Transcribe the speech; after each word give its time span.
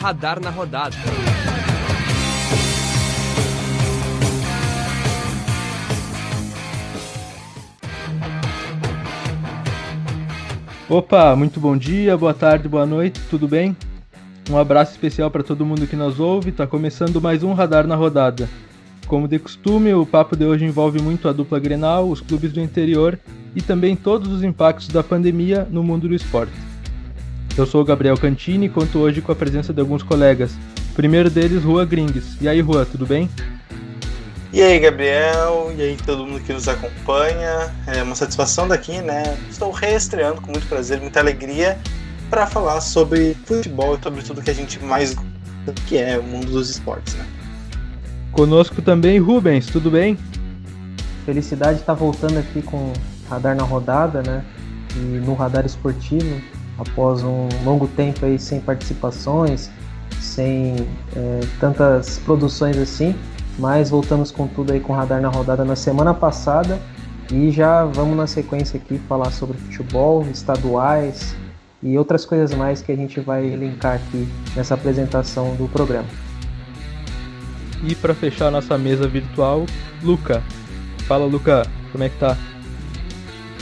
Radar 0.00 0.38
na 0.40 0.50
rodada. 0.50 0.96
Opa, 10.88 11.34
muito 11.34 11.58
bom 11.58 11.74
dia, 11.74 12.16
boa 12.16 12.34
tarde, 12.34 12.68
boa 12.68 12.84
noite, 12.84 13.18
tudo 13.30 13.48
bem? 13.48 13.74
Um 14.50 14.58
abraço 14.58 14.92
especial 14.92 15.30
para 15.30 15.42
todo 15.42 15.64
mundo 15.64 15.86
que 15.86 15.96
nos 15.96 16.20
ouve. 16.20 16.52
Tá 16.52 16.66
começando 16.66 17.20
mais 17.20 17.42
um 17.42 17.54
Radar 17.54 17.86
na 17.86 17.96
Rodada. 17.96 18.46
Como 19.06 19.28
de 19.28 19.38
costume, 19.38 19.92
o 19.92 20.06
papo 20.06 20.34
de 20.34 20.44
hoje 20.44 20.64
envolve 20.64 21.00
muito 21.00 21.28
a 21.28 21.32
dupla 21.32 21.58
Grenal, 21.58 22.08
os 22.08 22.20
clubes 22.20 22.52
do 22.52 22.60
interior 22.60 23.18
e 23.54 23.60
também 23.60 23.94
todos 23.94 24.32
os 24.32 24.42
impactos 24.42 24.88
da 24.88 25.02
pandemia 25.02 25.68
no 25.70 25.82
mundo 25.82 26.08
do 26.08 26.14
esporte. 26.14 26.52
Eu 27.56 27.66
sou 27.66 27.82
o 27.82 27.84
Gabriel 27.84 28.16
Cantini 28.16 28.66
e 28.66 28.68
conto 28.68 28.98
hoje 28.98 29.20
com 29.20 29.30
a 29.30 29.34
presença 29.36 29.72
de 29.72 29.80
alguns 29.80 30.02
colegas. 30.02 30.52
O 30.90 30.94
primeiro 30.94 31.28
deles, 31.28 31.62
Rua 31.62 31.84
Gringues. 31.84 32.40
E 32.40 32.48
aí, 32.48 32.60
Rua, 32.60 32.86
tudo 32.86 33.06
bem? 33.06 33.28
E 34.52 34.62
aí, 34.62 34.78
Gabriel, 34.78 35.72
e 35.76 35.82
aí 35.82 35.96
todo 36.04 36.26
mundo 36.26 36.40
que 36.40 36.52
nos 36.52 36.66
acompanha. 36.66 37.72
É 37.86 38.02
uma 38.02 38.14
satisfação 38.14 38.66
daqui, 38.66 39.00
né? 39.02 39.36
Estou 39.50 39.70
reestreando 39.70 40.40
com 40.40 40.50
muito 40.50 40.66
prazer, 40.66 41.00
muita 41.00 41.20
alegria 41.20 41.78
para 42.30 42.46
falar 42.46 42.80
sobre 42.80 43.36
futebol 43.44 43.96
e 43.96 44.02
sobre 44.02 44.22
tudo 44.22 44.42
que 44.42 44.50
a 44.50 44.54
gente 44.54 44.82
mais 44.82 45.14
gosta, 45.14 45.30
que 45.86 45.98
é 45.98 46.18
o 46.18 46.22
mundo 46.22 46.50
dos 46.50 46.70
esportes, 46.70 47.14
né? 47.14 47.24
Conosco 48.34 48.82
também 48.82 49.20
Rubens, 49.20 49.66
tudo 49.66 49.92
bem? 49.92 50.18
Felicidade 51.24 51.78
está 51.78 51.94
voltando 51.94 52.36
aqui 52.36 52.60
com 52.62 52.92
Radar 53.30 53.54
na 53.54 53.62
rodada, 53.62 54.22
né? 54.22 54.44
E 54.96 54.98
no 55.24 55.34
Radar 55.34 55.64
Esportivo, 55.64 56.40
após 56.76 57.22
um 57.22 57.48
longo 57.64 57.86
tempo 57.86 58.26
aí 58.26 58.36
sem 58.36 58.58
participações, 58.58 59.70
sem 60.20 60.74
é, 61.14 61.40
tantas 61.60 62.18
produções 62.18 62.76
assim, 62.76 63.14
mas 63.56 63.90
voltamos 63.90 64.32
com 64.32 64.48
tudo 64.48 64.72
aí 64.72 64.80
com 64.80 64.92
Radar 64.92 65.20
na 65.20 65.28
rodada 65.28 65.64
na 65.64 65.76
semana 65.76 66.12
passada 66.12 66.80
e 67.32 67.52
já 67.52 67.84
vamos 67.84 68.16
na 68.16 68.26
sequência 68.26 68.80
aqui 68.80 68.98
falar 69.08 69.30
sobre 69.30 69.56
futebol, 69.58 70.26
estaduais 70.28 71.36
e 71.80 71.96
outras 71.96 72.24
coisas 72.24 72.52
mais 72.52 72.82
que 72.82 72.90
a 72.90 72.96
gente 72.96 73.20
vai 73.20 73.46
elencar 73.46 73.94
aqui 73.94 74.28
nessa 74.56 74.74
apresentação 74.74 75.54
do 75.54 75.68
programa. 75.68 76.23
E 77.86 77.94
para 77.94 78.14
fechar 78.14 78.50
nossa 78.50 78.78
mesa 78.78 79.06
virtual, 79.06 79.66
Luca. 80.02 80.42
Fala, 81.06 81.26
Luca, 81.26 81.66
como 81.92 82.02
é 82.02 82.08
que 82.08 82.18
tá? 82.18 82.36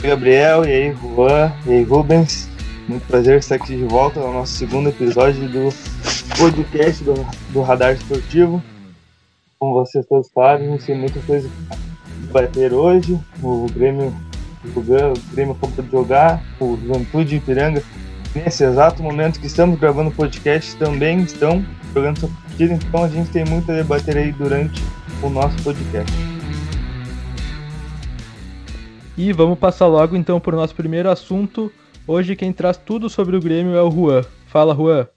Gabriel, 0.01 0.65
e 0.65 0.71
aí, 0.71 0.95
Juan, 0.95 1.51
e 1.65 1.71
aí, 1.71 1.83
Rubens. 1.83 2.49
Muito 2.87 3.05
prazer 3.05 3.39
estar 3.39 3.55
aqui 3.55 3.75
de 3.75 3.83
volta 3.83 4.19
no 4.19 4.33
nosso 4.33 4.53
segundo 4.53 4.89
episódio 4.89 5.47
do 5.49 5.69
podcast 6.37 7.03
do, 7.03 7.13
do 7.51 7.61
Radar 7.61 7.93
Esportivo. 7.93 8.63
Como 9.59 9.73
vocês 9.73 10.05
todos 10.05 10.27
sabem, 10.33 10.77
tem 10.77 10.97
muita 10.97 11.19
coisa 11.21 11.49
para 12.31 12.47
ter 12.47 12.73
hoje. 12.73 13.19
O 13.41 13.67
Grêmio 13.73 14.13
o 14.75 14.81
Grêmio 15.33 15.55
acabou 15.55 15.83
de 15.83 15.91
jogar, 15.91 16.41
o 16.59 16.77
Juventude 16.77 17.35
Ipiranga, 17.35 17.83
nesse 18.35 18.63
exato 18.63 19.03
momento 19.03 19.39
que 19.39 19.47
estamos 19.47 19.79
gravando 19.79 20.09
o 20.09 20.13
podcast, 20.13 20.75
também 20.77 21.21
estão 21.21 21.63
jogando 21.93 22.19
sua 22.19 22.29
partida, 22.29 22.73
então 22.73 23.03
a 23.03 23.07
gente 23.07 23.29
tem 23.31 23.45
muito 23.45 23.71
a 23.71 23.75
debater 23.75 24.17
aí 24.17 24.31
durante 24.31 24.81
o 25.21 25.29
nosso 25.29 25.61
podcast. 25.63 26.11
E 29.15 29.31
vamos 29.31 29.59
passar 29.59 29.85
logo 29.85 30.15
então 30.15 30.39
para 30.39 30.55
o 30.55 30.59
nosso 30.59 30.73
primeiro 30.73 31.09
assunto. 31.09 31.71
Hoje 32.07 32.35
quem 32.35 32.51
traz 32.51 32.77
tudo 32.77 33.09
sobre 33.09 33.37
o 33.37 33.39
Grêmio 33.39 33.75
é 33.75 33.81
o 33.81 33.91
Juan. 33.91 34.23
Fala, 34.47 34.75
Juan. 34.75 35.07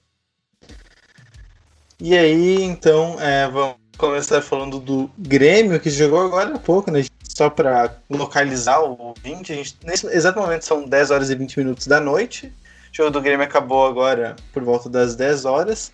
E 1.98 2.14
aí, 2.14 2.62
então, 2.62 3.16
é, 3.18 3.48
vamos 3.48 3.76
começar 3.96 4.42
falando 4.42 4.78
do 4.78 5.10
Grêmio, 5.16 5.80
que 5.80 5.88
jogou 5.88 6.20
agora 6.20 6.54
há 6.54 6.58
pouco, 6.58 6.90
né? 6.90 7.02
Só 7.26 7.48
para 7.48 7.96
localizar 8.08 8.80
o 8.82 9.14
20, 9.22 9.52
a 9.52 9.56
gente, 9.56 9.76
nesse 9.82 10.06
exato 10.08 10.38
momento 10.38 10.62
são 10.62 10.86
10 10.86 11.10
horas 11.10 11.30
e 11.30 11.34
20 11.34 11.58
minutos 11.58 11.86
da 11.86 11.98
noite. 11.98 12.52
O 12.96 13.04
jogo 13.04 13.10
do 13.10 13.20
Grêmio 13.20 13.44
acabou 13.44 13.86
agora 13.86 14.34
por 14.54 14.64
volta 14.64 14.88
das 14.88 15.14
10 15.14 15.44
horas. 15.44 15.92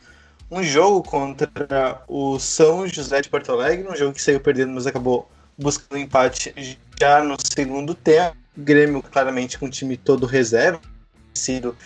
Um 0.48 0.62
jogo 0.62 1.02
contra 1.02 2.00
o 2.06 2.38
São 2.38 2.86
José 2.86 3.20
de 3.20 3.28
Porto 3.28 3.50
Alegre, 3.50 3.88
um 3.88 3.96
jogo 3.96 4.12
que 4.12 4.22
saiu 4.22 4.38
perdendo, 4.38 4.72
mas 4.72 4.86
acabou 4.86 5.28
buscando 5.58 5.98
empate 5.98 6.78
já 7.00 7.20
no 7.20 7.34
segundo 7.42 7.92
tempo. 7.92 8.36
Grêmio 8.56 9.02
claramente 9.02 9.58
com 9.58 9.66
o 9.66 9.68
time 9.68 9.96
todo 9.96 10.26
reserva, 10.26 10.80
sido 11.34 11.76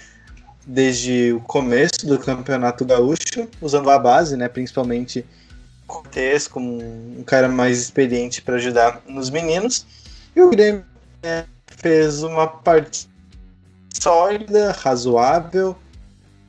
desde 0.66 1.32
o 1.32 1.40
começo 1.40 2.06
do 2.06 2.18
Campeonato 2.18 2.84
Gaúcho, 2.84 3.48
usando 3.62 3.88
a 3.88 3.98
base, 3.98 4.36
né, 4.36 4.50
principalmente 4.50 5.24
Cortez 5.86 6.46
como 6.46 6.76
um 7.18 7.24
cara 7.24 7.48
mais 7.48 7.80
experiente 7.80 8.42
para 8.42 8.56
ajudar 8.56 9.00
nos 9.08 9.30
meninos. 9.30 9.86
E 10.36 10.42
o 10.42 10.50
Grêmio 10.50 10.84
é, 11.22 11.46
fez 11.68 12.22
uma 12.22 12.46
partida 12.46 13.15
sólida, 14.00 14.72
razoável, 14.72 15.76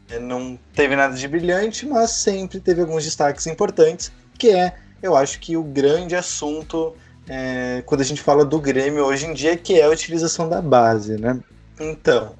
é, 0.09 0.19
não 0.19 0.57
teve 0.73 0.95
nada 0.95 1.15
de 1.15 1.27
brilhante, 1.27 1.85
mas 1.85 2.11
sempre 2.11 2.59
teve 2.59 2.81
alguns 2.81 3.03
destaques 3.03 3.45
importantes, 3.47 4.11
que 4.37 4.49
é, 4.49 4.75
eu 5.01 5.15
acho 5.15 5.39
que 5.39 5.57
o 5.57 5.63
grande 5.63 6.15
assunto 6.15 6.95
é, 7.27 7.83
quando 7.85 8.01
a 8.01 8.05
gente 8.05 8.21
fala 8.21 8.45
do 8.45 8.59
Grêmio 8.59 9.03
hoje 9.03 9.25
em 9.25 9.33
dia, 9.33 9.57
que 9.57 9.79
é 9.79 9.83
a 9.83 9.89
utilização 9.89 10.47
da 10.47 10.61
base, 10.61 11.17
né? 11.17 11.39
Então, 11.79 12.35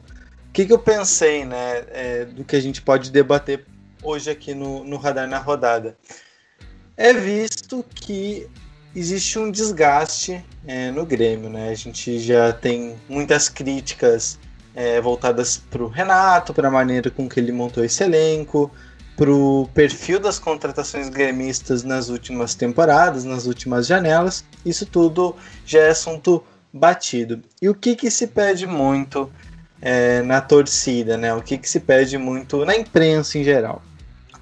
o 0.50 0.52
que, 0.54 0.66
que 0.66 0.74
eu 0.74 0.80
pensei, 0.80 1.46
né, 1.46 1.84
é, 1.92 2.26
do 2.26 2.44
que 2.44 2.56
a 2.56 2.62
gente 2.62 2.82
pode 2.82 3.12
debater 3.12 3.66
hoje 4.02 4.30
aqui 4.30 4.54
no, 4.54 4.84
no 4.84 4.98
Radar 4.98 5.28
na 5.28 5.40
Rodada? 5.40 5.98
É 6.96 7.14
visto 7.14 7.86
que 7.94 8.48
existe 8.96 9.38
um 9.38 9.52
desgaste 9.52 10.44
é, 10.66 10.90
no 10.90 11.06
Grêmio, 11.06 11.50
né? 11.50 11.70
A 11.70 11.76
gente 11.76 12.20
já 12.20 12.52
tem 12.54 12.96
muitas 13.08 13.50
críticas 13.50 14.40
é, 14.78 15.02
voltadas 15.02 15.58
para 15.58 15.84
o 15.84 15.88
Renato, 15.88 16.54
para 16.54 16.68
a 16.68 16.72
maneira 16.72 17.10
com 17.10 17.28
que 17.28 17.40
ele 17.40 17.52
montou 17.52 17.84
esse 17.84 18.04
elenco, 18.04 18.72
para 19.16 19.34
o 19.34 19.68
perfil 19.74 20.20
das 20.20 20.38
contratações 20.38 21.10
gremistas 21.10 21.82
nas 21.82 22.10
últimas 22.10 22.54
temporadas, 22.54 23.24
nas 23.24 23.48
últimas 23.48 23.88
janelas. 23.88 24.46
Isso 24.64 24.86
tudo 24.86 25.36
já 25.66 25.80
é 25.80 25.90
assunto 25.90 26.44
batido. 26.72 27.42
E 27.60 27.68
o 27.68 27.74
que, 27.74 27.96
que 27.96 28.12
se 28.12 28.28
pede 28.28 28.68
muito 28.68 29.32
é, 29.82 30.22
na 30.22 30.42
torcida, 30.42 31.18
né? 31.18 31.34
O 31.34 31.42
que, 31.42 31.58
que 31.58 31.68
se 31.68 31.80
pede 31.80 32.20
muito 32.20 32.64
na 32.64 32.76
imprensa 32.76 33.40
em 33.40 33.44
geral? 33.44 33.82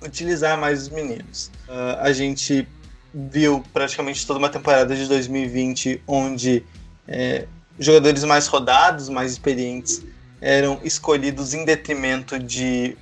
Utilizar 0.03 0.59
mais 0.59 0.81
os 0.81 0.89
meninos. 0.89 1.49
Uh, 1.69 2.01
a 2.01 2.11
gente 2.11 2.67
viu 3.13 3.63
praticamente 3.73 4.27
toda 4.27 4.37
uma 4.37 4.49
temporada 4.49 4.93
de 4.93 5.07
2020 5.07 6.03
onde 6.05 6.65
é, 7.07 7.45
jogadores 7.79 8.25
mais 8.25 8.47
rodados, 8.47 9.07
mais 9.07 9.31
experientes, 9.31 10.03
eram 10.45 10.79
escolhidos 10.83 11.55
em 11.55 11.65
detrimento 11.65 12.37
de 12.37 12.95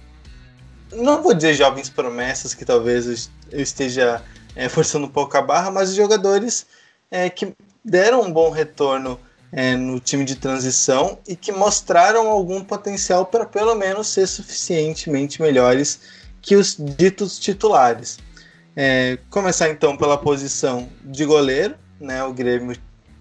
não 0.94 1.22
vou 1.22 1.34
dizer 1.34 1.54
jovens 1.54 1.90
promessas, 1.90 2.54
que 2.54 2.64
talvez 2.64 3.30
eu 3.52 3.60
esteja 3.60 4.24
é, 4.56 4.70
forçando 4.70 5.08
um 5.08 5.10
pouco 5.10 5.36
a 5.36 5.42
barra, 5.42 5.70
mas 5.70 5.94
jogadores 5.94 6.66
é, 7.12 7.30
que 7.30 7.54
deram 7.84 8.22
um 8.22 8.32
bom 8.32 8.50
retorno 8.50 9.20
é, 9.52 9.76
no 9.76 10.00
time 10.00 10.24
de 10.24 10.38
transição 10.38 11.20
e 11.28 11.36
que 11.36 11.52
mostraram 11.52 12.30
algum 12.30 12.64
potencial 12.64 13.26
para 13.26 13.46
pelo 13.46 13.76
menos 13.76 14.08
ser 14.08 14.26
suficientemente 14.26 15.42
melhores 15.42 16.00
que 16.42 16.56
os 16.56 16.78
ditos 16.78 17.38
titulares. 17.38 18.20
É, 18.74 19.18
começar 19.30 19.70
então 19.70 19.98
pela 19.98 20.18
posição 20.18 20.88
de 21.04 21.26
goleiro, 21.26 21.76
né? 22.00 22.24
O 22.24 22.32
Grêmio 22.32 22.78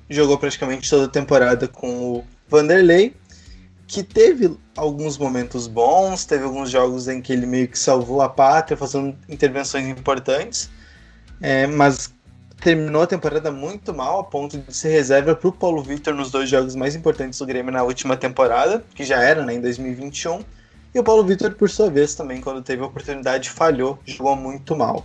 jogou 0.09 0.39
praticamente 0.39 0.89
toda 0.89 1.07
a 1.07 1.09
temporada 1.09 1.67
com 1.67 2.13
o 2.13 2.25
Vanderlei 2.49 3.17
que 3.93 4.03
teve 4.03 4.57
alguns 4.75 5.19
momentos 5.19 5.67
bons, 5.67 6.25
teve 6.25 6.45
alguns 6.45 6.71
jogos 6.71 7.09
em 7.09 7.21
que 7.21 7.31
ele 7.31 7.45
meio 7.45 7.69
que 7.69 7.79
salvou 7.79 8.23
a 8.23 8.29
pátria, 8.29 8.75
fazendo 8.75 9.15
intervenções 9.29 9.87
importantes, 9.87 10.71
é, 11.43 11.67
mas 11.67 12.11
terminou 12.63 13.03
a 13.03 13.07
temporada 13.07 13.53
muito 13.53 13.93
mal, 13.93 14.21
a 14.21 14.25
ponto 14.25 14.57
de 14.57 14.75
ser 14.75 14.89
reserva 14.89 15.37
para 15.37 15.47
o 15.47 15.53
Paulo 15.53 15.83
Vitor 15.83 16.15
nos 16.15 16.31
dois 16.31 16.49
jogos 16.49 16.75
mais 16.75 16.97
importantes 16.97 17.39
do 17.39 17.45
Grêmio 17.45 17.71
na 17.71 17.83
última 17.83 18.17
temporada, 18.17 18.83
que 18.95 19.05
já 19.05 19.21
era 19.23 19.45
né, 19.45 19.57
em 19.57 19.61
2021. 19.61 20.43
E 20.95 20.99
o 20.99 21.05
Paulo 21.05 21.23
Vitor, 21.23 21.55
por 21.55 21.69
sua 21.69 21.91
vez, 21.91 22.15
também, 22.15 22.41
quando 22.41 22.63
teve 22.63 22.83
a 22.83 22.87
oportunidade, 22.87 23.51
falhou, 23.51 23.99
jogou 24.07 24.35
muito 24.35 24.75
mal. 24.75 25.05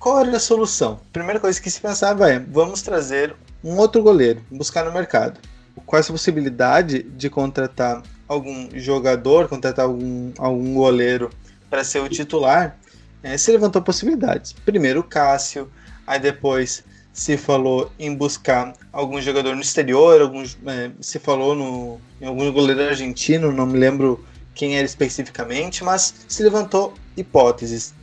Qual 0.00 0.18
era 0.18 0.36
a 0.36 0.40
solução? 0.40 0.94
A 1.08 1.12
primeira 1.12 1.38
coisa 1.38 1.60
que 1.60 1.70
se 1.70 1.80
pensava 1.80 2.28
é: 2.32 2.40
vamos 2.40 2.82
trazer 2.82 3.36
um 3.62 3.76
outro 3.76 4.02
goleiro, 4.02 4.42
buscar 4.50 4.84
no 4.84 4.92
mercado 4.92 5.38
com 5.86 5.96
essa 5.96 6.12
possibilidade 6.12 7.02
de 7.04 7.30
contratar 7.30 8.02
algum 8.28 8.68
jogador, 8.74 9.48
contratar 9.48 9.84
algum, 9.84 10.32
algum 10.36 10.74
goleiro 10.74 11.30
para 11.70 11.84
ser 11.84 12.00
o 12.00 12.08
titular, 12.08 12.76
é, 13.22 13.38
se 13.38 13.52
levantou 13.52 13.80
possibilidades. 13.80 14.52
Primeiro 14.52 15.00
o 15.00 15.04
Cássio, 15.04 15.70
aí 16.06 16.18
depois 16.18 16.84
se 17.12 17.36
falou 17.38 17.90
em 17.98 18.14
buscar 18.14 18.74
algum 18.92 19.20
jogador 19.22 19.54
no 19.54 19.62
exterior, 19.62 20.20
alguns, 20.20 20.58
é, 20.66 20.90
se 21.00 21.18
falou 21.18 21.54
no, 21.54 22.00
em 22.20 22.26
algum 22.26 22.52
goleiro 22.52 22.82
argentino, 22.82 23.52
não 23.52 23.64
me 23.64 23.78
lembro 23.78 24.22
quem 24.54 24.76
era 24.76 24.84
especificamente, 24.84 25.82
mas 25.84 26.14
se 26.28 26.42
levantou 26.42 26.94
hipóteses. 27.16 27.94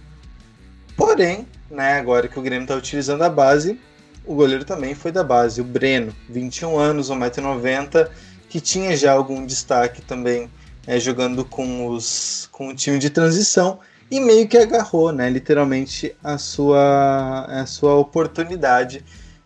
Porém, 0.96 1.48
né, 1.70 2.00
agora 2.00 2.28
que 2.28 2.40
o 2.40 2.42
Grêmio 2.42 2.64
está 2.64 2.76
utilizando 2.76 3.24
a 3.24 3.30
base, 3.30 3.80
o 4.26 4.36
goleiro 4.36 4.64
também 4.64 4.96
foi 4.96 5.12
da 5.12 5.24
base, 5.24 5.62
o 5.62 5.64
Breno, 5.64 6.14
21 6.30 6.78
anos, 6.78 7.10
1,90m, 7.10 8.10
que 8.50 8.62
tinha 8.62 8.96
já 8.96 9.12
algum 9.12 9.46
destaque 9.46 10.02
também 10.02 10.50
é, 10.86 11.00
jogando 11.00 11.44
com, 11.44 11.88
os, 11.88 12.48
com 12.52 12.70
o 12.70 12.76
time 12.76 13.00
de 13.00 13.10
transição 13.10 13.80
e 14.10 14.20
meio 14.20 14.48
que 14.48 14.58
agarrou, 14.58 15.12
né, 15.12 15.30
literalmente, 15.30 16.16
a 16.24 16.38
sua, 16.38 17.46
a 17.46 17.66
sua 17.66 17.96
oportunidade. 17.96 19.04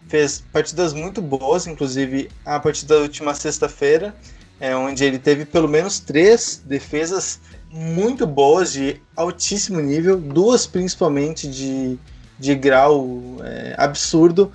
Fez 0.08 0.44
partidas 0.52 0.94
muito 0.94 1.22
boas, 1.22 1.68
inclusive 1.68 2.30
a 2.46 2.60
partida 2.60 2.96
da 2.96 3.02
última 3.02 3.34
sexta-feira, 3.34 4.16
é, 4.60 4.76
onde 4.76 5.04
ele 5.04 5.20
teve 5.20 5.46
pelo 5.46 5.68
menos 5.68 6.00
três 6.00 6.62
defesas 6.66 7.40
muito 7.72 8.26
boas, 8.26 8.72
de 8.74 9.02
altíssimo 9.16 9.80
nível, 9.80 10.18
duas 10.18 10.66
principalmente 10.66 11.48
de, 11.48 11.98
de 12.40 12.56
grau 12.56 13.22
é, 13.44 13.76
absurdo, 13.78 14.52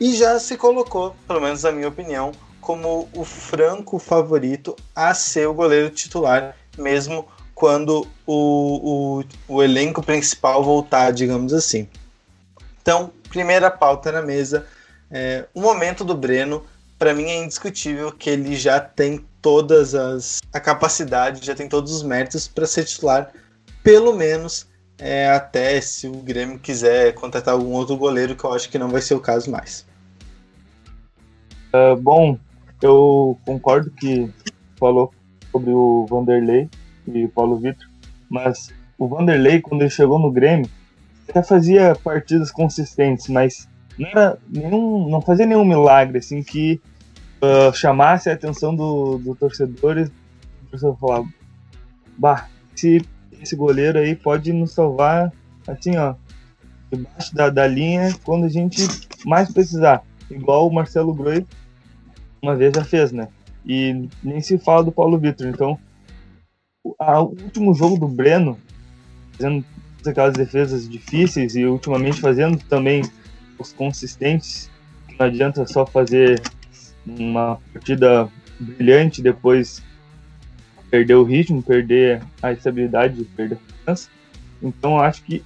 e 0.00 0.14
já 0.14 0.38
se 0.38 0.56
colocou, 0.56 1.14
pelo 1.26 1.40
menos 1.40 1.62
na 1.62 1.72
minha 1.72 1.88
opinião, 1.88 2.32
como 2.60 3.08
o 3.14 3.24
franco 3.24 3.98
favorito 3.98 4.74
a 4.94 5.12
ser 5.14 5.46
o 5.46 5.54
goleiro 5.54 5.90
titular, 5.90 6.56
mesmo 6.78 7.28
quando 7.54 8.06
o, 8.26 9.20
o, 9.20 9.24
o 9.48 9.62
elenco 9.62 10.02
principal 10.02 10.64
voltar, 10.64 11.12
digamos 11.12 11.52
assim. 11.52 11.88
Então, 12.82 13.12
primeira 13.28 13.70
pauta 13.70 14.10
na 14.10 14.22
mesa, 14.22 14.66
é, 15.10 15.46
o 15.54 15.60
momento 15.60 16.04
do 16.04 16.14
Breno, 16.14 16.64
para 16.98 17.14
mim 17.14 17.24
é 17.24 17.42
indiscutível 17.42 18.10
que 18.12 18.30
ele 18.30 18.56
já 18.56 18.80
tem 18.80 19.24
todas 19.40 19.94
as 19.94 20.40
a 20.52 20.58
capacidade, 20.58 21.44
já 21.44 21.54
tem 21.54 21.68
todos 21.68 21.92
os 21.92 22.02
méritos 22.02 22.48
para 22.48 22.66
ser 22.66 22.84
titular, 22.84 23.30
pelo 23.82 24.14
menos 24.14 24.66
é, 24.98 25.28
até 25.28 25.80
se 25.80 26.06
o 26.06 26.12
Grêmio 26.12 26.58
quiser 26.58 27.14
contratar 27.14 27.54
algum 27.54 27.72
outro 27.72 27.96
goleiro, 27.96 28.36
que 28.36 28.44
eu 28.44 28.52
acho 28.52 28.68
que 28.68 28.78
não 28.78 28.88
vai 28.88 29.00
ser 29.00 29.14
o 29.14 29.20
caso 29.20 29.50
mais. 29.50 29.86
Uh, 31.72 31.96
bom, 32.00 32.38
eu 32.80 33.38
concordo 33.44 33.90
que 33.90 34.30
falou 34.78 35.12
sobre 35.50 35.70
o 35.70 36.06
Vanderlei 36.08 36.68
e 37.06 37.24
o 37.24 37.28
Paulo 37.28 37.58
Vitor, 37.58 37.88
mas 38.28 38.72
o 38.98 39.08
Vanderlei, 39.08 39.60
quando 39.60 39.82
ele 39.82 39.90
chegou 39.90 40.18
no 40.18 40.30
Grêmio, 40.30 40.70
até 41.28 41.42
fazia 41.42 41.96
partidas 42.02 42.50
consistentes, 42.50 43.28
mas 43.28 43.68
não, 43.98 44.08
era 44.08 44.38
nenhum, 44.48 45.08
não 45.08 45.20
fazia 45.20 45.46
nenhum 45.46 45.64
milagre 45.64 46.18
assim 46.18 46.42
que 46.42 46.80
uh, 47.42 47.74
chamasse 47.74 48.28
a 48.28 48.34
atenção 48.34 48.74
do, 48.74 49.18
do 49.18 49.34
torcedor 49.34 49.98
e 49.98 50.02
o 50.02 50.10
torcedor 50.70 50.96
falava, 50.98 51.28
bah, 52.16 52.48
esse, 52.74 53.04
esse 53.44 53.54
goleiro 53.54 53.98
aí 53.98 54.16
pode 54.16 54.52
nos 54.52 54.72
salvar 54.72 55.32
assim, 55.66 55.96
ó, 55.96 56.14
debaixo 56.90 57.34
da, 57.34 57.48
da 57.50 57.66
linha 57.66 58.14
quando 58.24 58.44
a 58.44 58.48
gente 58.48 58.86
mais 59.24 59.52
precisar. 59.52 60.02
Igual 60.30 60.66
o 60.66 60.74
Marcelo 60.74 61.14
Groi 61.14 61.46
uma 62.42 62.56
vez 62.56 62.74
já 62.74 62.84
fez, 62.84 63.12
né? 63.12 63.28
E 63.64 64.08
nem 64.22 64.40
se 64.40 64.58
fala 64.58 64.84
do 64.84 64.92
Paulo 64.92 65.18
Vitor. 65.18 65.46
Então, 65.46 65.78
o 66.82 66.94
último 67.42 67.74
jogo 67.74 67.98
do 67.98 68.06
Breno, 68.06 68.58
fazendo 69.32 69.64
aquelas 70.06 70.34
defesas 70.34 70.88
difíceis 70.88 71.56
e 71.56 71.64
ultimamente 71.64 72.20
fazendo 72.20 72.58
também 72.64 73.02
os 73.58 73.72
consistentes, 73.72 74.70
não 75.18 75.26
adianta 75.26 75.66
só 75.66 75.86
fazer 75.86 76.42
uma 77.06 77.58
partida 77.72 78.28
brilhante 78.60 79.22
depois 79.22 79.82
perder 80.94 81.14
o 81.16 81.24
ritmo, 81.24 81.60
perder 81.60 82.22
a 82.40 82.52
estabilidade, 82.52 83.24
perder 83.36 83.56
a 83.56 83.58
confiança. 83.58 84.08
Então 84.62 85.00
acho 85.00 85.24
que 85.24 85.42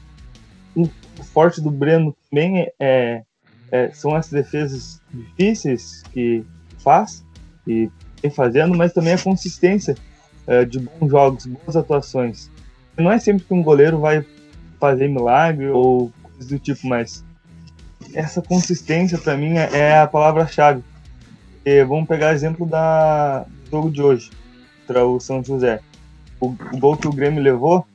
o 0.77 0.87
forte 1.33 1.59
do 1.59 1.71
Breno 1.71 2.15
também 2.29 2.59
é, 2.59 2.73
é, 2.79 3.23
é, 3.73 3.91
são 3.95 4.15
as 4.15 4.29
defesas 4.29 5.00
difíceis 5.11 6.03
que 6.12 6.45
faz 6.81 7.25
e 7.67 7.91
vem 8.21 8.31
fazendo, 8.31 8.77
mas 8.77 8.93
também 8.93 9.15
a 9.15 9.19
consistência 9.19 9.95
é, 10.47 10.67
de 10.67 10.81
bons 10.81 11.11
jogos, 11.11 11.47
boas 11.47 11.77
atuações. 11.77 12.51
Não 12.94 13.11
é 13.11 13.19
sempre 13.19 13.47
que 13.47 13.55
um 13.55 13.62
goleiro 13.62 13.99
vai 13.99 14.23
fazer 14.79 15.09
milagre 15.09 15.69
ou 15.69 16.12
coisas 16.23 16.47
do 16.47 16.59
tipo, 16.59 16.87
mas 16.87 17.25
essa 18.12 18.43
consistência 18.43 19.17
para 19.17 19.35
mim 19.35 19.56
é, 19.56 19.71
é 19.73 19.99
a 19.99 20.06
palavra-chave. 20.06 20.85
Vamos 21.87 22.06
pegar 22.06 22.35
exemplo 22.35 22.67
da, 22.67 23.41
do 23.41 23.71
jogo 23.71 23.91
de 23.91 24.03
hoje 24.03 24.31
contra 24.88 25.06
o 25.06 25.20
São 25.20 25.44
José. 25.44 25.81
O, 26.40 26.46
o 26.49 26.79
gol 26.79 26.96
que 26.96 27.06
o 27.06 27.12
Grêmio 27.12 27.43
levou 27.43 27.87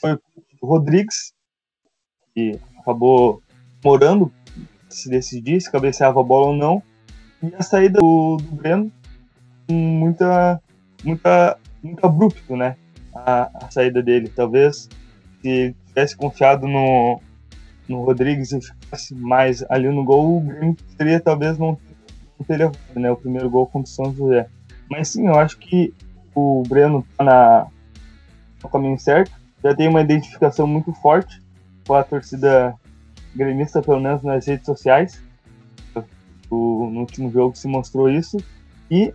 foi 0.00 0.18
o 0.60 0.66
Rodrigues, 0.66 1.34
que 2.34 2.58
acabou 2.78 3.42
morando 3.84 4.32
se 4.88 5.10
decidir 5.10 5.60
se 5.60 5.70
cabeceava 5.70 6.20
a 6.20 6.24
bola 6.24 6.46
ou 6.46 6.56
não. 6.56 6.82
E 7.42 7.52
a 7.58 7.62
saída 7.62 7.98
do, 8.00 8.38
do 8.38 8.56
Breno, 8.56 8.90
muita, 9.70 10.60
muita, 11.02 11.58
muito 11.82 12.04
abrupto, 12.06 12.56
né? 12.56 12.76
A, 13.14 13.66
a 13.66 13.70
saída 13.70 14.02
dele. 14.02 14.32
Talvez 14.34 14.88
se 15.42 15.74
tivesse 15.88 16.16
confiado 16.16 16.66
no, 16.66 17.20
no 17.88 18.02
Rodrigues 18.02 18.52
e 18.52 18.60
ficasse 18.60 19.14
mais 19.14 19.62
ali 19.68 19.88
no 19.88 20.04
gol, 20.04 20.38
o 20.38 20.40
Grêmio 20.40 20.76
teria 20.96 21.20
talvez 21.20 21.58
não, 21.58 21.76
não 22.38 22.46
teria 22.46 22.72
né, 22.94 23.10
o 23.10 23.16
primeiro 23.16 23.50
gol 23.50 23.66
contra 23.66 23.90
o 23.90 23.94
São 23.94 24.14
José. 24.14 24.48
Mas 24.88 25.08
sim, 25.08 25.26
eu 25.26 25.34
acho 25.34 25.58
que 25.58 25.92
o 26.34 26.62
Breno 26.68 27.04
tá 27.16 27.24
na, 27.24 27.66
no 28.62 28.68
caminho 28.68 28.98
certo, 28.98 29.32
já 29.62 29.74
tem 29.74 29.88
uma 29.88 30.00
identificação 30.00 30.66
muito 30.66 30.92
forte 30.92 31.42
com 31.86 31.94
a 31.94 32.02
torcida 32.02 32.74
gremista, 33.34 33.82
pelo 33.82 34.00
menos 34.00 34.22
nas 34.22 34.46
redes 34.46 34.66
sociais 34.66 35.22
no, 36.54 36.90
no 36.90 37.00
último 37.00 37.30
jogo 37.30 37.56
se 37.56 37.66
mostrou 37.66 38.08
isso. 38.08 38.36
E 38.90 39.12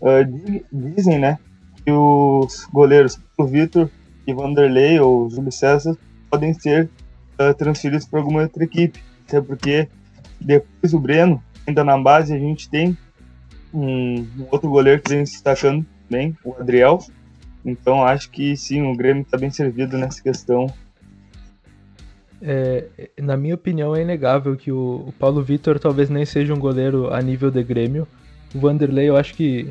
uh, 0.00 0.64
dizem, 0.72 1.18
né, 1.18 1.38
que 1.84 1.90
os 1.90 2.64
goleiros 2.72 3.20
o 3.38 3.44
Vitor 3.44 3.90
e 4.26 4.32
Vanderlei 4.32 4.98
ou 4.98 5.30
Júlio 5.30 5.52
César 5.52 5.96
podem 6.30 6.52
ser 6.54 6.90
uh, 7.38 7.54
transferidos 7.54 8.06
para 8.06 8.20
alguma 8.20 8.42
outra 8.42 8.64
equipe. 8.64 9.00
Até 9.26 9.40
porque 9.40 9.88
depois 10.40 10.92
do 10.92 10.98
Breno, 10.98 11.42
ainda 11.66 11.84
na 11.84 11.98
base, 11.98 12.34
a 12.34 12.38
gente 12.38 12.68
tem 12.68 12.96
um, 13.72 14.20
um 14.20 14.46
outro 14.50 14.70
goleiro 14.70 15.02
que 15.02 15.10
vem 15.10 15.26
se 15.26 15.34
destacando 15.34 15.84
bem, 16.08 16.36
o 16.44 16.54
Adriel. 16.54 16.98
Então 17.64 18.04
acho 18.04 18.30
que 18.30 18.56
sim, 18.56 18.82
o 18.82 18.96
Grêmio 18.96 19.22
está 19.22 19.36
bem 19.36 19.50
servido 19.50 19.98
nessa 19.98 20.22
questão 20.22 20.72
é, 22.40 23.10
na 23.20 23.36
minha 23.36 23.54
opinião, 23.54 23.94
é 23.94 24.02
inegável 24.02 24.56
que 24.56 24.70
o, 24.70 25.04
o 25.08 25.12
Paulo 25.18 25.42
Vitor 25.42 25.78
talvez 25.78 26.10
nem 26.10 26.24
seja 26.24 26.52
um 26.52 26.58
goleiro 26.58 27.12
a 27.12 27.20
nível 27.20 27.50
de 27.50 27.62
Grêmio. 27.62 28.06
O 28.54 28.58
Vanderlei, 28.58 29.08
eu 29.08 29.16
acho 29.16 29.34
que, 29.34 29.68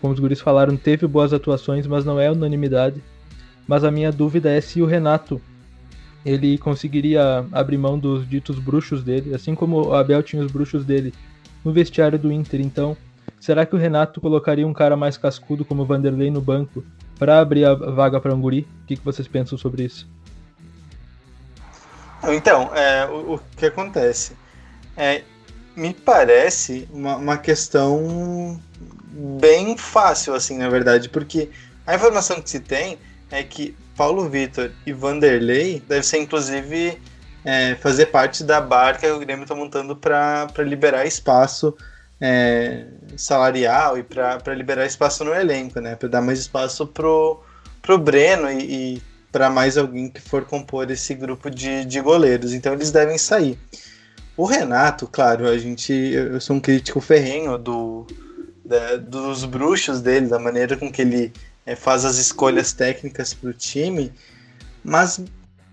como 0.00 0.12
os 0.12 0.20
guris 0.20 0.40
falaram, 0.40 0.76
teve 0.76 1.06
boas 1.06 1.32
atuações, 1.32 1.86
mas 1.86 2.04
não 2.04 2.18
é 2.18 2.30
unanimidade. 2.30 3.02
Mas 3.66 3.84
a 3.84 3.90
minha 3.90 4.12
dúvida 4.12 4.50
é 4.50 4.60
se 4.60 4.82
o 4.82 4.86
Renato 4.86 5.40
ele 6.24 6.58
conseguiria 6.58 7.46
abrir 7.52 7.78
mão 7.78 7.98
dos 7.98 8.28
ditos 8.28 8.58
bruxos 8.58 9.02
dele, 9.02 9.34
assim 9.34 9.54
como 9.54 9.88
o 9.88 9.94
Abel 9.94 10.22
tinha 10.22 10.42
os 10.42 10.50
bruxos 10.50 10.84
dele 10.84 11.12
no 11.64 11.72
vestiário 11.72 12.18
do 12.18 12.32
Inter. 12.32 12.60
Então, 12.60 12.96
será 13.44 13.66
que 13.66 13.74
o 13.74 13.78
Renato 13.78 14.22
colocaria 14.22 14.66
um 14.66 14.72
cara 14.72 14.96
mais 14.96 15.18
cascudo 15.18 15.66
como 15.66 15.82
o 15.82 15.84
Vanderlei 15.84 16.30
no 16.30 16.40
banco 16.40 16.82
para 17.18 17.40
abrir 17.40 17.66
a 17.66 17.74
vaga 17.74 18.18
para 18.18 18.34
um 18.34 18.40
guri? 18.40 18.66
O 18.82 18.86
que, 18.86 18.96
que 18.96 19.04
vocês 19.04 19.28
pensam 19.28 19.58
sobre 19.58 19.84
isso? 19.84 20.08
Então, 22.22 22.74
é, 22.74 23.04
o, 23.04 23.34
o, 23.34 23.40
que 23.54 23.66
acontece? 23.66 24.34
É, 24.96 25.22
me 25.76 25.92
parece 25.92 26.88
uma, 26.90 27.16
uma 27.16 27.36
questão 27.36 28.58
bem 29.12 29.76
fácil, 29.76 30.34
assim, 30.34 30.56
na 30.56 30.70
verdade, 30.70 31.10
porque 31.10 31.50
a 31.86 31.94
informação 31.94 32.40
que 32.40 32.48
se 32.48 32.60
tem 32.60 32.98
é 33.30 33.42
que 33.42 33.76
Paulo 33.94 34.26
Vitor 34.26 34.70
e 34.86 34.92
Vanderlei 34.94 35.82
devem 35.86 36.02
ser, 36.02 36.16
inclusive, 36.16 36.98
é, 37.44 37.74
fazer 37.74 38.06
parte 38.06 38.42
da 38.42 38.58
barca 38.58 39.00
que 39.00 39.12
o 39.12 39.18
Grêmio 39.18 39.42
está 39.42 39.54
montando 39.54 39.94
para 39.94 40.48
liberar 40.60 41.04
espaço 41.04 41.76
é, 42.26 42.86
salarial 43.18 43.98
e 43.98 44.02
para 44.02 44.54
liberar 44.54 44.86
espaço 44.86 45.22
no 45.24 45.34
elenco, 45.34 45.78
né? 45.78 45.94
Para 45.94 46.08
dar 46.08 46.22
mais 46.22 46.38
espaço 46.38 46.86
pro, 46.86 47.42
pro 47.82 47.98
Breno 47.98 48.50
e, 48.50 48.94
e 48.94 49.02
para 49.30 49.50
mais 49.50 49.76
alguém 49.76 50.08
que 50.08 50.22
for 50.22 50.46
compor 50.46 50.90
esse 50.90 51.14
grupo 51.14 51.50
de, 51.50 51.84
de 51.84 52.00
goleiros. 52.00 52.54
Então 52.54 52.72
eles 52.72 52.90
devem 52.90 53.18
sair. 53.18 53.58
O 54.38 54.46
Renato, 54.46 55.06
claro, 55.06 55.46
a 55.46 55.58
gente, 55.58 55.92
eu 55.92 56.40
sou 56.40 56.56
um 56.56 56.60
crítico 56.60 56.98
ferrenho 56.98 57.58
do, 57.58 58.06
da, 58.64 58.96
dos 58.96 59.44
bruxos 59.44 60.00
dele, 60.00 60.26
da 60.26 60.38
maneira 60.38 60.78
com 60.78 60.90
que 60.90 61.02
ele 61.02 61.30
é, 61.66 61.76
faz 61.76 62.06
as 62.06 62.16
escolhas 62.16 62.72
técnicas 62.72 63.34
para 63.34 63.50
o 63.50 63.52
time, 63.52 64.10
mas 64.82 65.20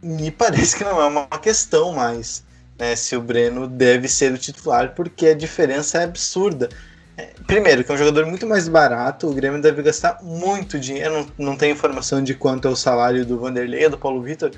me 0.03 0.29
parece 0.35 0.75
que 0.75 0.83
não 0.83 1.01
é 1.01 1.05
uma 1.05 1.27
questão 1.27 1.93
mais. 1.93 2.43
Né, 2.81 2.95
se 2.95 3.15
o 3.15 3.21
Breno 3.21 3.67
deve 3.67 4.07
ser 4.07 4.33
o 4.33 4.39
titular, 4.39 4.95
porque 4.95 5.27
a 5.27 5.35
diferença 5.35 5.99
é 5.99 6.03
absurda. 6.03 6.67
É, 7.15 7.29
primeiro, 7.45 7.83
que 7.83 7.91
é 7.91 7.93
um 7.93 7.97
jogador 7.97 8.25
muito 8.25 8.47
mais 8.47 8.67
barato, 8.67 9.29
o 9.29 9.33
Grêmio 9.35 9.61
deve 9.61 9.83
gastar 9.83 10.17
muito 10.23 10.79
dinheiro, 10.79 11.13
não, 11.37 11.51
não 11.51 11.55
tem 11.55 11.71
informação 11.71 12.23
de 12.23 12.33
quanto 12.33 12.67
é 12.67 12.71
o 12.71 12.75
salário 12.75 13.23
do 13.23 13.37
Vanderlei 13.37 13.87
do 13.87 13.99
Paulo 13.99 14.19
Vitor, 14.23 14.49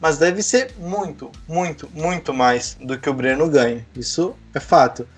mas 0.00 0.16
deve 0.16 0.44
ser 0.44 0.76
muito, 0.78 1.32
muito, 1.48 1.90
muito 1.92 2.32
mais 2.32 2.76
do 2.80 2.96
que 2.96 3.10
o 3.10 3.14
Breno 3.14 3.48
ganha. 3.48 3.84
Isso 3.96 4.36
é 4.54 4.60
fato. 4.60 5.08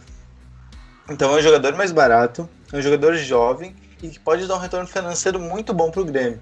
Então 1.11 1.31
é 1.35 1.39
um 1.39 1.43
jogador 1.43 1.75
mais 1.75 1.93
barato, 1.93 2.49
é 2.73 2.79
um 2.79 2.81
jogador 2.81 3.15
jovem 3.17 3.77
e 4.03 4.09
que 4.09 4.19
pode 4.19 4.47
dar 4.47 4.57
um 4.57 4.61
retorno 4.61 4.87
financeiro 4.87 5.39
muito 5.39 5.75
bom 5.75 5.91
para 5.91 6.01
o 6.01 6.05
Grêmio. 6.07 6.41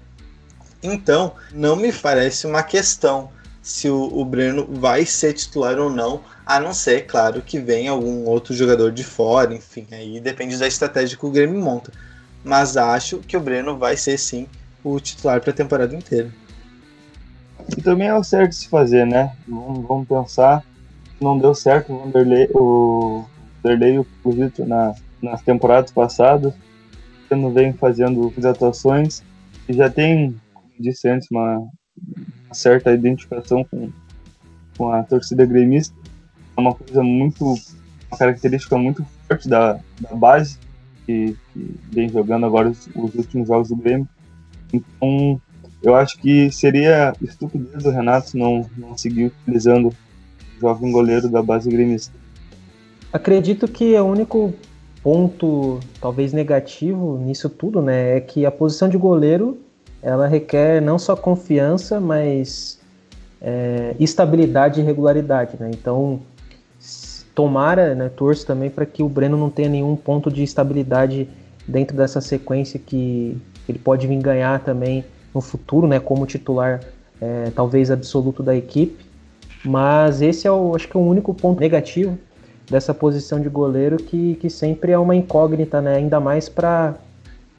Então, 0.81 1.33
não 1.51 1.75
me 1.75 1.91
parece 1.91 2.47
uma 2.47 2.63
questão 2.63 3.29
se 3.67 3.89
o, 3.89 4.01
o 4.17 4.23
Breno 4.23 4.65
vai 4.65 5.05
ser 5.05 5.33
titular 5.33 5.77
ou 5.77 5.89
não, 5.89 6.21
a 6.45 6.57
não 6.57 6.73
ser, 6.73 7.05
claro, 7.05 7.41
que 7.41 7.59
venha 7.59 7.91
algum 7.91 8.23
outro 8.23 8.53
jogador 8.53 8.93
de 8.93 9.03
fora, 9.03 9.53
enfim, 9.53 9.85
aí 9.91 10.21
depende 10.21 10.57
da 10.57 10.65
estratégia 10.65 11.17
que 11.17 11.25
o 11.25 11.29
Grêmio 11.29 11.59
monta. 11.59 11.91
Mas 12.45 12.77
acho 12.77 13.17
que 13.17 13.35
o 13.35 13.41
Breno 13.41 13.77
vai 13.77 13.97
ser 13.97 14.17
sim 14.17 14.47
o 14.81 14.97
titular 15.01 15.41
para 15.41 15.51
a 15.51 15.53
temporada 15.53 15.93
inteira. 15.93 16.31
E 17.77 17.81
também 17.81 18.07
é 18.07 18.15
o 18.15 18.23
certo 18.23 18.55
se 18.55 18.69
fazer, 18.69 19.05
né? 19.05 19.35
Vamos, 19.45 19.85
vamos 19.85 20.07
pensar, 20.07 20.63
não 21.19 21.37
deu 21.37 21.53
certo 21.53 21.91
o 21.91 22.05
Vanderlei, 22.05 22.49
o 22.53 23.25
Vanderlei 23.61 23.99
o 23.99 24.31
Vitor 24.31 24.65
na, 24.65 24.95
nas 25.21 25.41
temporadas 25.41 25.91
passadas, 25.91 26.53
não 27.29 27.51
vem 27.51 27.73
fazendo 27.73 28.33
atuações 28.45 29.21
e 29.67 29.73
já 29.73 29.89
tem, 29.89 30.39
como 30.53 30.71
disse 30.79 31.09
antes, 31.09 31.29
uma, 31.29 31.67
uma 32.47 32.55
certa 32.55 32.91
identificação 32.93 33.63
com, 33.63 33.89
com 34.77 34.91
a 34.91 35.03
torcida 35.03 35.45
gremista. 35.45 35.95
É 36.55 36.59
uma 36.59 36.73
coisa 36.73 37.03
muito, 37.03 37.43
uma 37.43 38.17
característica 38.17 38.77
muito 38.77 39.05
forte 39.27 39.47
da, 39.47 39.79
da 39.99 40.15
base, 40.15 40.57
que, 41.05 41.35
que 41.53 41.75
vem 41.91 42.09
jogando 42.09 42.45
agora 42.45 42.69
os, 42.69 42.89
os, 42.95 43.13
últimos 43.15 43.47
jogos 43.47 43.69
do 43.69 43.75
Grêmio. 43.75 44.07
Então, 44.73 45.39
eu 45.83 45.95
acho 45.95 46.17
que 46.17 46.51
seria 46.51 47.13
estupidez 47.21 47.83
do 47.83 47.91
Renato 47.91 48.37
não, 48.37 48.69
não 48.75 48.97
seguir 48.97 49.31
utilizando 49.43 49.89
o 49.89 50.59
jovem 50.59 50.91
goleiro 50.91 51.29
da 51.29 51.41
base 51.41 51.69
gremista. 51.69 52.13
Acredito 53.13 53.67
que 53.67 53.97
o 53.97 54.05
único 54.05 54.53
ponto, 55.01 55.79
talvez 56.01 56.33
negativo 56.33 57.17
nisso 57.17 57.49
tudo, 57.49 57.81
né, 57.81 58.17
é 58.17 58.19
que 58.19 58.45
a 58.45 58.51
posição 58.51 58.89
de 58.89 58.97
goleiro 58.97 59.57
ela 60.01 60.27
requer 60.27 60.81
não 60.81 60.99
só 60.99 61.15
confiança, 61.15 61.99
mas 61.99 62.79
é, 63.41 63.95
estabilidade 63.99 64.79
e 64.79 64.83
regularidade, 64.83 65.57
né? 65.59 65.69
Então, 65.73 66.19
tomara, 67.33 67.93
né, 67.93 68.09
torço 68.09 68.45
também 68.45 68.69
para 68.69 68.85
que 68.85 69.03
o 69.03 69.09
Breno 69.09 69.37
não 69.37 69.49
tenha 69.49 69.69
nenhum 69.69 69.95
ponto 69.95 70.31
de 70.31 70.43
estabilidade 70.43 71.29
dentro 71.67 71.95
dessa 71.95 72.19
sequência 72.19 72.79
que 72.79 73.37
ele 73.69 73.77
pode 73.77 74.07
vir 74.07 74.17
ganhar 74.17 74.59
também 74.63 75.05
no 75.33 75.41
futuro, 75.41 75.87
né, 75.87 75.99
como 75.99 76.25
titular 76.25 76.79
é, 77.21 77.51
talvez 77.53 77.91
absoluto 77.91 78.41
da 78.41 78.55
equipe. 78.55 79.05
Mas 79.63 80.21
esse 80.21 80.47
é 80.47 80.51
o, 80.51 80.75
acho 80.75 80.87
que 80.87 80.95
é 80.95 80.99
o 80.99 81.03
único 81.03 81.33
ponto 81.33 81.59
negativo 81.59 82.17
dessa 82.69 82.93
posição 82.93 83.39
de 83.39 83.49
goleiro 83.49 83.97
que, 83.97 84.35
que 84.35 84.49
sempre 84.49 84.91
é 84.91 84.97
uma 84.97 85.15
incógnita, 85.15 85.81
né? 85.81 85.95
Ainda 85.95 86.19
mais 86.19 86.49
para 86.49 86.95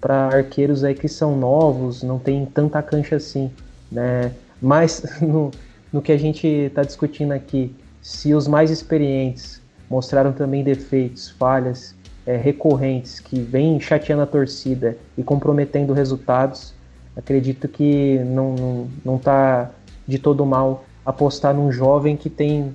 para 0.00 0.26
arqueiros 0.26 0.84
aí 0.84 0.94
que 0.94 1.08
são 1.08 1.36
novos, 1.36 2.02
não 2.02 2.18
tem 2.18 2.44
tanta 2.46 2.82
cancha 2.82 3.16
assim, 3.16 3.50
né? 3.90 4.32
Mas 4.60 5.02
no, 5.20 5.50
no 5.92 6.02
que 6.02 6.12
a 6.12 6.18
gente 6.18 6.46
está 6.46 6.82
discutindo 6.82 7.32
aqui, 7.32 7.74
se 8.00 8.34
os 8.34 8.46
mais 8.46 8.70
experientes 8.70 9.60
mostraram 9.88 10.32
também 10.32 10.62
defeitos, 10.62 11.30
falhas 11.30 11.94
é, 12.26 12.36
recorrentes 12.36 13.20
que 13.20 13.40
vêm 13.40 13.80
chateando 13.80 14.22
a 14.22 14.26
torcida 14.26 14.96
e 15.16 15.22
comprometendo 15.22 15.92
resultados, 15.92 16.74
acredito 17.16 17.66
que 17.66 18.18
não, 18.18 18.54
não, 18.54 18.88
não 19.04 19.18
tá 19.18 19.70
de 20.06 20.18
todo 20.18 20.44
mal 20.44 20.84
apostar 21.04 21.54
num 21.54 21.72
jovem 21.72 22.16
que 22.16 22.28
tem 22.28 22.74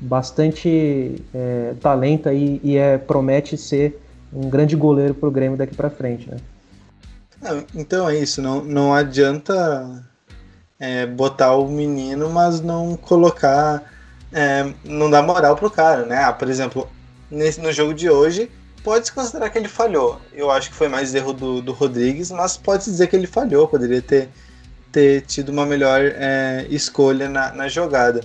bastante 0.00 1.22
é, 1.34 1.74
talento 1.80 2.28
aí 2.28 2.60
e 2.62 2.76
é, 2.76 2.96
promete 2.98 3.56
ser 3.56 4.00
um 4.32 4.48
grande 4.48 4.76
goleiro 4.76 5.14
para 5.14 5.28
o 5.28 5.32
Grêmio 5.32 5.56
daqui 5.56 5.74
para 5.74 5.90
frente, 5.90 6.30
né? 6.30 6.36
Então 7.74 8.08
é 8.08 8.18
isso, 8.18 8.42
não, 8.42 8.62
não 8.62 8.94
adianta 8.94 10.04
é, 10.78 11.06
botar 11.06 11.54
o 11.54 11.68
menino, 11.68 12.30
mas 12.30 12.60
não 12.60 12.96
colocar, 12.96 13.82
é, 14.32 14.72
não 14.84 15.10
dar 15.10 15.22
moral 15.22 15.56
pro 15.56 15.70
cara, 15.70 16.04
né? 16.04 16.24
Ah, 16.24 16.32
por 16.32 16.48
exemplo, 16.48 16.88
nesse, 17.30 17.60
no 17.60 17.72
jogo 17.72 17.94
de 17.94 18.10
hoje, 18.10 18.50
pode-se 18.82 19.12
considerar 19.12 19.50
que 19.50 19.58
ele 19.58 19.68
falhou. 19.68 20.20
Eu 20.32 20.50
acho 20.50 20.70
que 20.70 20.76
foi 20.76 20.88
mais 20.88 21.14
erro 21.14 21.32
do, 21.32 21.62
do 21.62 21.72
Rodrigues, 21.72 22.30
mas 22.30 22.56
pode-se 22.56 22.90
dizer 22.90 23.06
que 23.08 23.16
ele 23.16 23.26
falhou, 23.26 23.68
poderia 23.68 24.02
ter, 24.02 24.28
ter 24.90 25.22
tido 25.22 25.50
uma 25.50 25.66
melhor 25.66 26.00
é, 26.02 26.66
escolha 26.70 27.28
na, 27.28 27.52
na 27.52 27.68
jogada. 27.68 28.22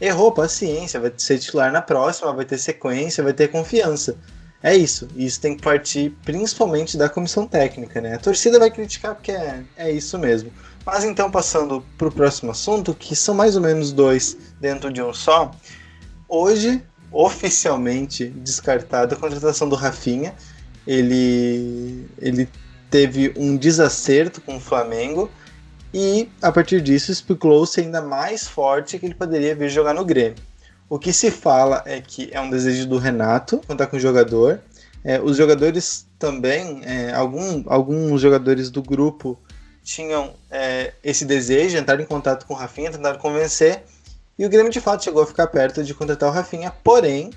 Errou, 0.00 0.30
paciência, 0.32 1.00
vai 1.00 1.12
ser 1.16 1.38
titular 1.38 1.72
na 1.72 1.80
próxima, 1.80 2.32
vai 2.32 2.44
ter 2.44 2.58
sequência, 2.58 3.24
vai 3.24 3.32
ter 3.32 3.48
confiança. 3.48 4.16
É 4.62 4.76
isso. 4.76 5.08
Isso 5.14 5.40
tem 5.40 5.56
que 5.56 5.62
partir 5.62 6.10
principalmente 6.24 6.96
da 6.96 7.08
comissão 7.08 7.46
técnica, 7.46 8.00
né? 8.00 8.14
A 8.14 8.18
torcida 8.18 8.58
vai 8.58 8.70
criticar 8.70 9.14
porque 9.14 9.32
é, 9.32 9.62
é 9.76 9.90
isso 9.90 10.18
mesmo. 10.18 10.50
Mas 10.84 11.04
então, 11.04 11.30
passando 11.30 11.84
para 11.98 12.08
o 12.08 12.12
próximo 12.12 12.50
assunto, 12.50 12.94
que 12.94 13.14
são 13.16 13.34
mais 13.34 13.56
ou 13.56 13.62
menos 13.62 13.92
dois 13.92 14.36
dentro 14.60 14.92
de 14.92 15.02
um 15.02 15.12
só. 15.12 15.50
Hoje, 16.28 16.82
oficialmente 17.10 18.26
descartada 18.26 19.14
a 19.14 19.18
contratação 19.18 19.68
do 19.68 19.76
Rafinha. 19.76 20.34
Ele, 20.86 22.06
ele 22.18 22.48
teve 22.90 23.32
um 23.36 23.56
desacerto 23.56 24.40
com 24.40 24.56
o 24.56 24.60
Flamengo 24.60 25.30
e 25.92 26.28
a 26.42 26.52
partir 26.52 26.80
disso 26.80 27.10
especulou-se 27.10 27.80
ainda 27.80 28.00
mais 28.00 28.46
forte 28.46 28.98
que 28.98 29.06
ele 29.06 29.14
poderia 29.14 29.54
vir 29.54 29.68
jogar 29.68 29.94
no 29.94 30.04
Grêmio. 30.04 30.36
O 30.88 30.98
que 30.98 31.12
se 31.12 31.30
fala 31.30 31.82
é 31.84 32.00
que 32.00 32.28
é 32.32 32.40
um 32.40 32.48
desejo 32.48 32.86
do 32.86 32.98
Renato 32.98 33.60
contar 33.66 33.88
com 33.88 33.96
o 33.96 34.00
jogador. 34.00 34.60
É, 35.02 35.20
os 35.20 35.36
jogadores 35.36 36.06
também, 36.18 36.80
é, 36.84 37.12
algum, 37.12 37.64
alguns 37.66 38.20
jogadores 38.20 38.70
do 38.70 38.82
grupo 38.82 39.38
tinham 39.82 40.34
é, 40.50 40.92
esse 41.02 41.24
desejo, 41.24 41.78
entraram 41.78 42.02
em 42.02 42.06
contato 42.06 42.44
com 42.46 42.54
o 42.54 42.56
Rafinha, 42.56 42.90
tentaram 42.90 43.18
convencer, 43.18 43.84
e 44.38 44.44
o 44.44 44.48
Grêmio 44.48 44.70
de 44.70 44.80
fato 44.80 45.04
chegou 45.04 45.22
a 45.22 45.26
ficar 45.26 45.46
perto 45.46 45.82
de 45.82 45.94
contratar 45.94 46.28
o 46.28 46.32
Rafinha, 46.32 46.72
porém, 46.82 47.30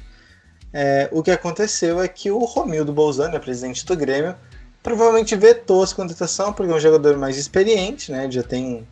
é, 0.73 1.07
o 1.11 1.21
que 1.21 1.31
aconteceu 1.31 2.01
é 2.01 2.07
que 2.07 2.31
o 2.31 2.39
Romildo 2.39 2.91
Bolzano, 2.91 3.39
presidente 3.39 3.85
do 3.85 3.95
Grêmio, 3.95 4.35
provavelmente 4.81 5.35
vetou 5.35 5.83
essa 5.83 5.95
contratação, 5.95 6.51
porque 6.51 6.71
é 6.71 6.75
um 6.75 6.79
jogador 6.79 7.17
mais 7.17 7.37
experiente, 7.37 8.11
né, 8.11 8.29
já 8.29 8.43
tem 8.43 8.87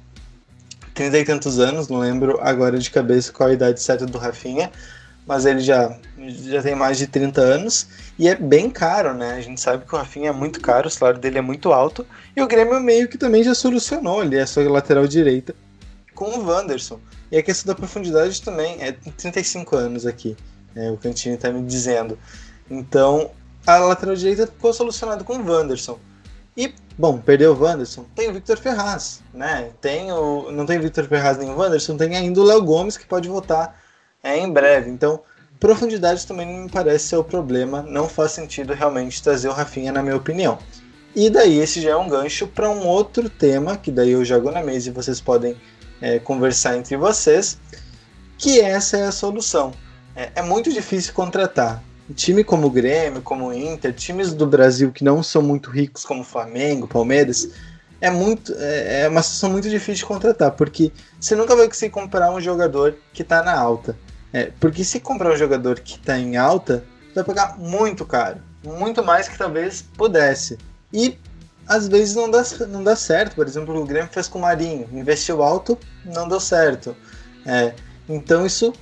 30 0.98 1.20
e 1.20 1.26
tantos 1.26 1.60
anos, 1.60 1.88
não 1.90 2.00
lembro 2.00 2.40
agora 2.42 2.80
de 2.80 2.90
cabeça 2.90 3.32
qual 3.32 3.50
a 3.50 3.54
idade 3.54 3.80
certa 3.80 4.04
do 4.04 4.18
Rafinha, 4.18 4.72
mas 5.28 5.46
ele 5.46 5.60
já, 5.60 5.96
já 6.18 6.64
tem 6.64 6.74
mais 6.74 6.98
de 6.98 7.06
30 7.06 7.40
anos 7.40 7.88
e 8.18 8.28
é 8.28 8.34
bem 8.34 8.68
caro, 8.68 9.14
né? 9.14 9.36
A 9.36 9.42
gente 9.42 9.62
sabe 9.62 9.86
que 9.86 9.94
o 9.94 9.98
Rafinha 9.98 10.30
é 10.30 10.34
muito 10.34 10.60
caro, 10.60 10.88
o 10.88 10.90
salário 10.90 11.20
dele 11.20 11.38
é 11.38 11.42
muito 11.42 11.72
alto 11.72 12.04
e 12.36 12.42
o 12.42 12.48
Grêmio 12.48 12.80
meio 12.80 13.08
que 13.08 13.16
também 13.16 13.44
já 13.44 13.54
solucionou 13.54 14.22
ali 14.22 14.40
a 14.40 14.48
sua 14.48 14.68
lateral 14.68 15.06
direita 15.06 15.54
com 16.16 16.32
o 16.32 16.48
Wanderson. 16.48 17.00
E 17.32 17.38
a 17.38 17.44
questão 17.44 17.72
da 17.72 17.76
profundidade 17.76 18.42
também 18.42 18.78
é 18.80 18.92
35 18.92 19.76
anos 19.76 20.08
aqui, 20.08 20.36
é, 20.76 20.90
o 20.90 20.98
Cantini 20.98 21.36
está 21.36 21.52
me 21.52 21.62
dizendo. 21.62 22.18
Então 22.72 23.30
a 23.68 23.78
lateral 23.78 24.16
direita 24.16 24.48
ficou 24.48 24.74
solucionada 24.74 25.24
com 25.24 25.38
o 25.38 25.48
Wanderson. 25.48 26.00
E, 26.58 26.74
bom, 26.98 27.20
perdeu 27.20 27.54
o 27.54 27.62
Wanderson, 27.62 28.04
tem 28.16 28.30
o 28.30 28.34
Victor 28.34 28.58
Ferraz, 28.58 29.22
né? 29.32 29.70
Tem 29.80 30.12
o, 30.12 30.52
não 30.52 30.66
tem 30.66 30.80
o 30.80 30.82
Victor 30.82 31.06
Ferraz 31.06 31.38
nem 31.38 31.52
o 31.52 31.56
Wanderson, 31.56 31.96
tem 31.96 32.18
ainda 32.18 32.42
o 32.42 32.44
Léo 32.44 32.64
Gomes 32.64 32.98
que 32.98 33.06
pode 33.06 33.30
voltar 33.30 33.80
é, 34.24 34.40
em 34.40 34.52
breve. 34.52 34.90
Então, 34.90 35.22
profundidade 35.60 36.26
também 36.26 36.48
não 36.48 36.64
me 36.64 36.70
parece 36.70 37.10
ser 37.10 37.16
o 37.18 37.24
problema. 37.24 37.84
Não 37.84 38.10
faz 38.10 38.32
sentido 38.32 38.74
realmente 38.74 39.22
trazer 39.22 39.48
o 39.50 39.54
Rafinha, 39.54 39.92
na 39.92 40.02
minha 40.02 40.16
opinião. 40.16 40.58
E 41.16 41.30
daí 41.30 41.60
esse 41.60 41.80
já 41.80 41.92
é 41.92 41.96
um 41.96 42.10
gancho 42.10 42.48
para 42.48 42.70
um 42.70 42.88
outro 42.88 43.30
tema, 43.30 43.78
que 43.78 43.92
daí 43.92 44.12
eu 44.12 44.26
jogo 44.26 44.50
na 44.50 44.64
mesa 44.64 44.90
e 44.90 44.92
vocês 44.92 45.22
podem 45.22 45.56
é, 46.02 46.18
conversar 46.18 46.76
entre 46.76 46.98
vocês, 46.98 47.60
que 48.36 48.60
essa 48.60 48.98
é 48.98 49.06
a 49.06 49.12
solução. 49.12 49.74
É, 50.16 50.32
é 50.36 50.42
muito 50.42 50.74
difícil 50.74 51.14
contratar 51.14 51.84
time 52.14 52.44
como 52.44 52.68
o 52.68 52.70
Grêmio, 52.70 53.22
como 53.22 53.48
o 53.48 53.54
Inter, 53.54 53.94
times 53.94 54.34
do 54.34 54.46
Brasil 54.46 54.92
que 54.92 55.04
não 55.04 55.22
são 55.22 55.42
muito 55.42 55.70
ricos 55.70 56.06
como 56.06 56.24
Flamengo, 56.24 56.88
Palmeiras, 56.88 57.50
é 58.00 58.10
muito 58.10 58.54
é, 58.58 59.02
é 59.02 59.08
uma 59.08 59.22
situação 59.22 59.50
muito 59.50 59.70
difícil 59.70 59.96
de 59.96 60.06
contratar, 60.06 60.52
porque 60.52 60.92
você 61.20 61.36
nunca 61.36 61.56
vai 61.56 61.68
conseguir 61.68 61.92
comprar 61.92 62.32
um 62.32 62.40
jogador 62.40 62.96
que 63.14 63.22
está 63.22 63.44
na 63.44 63.58
alta. 63.58 63.98
É, 64.32 64.52
porque 64.60 64.84
se 64.84 65.00
comprar 65.00 65.32
um 65.32 65.38
jogador 65.38 65.80
que 65.80 65.96
está 65.96 66.18
em 66.18 66.38
alta, 66.38 66.84
vai 67.16 67.24
pagar 67.24 67.58
muito 67.58 68.06
caro, 68.06 68.40
muito 68.64 69.04
mais 69.04 69.28
que 69.28 69.38
talvez 69.38 69.82
pudesse. 69.82 70.58
E 70.94 71.18
às 71.68 71.88
vezes 71.88 72.16
não 72.16 72.30
dá, 72.30 72.44
não 72.70 72.84
dá 72.84 72.96
certo. 72.96 73.36
Por 73.36 73.48
exemplo, 73.48 73.80
o 73.82 73.86
Grêmio 73.86 74.10
fez 74.12 74.28
com 74.28 74.40
o 74.40 74.42
Marinho, 74.42 74.88
investiu 74.94 75.42
alto, 75.42 75.78
não 76.06 76.28
deu 76.28 76.40
certo. 76.40 76.96
É, 77.46 77.74
então 78.08 78.46
isso 78.46 78.74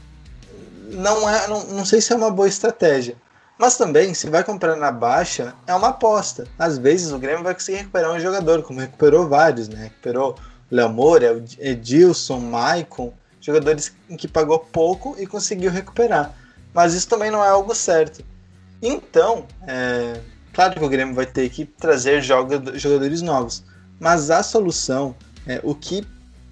não 0.92 1.30
é, 1.30 1.48
não, 1.48 1.63
não 1.65 1.86
sei 1.86 2.01
se 2.01 2.13
é 2.13 2.15
uma 2.15 2.32
boa 2.32 2.48
estratégia. 2.48 3.15
Mas 3.58 3.77
também, 3.77 4.13
se 4.13 4.30
vai 4.30 4.44
comprar 4.44 4.75
na 4.75 4.92
baixa, 4.92 5.54
é 5.65 5.74
uma 5.74 5.89
aposta. 5.89 6.46
Às 6.60 6.77
vezes 6.77 7.12
o 7.12 7.20
Grêmio 7.20 7.44
vai 7.44 7.54
conseguir 7.54 7.77
recuperar 7.77 8.12
um 8.12 8.20
jogador, 8.20 8.62
como 8.63 8.82
recuperou 8.82 9.30
vários, 9.30 9.70
né? 9.70 9.84
Recuperou 9.84 10.36
Léo 10.70 10.89
Moura, 10.89 11.44
Edilson, 11.58 12.39
Maicon, 12.39 13.13
jogadores 13.39 13.94
em 14.10 14.18
que 14.18 14.27
pagou 14.27 14.60
pouco 14.60 15.15
e 15.18 15.25
conseguiu 15.25 15.72
recuperar. 15.72 16.34
Mas 16.74 16.94
isso 16.94 17.08
também 17.08 17.32
não 17.32 17.44
é 17.44 17.48
algo 17.48 17.74
certo. 17.74 18.25
Então, 18.82 19.46
é, 19.65 20.20
claro 20.54 20.74
que 20.74 20.84
o 20.84 20.89
Grêmio 20.89 21.15
vai 21.15 21.25
ter 21.25 21.50
que 21.50 21.65
trazer 21.65 22.22
jogadores 22.22 23.22
novos. 23.22 23.63
Mas 24.00 24.30
a 24.30 24.44
solução, 24.44 25.15
é, 25.48 25.62
o 25.63 25.74
que 25.74 26.06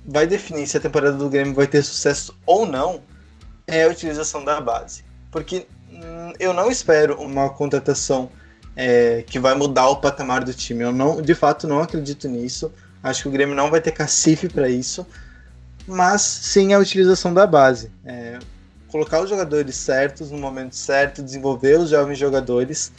vai 0.06 0.26
definir 0.26 0.68
se 0.68 0.78
a 0.78 0.80
temporada 0.80 1.18
do 1.18 1.30
Grêmio 1.30 1.54
vai 1.54 1.68
ter 1.68 1.84
sucesso 1.84 2.34
ou 2.46 2.66
não, 2.66 3.02
é 3.68 3.84
a 3.84 3.90
utilização 3.90 4.44
da 4.44 4.60
base. 4.60 5.04
Porque 5.32 5.68
hum, 5.92 6.34
eu 6.40 6.54
não 6.54 6.70
espero 6.70 7.22
uma 7.22 7.50
contratação 7.50 8.30
é, 8.76 9.24
que 9.26 9.40
vai 9.40 9.56
mudar 9.56 9.90
o 9.90 9.98
patamar 9.98 10.44
do 10.44 10.54
time. 10.54 10.84
Eu 10.84 10.92
não, 10.92 11.22
de 11.22 11.36
fato, 11.36 11.68
não 11.68 11.82
acredito 11.82 12.28
nisso. 12.28 12.72
Acho 13.02 13.24
que 13.24 13.28
o 13.28 13.32
Grêmio 13.32 13.56
não 13.56 13.70
vai 13.70 13.82
ter 13.82 13.92
cacife 13.92 14.48
para 14.48 14.70
isso. 14.70 15.06
Mas 15.88 16.22
sim 16.22 16.74
a 16.74 16.80
utilização 16.80 17.34
da 17.34 17.46
base. 17.46 17.92
É, 18.06 18.40
colocar 18.88 19.22
os 19.22 19.30
jogadores 19.30 19.76
certos 19.76 20.32
no 20.32 20.38
momento 20.38 20.76
certo, 20.76 21.22
desenvolver 21.22 21.80
os 21.80 21.90
jovens 21.90 22.18
jogadores, 22.18 22.92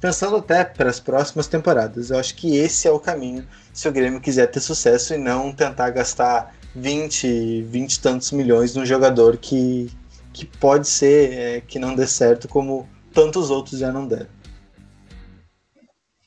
pensando 0.00 0.36
até 0.36 0.64
para 0.64 0.90
as 0.90 1.00
próximas 1.00 1.46
temporadas. 1.46 2.10
Eu 2.10 2.18
acho 2.18 2.36
que 2.36 2.56
esse 2.56 2.86
é 2.86 2.90
o 2.90 3.00
caminho 3.00 3.46
se 3.72 3.88
o 3.88 3.92
Grêmio 3.92 4.20
quiser 4.20 4.46
ter 4.46 4.60
sucesso 4.60 5.14
e 5.14 5.18
não 5.18 5.52
tentar 5.52 5.90
gastar 5.90 6.54
20, 6.74 7.62
20 7.62 7.94
e 7.94 8.00
tantos 8.00 8.30
milhões 8.32 8.74
num 8.74 8.86
jogador 8.86 9.36
que, 9.36 9.90
que 10.32 10.46
pode 10.46 10.88
ser 10.88 11.32
é, 11.32 11.60
que 11.60 11.78
não 11.78 11.94
dê 11.94 12.06
certo, 12.06 12.48
como 12.48 12.88
tantos 13.12 13.50
outros 13.50 13.78
já 13.78 13.92
não 13.92 14.06
deram. 14.06 14.28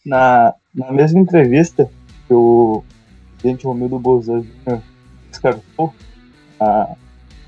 Na, 0.05 0.53
na 0.73 0.91
mesma 0.91 1.19
entrevista 1.19 1.89
que 2.27 2.33
o 2.33 2.83
presidente 3.37 3.65
Romildo 3.65 3.99
Bolsonaro 3.99 4.45
descartou 5.29 5.93
a 6.59 6.95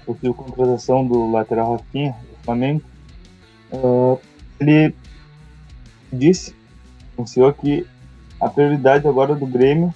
possível 0.06 0.34
contratação 0.34 1.06
do 1.06 1.32
lateral 1.32 1.74
Rafinha 1.74 2.16
do 2.30 2.44
Flamengo, 2.44 2.82
uh, 3.74 4.20
ele 4.60 4.96
disse, 6.12 6.56
anunciou 7.18 7.52
que 7.54 7.86
a 8.40 8.48
prioridade 8.50 9.08
agora 9.08 9.36
do 9.36 9.46
Grêmio 9.46 9.94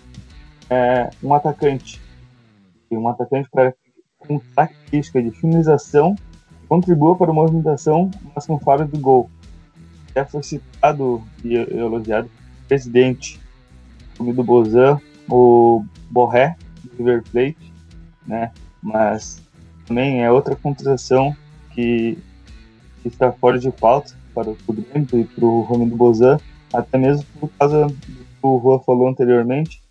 é 0.69 1.09
um 1.21 1.33
atacante. 1.33 2.01
E 2.89 2.97
um 2.97 3.07
atacante 3.07 3.49
para 3.49 3.73
com 4.17 4.39
característica 4.39 5.21
de 5.21 5.31
finalização 5.31 6.15
contribua 6.69 7.15
para 7.15 7.31
a 7.31 7.33
movimentação, 7.33 8.11
mas 8.33 8.45
com 8.45 8.59
faro 8.59 8.88
de 8.88 8.97
gol. 8.97 9.29
Já 10.15 10.23
foi 10.23 10.43
citado 10.43 11.21
e 11.43 11.55
elogiado 11.55 12.27
o 12.27 12.67
presidente 12.67 13.39
do 14.19 14.43
Bozan, 14.43 15.01
o 15.27 15.83
Borré, 16.11 16.55
do 16.83 16.97
River 16.97 17.23
Plate, 17.23 17.73
né? 18.27 18.51
mas 18.81 19.41
também 19.85 20.23
é 20.23 20.31
outra 20.31 20.55
contratação 20.55 21.35
que, 21.73 22.17
está 23.03 23.31
fora 23.31 23.57
de 23.57 23.71
pauta 23.71 24.13
para 24.35 24.49
o 24.51 24.73
Grêmio 24.73 25.07
e 25.13 25.23
para 25.23 25.45
o 25.45 25.61
Romildo 25.61 25.95
Bozan, 25.95 26.38
até 26.71 26.97
mesmo 26.97 27.25
por 27.39 27.49
causa 27.57 27.88
do 27.88 27.93
que 27.95 28.38
o 28.43 28.59
Juan 28.61 28.79
falou 28.79 29.07
anteriormente, 29.07 29.81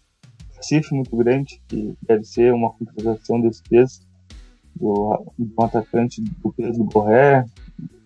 Recife 0.55 0.95
muito 0.95 1.17
grande, 1.17 1.61
que 1.69 1.95
deve 2.03 2.25
ser 2.25 2.53
uma 2.53 2.71
contratação 2.71 3.41
desse 3.41 3.63
peso, 3.63 4.01
do, 4.81 5.25
do 5.39 5.63
atacante 5.63 6.23
do 6.23 6.53
peso 6.53 6.79
do 6.79 6.85
Borré, 6.85 7.45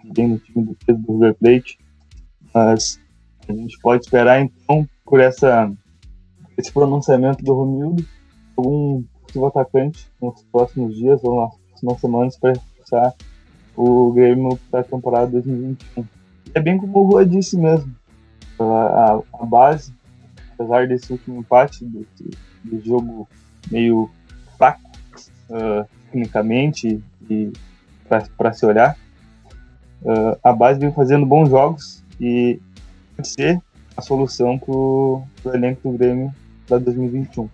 que 0.00 0.12
vem 0.14 0.29
no 0.29 0.38
time 0.38 0.67
do 0.67 0.76
peso 0.87 0.99
do 0.99 1.12
River 1.12 1.35
Plate, 1.35 1.79
mas 2.55 3.00
a 3.49 3.52
gente 3.52 3.79
pode 3.81 4.05
esperar 4.05 4.41
então 4.41 4.88
por 5.05 5.21
essa 5.21 5.71
esse 6.57 6.73
pronunciamento 6.73 7.43
do 7.43 7.55
Romildo, 7.55 8.05
algum 8.57 9.02
possível 9.23 9.47
atacante 9.47 10.11
nos 10.21 10.43
próximos 10.45 10.95
dias 10.95 11.21
ou 11.25 11.41
nas 11.41 11.56
próximas 11.56 12.00
semanas 12.00 12.39
para 12.39 12.52
reforçar 12.52 13.15
o 13.75 14.13
Grêmio 14.13 14.58
para 14.71 14.80
a 14.80 14.85
temporada 14.85 15.26
2021. 15.28 16.04
É 16.54 16.61
bem 16.61 16.78
como 16.78 16.99
o 16.99 17.06
Rua 17.06 17.25
disse 17.25 17.56
mesmo, 17.56 17.95
a, 18.58 18.65
a, 18.65 19.23
a 19.41 19.47
base, 19.47 19.95
apesar 20.52 20.87
desse 20.87 21.11
último 21.13 21.41
empate, 21.41 21.85
desse, 21.87 22.30
desse 22.65 22.87
jogo 22.87 23.26
meio 23.71 24.11
fraco 24.58 24.91
uh, 25.50 25.89
tecnicamente 26.13 27.03
e 27.31 27.51
para 28.37 28.53
se 28.53 28.67
olhar, 28.67 28.97
uh, 30.03 30.39
a 30.45 30.53
base 30.53 30.79
vem 30.79 30.93
fazendo 30.93 31.25
bons 31.25 31.49
jogos 31.49 32.05
e 32.21 32.61
pode 33.17 33.29
ser 33.29 33.61
a 33.97 34.03
solução 34.03 34.59
para 34.59 34.71
o 34.71 35.27
elenco 35.47 35.91
do 35.91 35.97
Grêmio 35.97 36.33
para 36.69 36.79
2021. 36.79 37.49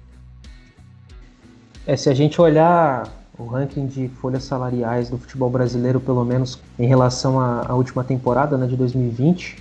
É, 1.87 1.97
se 1.97 2.11
a 2.11 2.14
gente 2.14 2.40
olhar 2.40 3.09
o 3.38 3.47
ranking 3.47 3.87
de 3.87 4.09
folhas 4.09 4.42
salariais 4.42 5.09
do 5.09 5.16
futebol 5.16 5.49
brasileiro, 5.49 6.01
pelo 6.01 6.25
menos 6.25 6.61
em 6.79 6.87
relação 6.87 7.40
à, 7.40 7.66
à 7.68 7.75
última 7.75 8.03
temporada 8.03 8.59
né, 8.59 8.66
de 8.66 8.77
2020, 8.77 9.57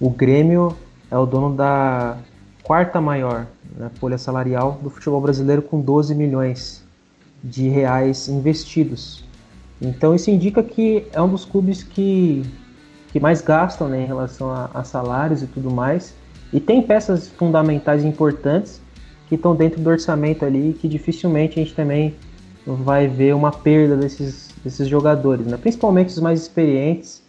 o 0.00 0.08
Grêmio 0.08 0.74
é 1.10 1.18
o 1.18 1.26
dono 1.26 1.54
da 1.54 2.16
quarta 2.62 3.00
maior 3.00 3.46
né, 3.76 3.90
folha 4.00 4.16
salarial 4.16 4.78
do 4.82 4.88
futebol 4.88 5.20
brasileiro, 5.20 5.60
com 5.60 5.80
12 5.80 6.14
milhões 6.14 6.82
de 7.42 7.68
reais 7.68 8.28
investidos. 8.28 9.24
Então 9.80 10.14
isso 10.14 10.30
indica 10.30 10.62
que 10.62 11.06
é 11.12 11.20
um 11.22 11.28
dos 11.28 11.44
clubes 11.44 11.82
que, 11.82 12.44
que 13.12 13.18
mais 13.18 13.40
gastam 13.40 13.88
né, 13.88 14.02
em 14.02 14.06
relação 14.06 14.50
a, 14.50 14.70
a 14.74 14.84
salários 14.84 15.42
e 15.42 15.46
tudo 15.46 15.70
mais. 15.70 16.14
E 16.52 16.60
tem 16.60 16.82
peças 16.82 17.28
fundamentais 17.28 18.04
importantes 18.04 18.80
que 19.28 19.36
estão 19.36 19.54
dentro 19.54 19.80
do 19.80 19.88
orçamento 19.88 20.44
ali, 20.44 20.76
que 20.78 20.88
dificilmente 20.88 21.58
a 21.58 21.62
gente 21.62 21.74
também 21.74 22.14
vai 22.66 23.06
ver 23.06 23.34
uma 23.34 23.52
perda 23.52 23.96
desses, 23.96 24.50
desses 24.62 24.88
jogadores, 24.88 25.46
né? 25.46 25.56
principalmente 25.56 26.08
os 26.08 26.18
mais 26.18 26.42
experientes, 26.42 27.22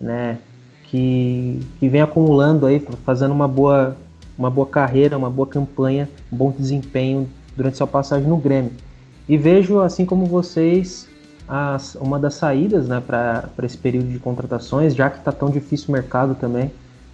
né? 0.00 0.38
que, 0.84 1.60
que 1.78 1.88
vem 1.88 2.00
acumulando 2.00 2.66
aí, 2.66 2.84
fazendo 3.04 3.32
uma 3.32 3.46
boa, 3.46 3.96
uma 4.36 4.50
boa 4.50 4.66
carreira, 4.66 5.16
uma 5.16 5.30
boa 5.30 5.46
campanha, 5.46 6.08
um 6.32 6.36
bom 6.36 6.50
desempenho 6.50 7.28
durante 7.56 7.76
sua 7.76 7.86
passagem 7.86 8.28
no 8.28 8.36
Grêmio. 8.36 8.72
E 9.28 9.36
vejo, 9.36 9.80
assim 9.80 10.04
como 10.04 10.26
vocês, 10.26 11.08
as, 11.48 11.94
uma 11.96 12.18
das 12.18 12.34
saídas 12.34 12.88
né, 12.88 13.00
para 13.06 13.48
esse 13.62 13.78
período 13.78 14.08
de 14.08 14.18
contratações, 14.18 14.94
já 14.94 15.08
que 15.10 15.18
está 15.18 15.32
tão 15.32 15.50
difícil 15.50 15.88
o 15.88 15.92
mercado 15.92 16.34
também, 16.34 16.70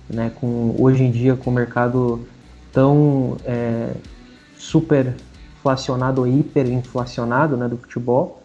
né, 0.09 0.33
com, 0.40 0.75
hoje 0.79 1.03
em 1.05 1.11
dia 1.11 1.37
com 1.37 1.51
o 1.51 1.53
mercado 1.53 2.27
tão 2.73 3.37
é, 3.44 3.92
super 4.57 5.14
inflacionado 5.59 6.23
ou 6.23 6.27
hiperinflacionado 6.27 7.57
né, 7.57 7.68
do 7.68 7.77
futebol, 7.77 8.42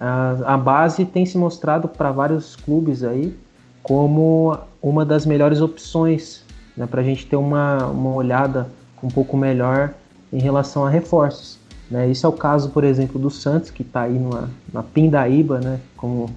a, 0.00 0.54
a 0.54 0.56
base 0.56 1.04
tem 1.04 1.26
se 1.26 1.36
mostrado 1.36 1.88
para 1.88 2.10
vários 2.10 2.56
clubes 2.56 3.02
aí 3.02 3.36
como 3.82 4.58
uma 4.80 5.04
das 5.04 5.26
melhores 5.26 5.60
opções 5.60 6.44
né, 6.76 6.86
para 6.86 7.00
a 7.00 7.04
gente 7.04 7.26
ter 7.26 7.36
uma, 7.36 7.86
uma 7.86 8.14
olhada 8.14 8.68
um 9.02 9.08
pouco 9.08 9.36
melhor 9.36 9.92
em 10.32 10.40
relação 10.40 10.86
a 10.86 10.90
reforços. 10.90 11.58
Né? 11.92 12.10
Isso 12.10 12.24
é 12.24 12.28
o 12.28 12.32
caso, 12.32 12.70
por 12.70 12.84
exemplo, 12.84 13.20
do 13.20 13.28
Santos, 13.28 13.70
que 13.70 13.82
está 13.82 14.02
aí 14.02 14.18
numa, 14.18 14.48
na 14.72 14.82
pindaíba, 14.82 15.60
né, 15.60 15.78
como 15.94 16.30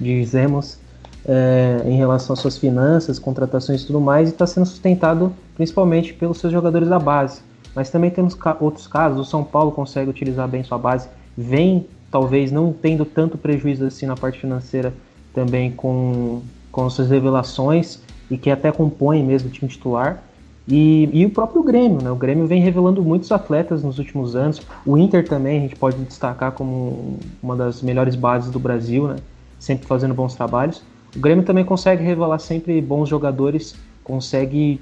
dizemos, 0.00 0.76
é, 1.24 1.82
em 1.86 1.96
relação 1.96 2.34
às 2.34 2.40
suas 2.40 2.58
finanças, 2.58 3.16
contratações 3.16 3.82
e 3.82 3.86
tudo 3.86 4.00
mais, 4.00 4.28
e 4.28 4.32
está 4.32 4.44
sendo 4.44 4.66
sustentado 4.66 5.32
principalmente 5.54 6.12
pelos 6.12 6.38
seus 6.38 6.52
jogadores 6.52 6.88
da 6.88 6.98
base. 6.98 7.42
Mas 7.76 7.90
também 7.90 8.10
temos 8.10 8.34
ca 8.34 8.56
outros 8.58 8.88
casos, 8.88 9.20
o 9.20 9.30
São 9.30 9.44
Paulo 9.44 9.70
consegue 9.70 10.10
utilizar 10.10 10.48
bem 10.48 10.64
sua 10.64 10.78
base, 10.78 11.08
vem 11.38 11.86
talvez 12.10 12.50
não 12.50 12.72
tendo 12.72 13.04
tanto 13.04 13.38
prejuízo 13.38 13.86
assim 13.86 14.04
na 14.04 14.16
parte 14.16 14.40
financeira 14.40 14.92
também 15.32 15.70
com, 15.70 16.42
com 16.72 16.90
suas 16.90 17.08
revelações 17.08 18.00
e 18.28 18.36
que 18.36 18.50
até 18.50 18.72
compõe 18.72 19.22
mesmo 19.22 19.48
o 19.48 19.52
time 19.52 19.70
titular. 19.70 20.22
E, 20.66 21.08
e, 21.12 21.26
o 21.26 21.30
próprio 21.30 21.62
Grêmio, 21.62 22.00
né? 22.00 22.10
O 22.10 22.16
Grêmio 22.16 22.46
vem 22.46 22.60
revelando 22.60 23.02
muitos 23.02 23.32
atletas 23.32 23.82
nos 23.82 23.98
últimos 23.98 24.36
anos. 24.36 24.62
O 24.86 24.96
Inter 24.96 25.26
também 25.26 25.58
a 25.58 25.60
gente 25.60 25.74
pode 25.74 25.96
destacar 26.04 26.52
como 26.52 27.18
uma 27.42 27.56
das 27.56 27.82
melhores 27.82 28.14
bases 28.14 28.50
do 28.50 28.60
Brasil, 28.60 29.08
né? 29.08 29.16
Sempre 29.58 29.86
fazendo 29.86 30.14
bons 30.14 30.34
trabalhos. 30.34 30.82
O 31.16 31.18
Grêmio 31.18 31.44
também 31.44 31.64
consegue 31.64 32.02
revelar 32.02 32.38
sempre 32.38 32.80
bons 32.80 33.08
jogadores, 33.08 33.74
consegue 34.04 34.80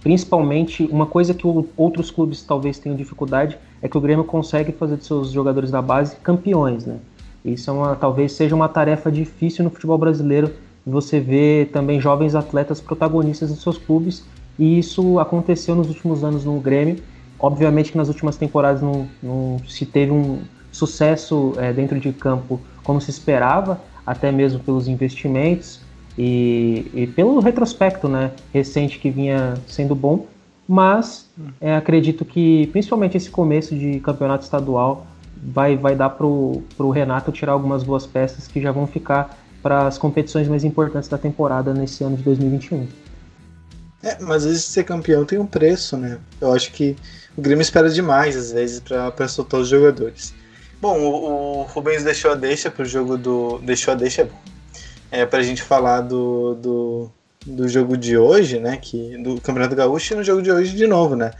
principalmente 0.00 0.84
uma 0.92 1.06
coisa 1.06 1.34
que 1.34 1.46
outros 1.76 2.10
clubes 2.10 2.42
talvez 2.42 2.78
tenham 2.78 2.94
dificuldade 2.94 3.58
é 3.82 3.88
que 3.88 3.96
o 3.96 4.00
Grêmio 4.00 4.24
consegue 4.24 4.70
fazer 4.70 4.98
de 4.98 5.04
seus 5.04 5.30
jogadores 5.30 5.70
da 5.70 5.82
base 5.82 6.16
campeões, 6.16 6.86
né? 6.86 6.98
Isso 7.44 7.68
é 7.68 7.72
uma, 7.72 7.96
talvez 7.96 8.32
seja 8.32 8.54
uma 8.54 8.68
tarefa 8.68 9.10
difícil 9.10 9.64
no 9.64 9.70
futebol 9.70 9.98
brasileiro. 9.98 10.50
Você 10.86 11.20
vê 11.20 11.68
também 11.72 12.00
jovens 12.00 12.34
atletas 12.34 12.80
protagonistas 12.80 13.50
dos 13.50 13.62
seus 13.62 13.76
clubes 13.76 14.24
e 14.58 14.78
isso 14.78 15.18
aconteceu 15.18 15.74
nos 15.74 15.88
últimos 15.88 16.22
anos 16.22 16.44
no 16.44 16.58
Grêmio. 16.60 16.96
Obviamente 17.38 17.92
que 17.92 17.98
nas 17.98 18.08
últimas 18.08 18.36
temporadas 18.36 18.80
não, 18.80 19.08
não 19.22 19.58
se 19.66 19.84
teve 19.84 20.12
um 20.12 20.40
sucesso 20.70 21.54
é, 21.56 21.72
dentro 21.72 21.98
de 22.00 22.12
campo 22.12 22.60
como 22.82 23.00
se 23.00 23.10
esperava, 23.10 23.80
até 24.06 24.30
mesmo 24.30 24.60
pelos 24.60 24.88
investimentos 24.88 25.80
e, 26.16 26.90
e 26.94 27.06
pelo 27.06 27.40
retrospecto 27.40 28.08
né, 28.08 28.32
recente 28.52 28.98
que 28.98 29.10
vinha 29.10 29.54
sendo 29.66 29.94
bom, 29.94 30.26
mas 30.68 31.28
é, 31.60 31.74
acredito 31.76 32.24
que 32.24 32.68
principalmente 32.68 33.16
esse 33.16 33.30
começo 33.30 33.74
de 33.74 34.00
campeonato 34.00 34.44
estadual 34.44 35.06
vai, 35.42 35.76
vai 35.76 35.94
dar 35.94 36.10
para 36.10 36.26
o 36.26 36.90
Renato 36.90 37.32
tirar 37.32 37.52
algumas 37.52 37.82
boas 37.82 38.06
peças 38.06 38.46
que 38.46 38.60
já 38.60 38.72
vão 38.72 38.86
ficar 38.86 39.38
para 39.62 39.86
as 39.86 39.98
competições 39.98 40.48
mais 40.48 40.64
importantes 40.64 41.08
da 41.08 41.18
temporada 41.18 41.72
nesse 41.72 42.04
ano 42.04 42.16
de 42.16 42.22
2021. 42.22 42.86
É, 44.04 44.18
mas 44.20 44.44
às 44.44 44.44
vezes 44.44 44.64
ser 44.66 44.84
campeão 44.84 45.24
tem 45.24 45.38
um 45.38 45.46
preço, 45.46 45.96
né? 45.96 46.18
Eu 46.38 46.52
acho 46.52 46.70
que 46.72 46.94
o 47.36 47.40
Grêmio 47.40 47.62
espera 47.62 47.88
demais, 47.88 48.36
às 48.36 48.52
vezes, 48.52 48.78
para 48.78 49.26
soltar 49.26 49.60
os 49.60 49.68
jogadores. 49.68 50.34
Bom, 50.80 51.00
o, 51.00 51.60
o 51.60 51.62
Rubens 51.62 52.04
deixou 52.04 52.32
a 52.32 52.34
deixa 52.34 52.70
pro 52.70 52.84
jogo 52.84 53.16
do. 53.16 53.58
Deixou 53.60 53.92
a 53.92 53.96
deixa 53.96 54.20
é 54.20 54.24
bom. 54.26 54.38
É 55.10 55.24
pra 55.24 55.42
gente 55.42 55.62
falar 55.62 56.02
do, 56.02 56.54
do, 56.54 57.12
do 57.46 57.66
jogo 57.66 57.96
de 57.96 58.18
hoje, 58.18 58.60
né? 58.60 58.76
Que, 58.76 59.16
do 59.16 59.40
Campeonato 59.40 59.74
Gaúcho 59.74 60.12
e 60.12 60.16
no 60.16 60.22
jogo 60.22 60.42
de 60.42 60.52
hoje 60.52 60.76
de 60.76 60.86
novo, 60.86 61.16
né? 61.16 61.30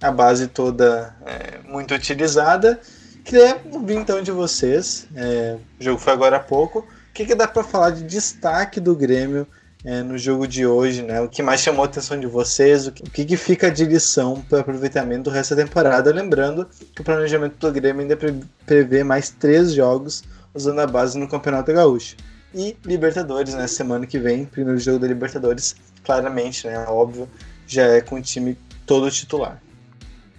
A 0.00 0.10
base 0.10 0.46
toda 0.46 1.14
é, 1.26 1.58
muito 1.68 1.94
utilizada. 1.94 2.80
Queria 3.22 3.58
ouvir 3.70 3.96
então 3.96 4.22
de 4.22 4.30
vocês. 4.30 5.06
É, 5.14 5.58
o 5.78 5.84
jogo 5.84 6.00
foi 6.00 6.14
agora 6.14 6.36
há 6.36 6.40
pouco. 6.40 6.78
O 6.78 7.12
que, 7.12 7.26
que 7.26 7.34
dá 7.34 7.46
para 7.46 7.62
falar 7.62 7.90
de 7.90 8.04
destaque 8.04 8.80
do 8.80 8.96
Grêmio 8.96 9.46
é, 9.88 10.02
no 10.02 10.18
jogo 10.18 10.46
de 10.46 10.66
hoje, 10.66 11.00
né? 11.00 11.18
O 11.18 11.30
que 11.30 11.42
mais 11.42 11.62
chamou 11.62 11.82
a 11.82 11.86
atenção 11.86 12.20
de 12.20 12.26
vocês? 12.26 12.86
O 12.86 12.92
que, 12.92 13.24
que 13.24 13.38
fica 13.38 13.70
de 13.70 13.86
lição 13.86 14.42
para 14.46 14.58
o 14.58 14.60
aproveitamento 14.60 15.22
do 15.22 15.30
resto 15.30 15.56
da 15.56 15.64
temporada? 15.64 16.12
Lembrando 16.12 16.68
que 16.94 17.00
o 17.00 17.04
planejamento 17.04 17.56
do 17.58 17.72
Grêmio 17.72 18.02
ainda 18.02 18.18
prevê 18.66 19.02
mais 19.02 19.30
três 19.30 19.72
jogos 19.72 20.22
usando 20.52 20.80
a 20.80 20.86
base 20.86 21.18
no 21.18 21.26
Campeonato 21.26 21.72
Gaúcho. 21.72 22.16
E 22.54 22.76
Libertadores, 22.84 23.54
né? 23.54 23.66
Semana 23.66 24.06
que 24.06 24.18
vem, 24.18 24.44
primeiro 24.44 24.78
jogo 24.78 24.98
da 24.98 25.06
Libertadores, 25.06 25.74
claramente, 26.04 26.66
né? 26.66 26.84
Óbvio, 26.86 27.26
já 27.66 27.84
é 27.84 28.02
com 28.02 28.16
o 28.16 28.20
time 28.20 28.58
todo 28.84 29.10
titular. 29.10 29.58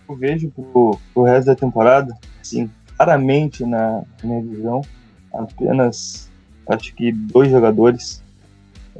Eu 0.07 0.15
vejo 0.15 0.51
pro, 0.51 0.99
pro 1.11 1.23
resto 1.23 1.47
da 1.47 1.55
temporada, 1.55 2.15
assim, 2.39 2.69
claramente 2.95 3.65
na 3.65 4.03
minha 4.23 4.43
visão, 4.43 4.81
apenas 5.33 6.29
acho 6.67 6.93
que 6.93 7.11
dois 7.11 7.49
jogadores 7.49 8.21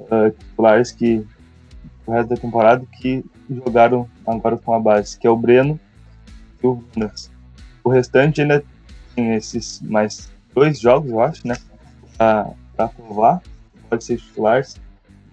uh, 0.03 0.31
titulares 0.37 0.91
que 0.91 1.25
o 2.05 2.11
resto 2.11 2.29
da 2.29 2.37
temporada 2.37 2.85
que 2.99 3.23
jogaram 3.49 4.09
agora 4.25 4.57
com 4.57 4.73
a 4.73 4.79
base, 4.79 5.17
que 5.17 5.27
é 5.27 5.29
o 5.29 5.35
Breno 5.35 5.79
e 6.61 6.67
o 6.67 6.83
Vandas. 6.93 7.31
O 7.83 7.89
restante 7.89 8.41
ainda 8.41 8.63
tem 9.15 9.35
esses 9.35 9.81
mais 9.81 10.31
dois 10.53 10.79
jogos, 10.79 11.11
eu 11.11 11.21
acho, 11.21 11.47
né? 11.47 11.55
Para 12.17 12.87
provar, 12.95 13.41
pode 13.89 14.03
ser 14.03 14.17
titulares. 14.17 14.79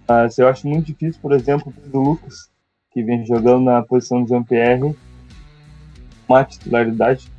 Mas 0.07 0.37
eu 0.37 0.47
acho 0.47 0.67
muito 0.67 0.85
difícil, 0.85 1.19
por 1.21 1.33
exemplo, 1.33 1.73
o 1.93 1.99
Lucas, 1.99 2.49
que 2.91 3.03
vem 3.03 3.25
jogando 3.25 3.65
na 3.65 3.81
posição 3.81 4.23
de 4.23 4.29
Jean-Pierre, 4.29 4.95
uma 6.27 6.43
titularidade 6.43 7.31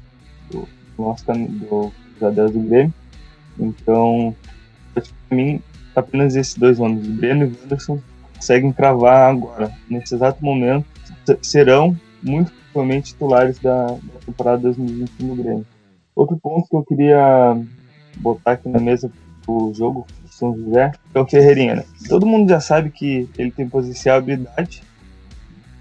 do 0.50 0.68
nosso 0.98 1.24
do 1.24 1.92
do 2.20 2.60
Grêmio. 2.60 2.94
Então, 3.58 4.34
para 4.94 5.04
mim, 5.30 5.62
apenas 5.98 6.36
esses 6.36 6.54
dois 6.54 6.78
nomes, 6.78 7.06
Breno 7.06 7.44
e 7.44 7.56
Wanderson, 7.62 8.00
conseguem 8.34 8.72
cravar 8.72 9.30
agora, 9.30 9.72
nesse 9.88 10.14
exato 10.14 10.44
momento, 10.44 10.86
serão 11.42 11.96
muito 12.22 12.52
provavelmente 12.72 13.12
titulares 13.12 13.58
da, 13.58 13.86
da 13.86 14.20
temporada 14.24 14.62
2021 14.62 15.26
no 15.26 15.36
Grêmio. 15.36 15.66
Outro 16.14 16.36
ponto 16.36 16.68
que 16.68 16.76
eu 16.76 16.82
queria 16.84 17.56
botar 18.16 18.52
aqui 18.52 18.68
na 18.68 18.78
mesa 18.78 19.10
do 19.46 19.72
jogo 19.74 20.06
São 20.26 20.56
José 20.56 20.92
é 21.14 21.20
o 21.20 21.26
Ferreirinha. 21.26 21.76
Né? 21.76 21.84
Todo 22.08 22.26
mundo 22.26 22.48
já 22.48 22.60
sabe 22.60 22.90
que 22.90 23.28
ele 23.38 23.50
tem 23.50 23.68
potencialidade 23.68 24.82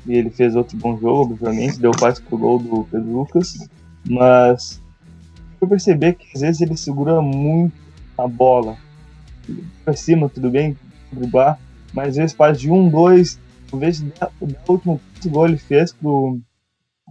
e 0.06 0.16
ele 0.16 0.30
fez 0.30 0.56
outro 0.56 0.78
bom 0.78 0.98
jogo, 0.98 1.34
obviamente, 1.34 1.80
deu 1.80 1.92
passe 1.92 2.22
pro 2.22 2.38
gol 2.38 2.60
do 2.60 2.88
Pedro 2.90 3.12
Lucas, 3.12 3.68
mas 4.08 4.82
eu 5.60 5.68
percebi 5.68 6.14
que 6.14 6.28
às 6.34 6.42
vezes 6.42 6.62
ele 6.62 6.78
segura 6.78 7.22
muito 7.22 7.74
a 8.18 8.26
bola, 8.28 8.78
pra 9.84 9.96
cima, 9.96 10.30
tudo 10.30 10.50
bem, 10.50 10.78
driblar, 11.12 11.60
mas 11.94 12.10
às 12.10 12.16
vezes 12.16 12.34
faz 12.34 12.60
de 12.60 12.72
um, 12.72 12.90
dois, 12.90 13.40
talvez 13.70 14.02
da 14.02 14.30
último 14.68 15.00
gol 15.26 15.48
ele 15.48 15.58
fez 15.58 15.94
pro, 15.94 16.40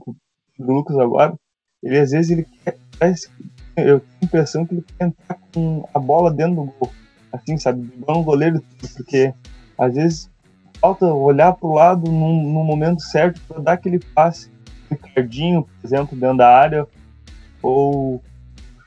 pro, 0.04 0.16
Lucas 0.58 0.98
agora, 0.98 1.34
ele 1.82 1.98
às 1.98 2.10
vezes 2.10 2.30
ele 2.30 2.46
quer, 2.64 2.76
eu 3.76 4.00
tenho 4.00 4.02
a 4.22 4.24
impressão 4.24 4.66
que 4.66 4.74
ele 4.74 4.84
quer 4.98 5.06
entrar 5.06 5.38
com 5.52 5.88
a 5.92 5.98
bola 5.98 6.32
dentro 6.32 6.56
do 6.56 6.64
gol, 6.78 6.92
assim, 7.32 7.56
sabe, 7.58 7.82
driblando 7.82 8.20
o 8.20 8.24
goleiro, 8.24 8.62
porque 8.96 9.32
às 9.78 9.94
vezes 9.94 10.30
falta 10.80 11.06
olhar 11.06 11.52
pro 11.52 11.72
lado 11.72 12.10
no, 12.10 12.42
no 12.42 12.64
momento 12.64 13.02
certo 13.02 13.40
para 13.48 13.60
dar 13.60 13.72
aquele 13.72 13.98
passe, 13.98 14.50
Ricardinho, 14.90 15.64
por 15.64 15.86
exemplo, 15.86 16.16
dentro 16.18 16.38
da 16.38 16.48
área, 16.48 16.86
ou 17.60 18.22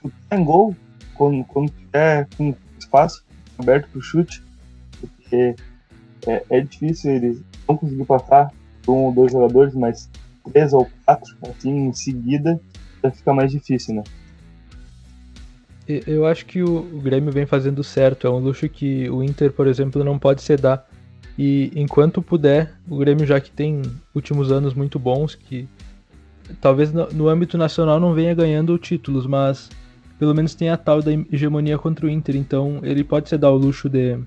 chutar 0.01 0.39
em 0.39 0.43
gol 0.43 0.75
quando, 1.15 1.43
quando 1.45 1.69
tiver 1.71 2.27
com 2.37 2.55
espaço 2.77 3.25
aberto 3.59 3.89
para 3.89 3.99
o 3.99 4.01
chute, 4.01 4.43
porque 4.99 5.55
é, 6.27 6.43
é, 6.49 6.61
difícil 6.61 7.11
ele 7.11 7.41
não 7.67 7.77
conseguir 7.77 8.05
passar 8.05 8.51
por 8.83 8.93
um 8.93 9.05
ou 9.05 9.13
dois 9.13 9.31
jogadores, 9.31 9.73
mas 9.73 10.09
três 10.51 10.73
ou 10.73 10.89
quatro, 11.05 11.35
assim, 11.43 11.87
em 11.87 11.93
seguida, 11.93 12.59
já 13.03 13.11
fica 13.11 13.33
mais 13.33 13.51
difícil, 13.51 13.95
né? 13.95 14.03
Eu 16.05 16.27
acho 16.27 16.45
que 16.45 16.61
o 16.61 16.83
Grêmio 17.01 17.31
vem 17.31 17.47
fazendo 17.47 17.83
certo, 17.83 18.27
é 18.27 18.29
um 18.29 18.37
luxo 18.37 18.69
que 18.69 19.09
o 19.09 19.23
Inter, 19.23 19.51
por 19.51 19.65
exemplo, 19.65 20.03
não 20.03 20.19
pode 20.19 20.43
ceder. 20.43 20.79
E 21.35 21.71
enquanto 21.73 22.21
puder, 22.21 22.75
o 22.87 22.97
Grêmio, 22.97 23.25
já 23.25 23.39
que 23.39 23.49
tem 23.49 23.81
últimos 24.13 24.51
anos 24.51 24.75
muito 24.75 24.99
bons, 24.99 25.33
que 25.33 25.67
talvez 26.61 26.91
no 26.91 27.27
âmbito 27.27 27.57
nacional 27.57 27.99
não 27.99 28.13
venha 28.13 28.35
ganhando 28.35 28.77
títulos, 28.77 29.25
mas 29.25 29.69
pelo 30.19 30.35
menos 30.35 30.53
tem 30.53 30.69
a 30.69 30.75
tal 30.75 31.01
da 31.01 31.11
hegemonia 31.31 31.77
contra 31.77 32.05
o 32.05 32.09
Inter, 32.09 32.35
então 32.35 32.81
ele 32.83 33.05
pode 33.05 33.29
se 33.29 33.37
dar 33.37 33.51
o 33.51 33.57
luxo 33.57 33.87
de 33.87 34.19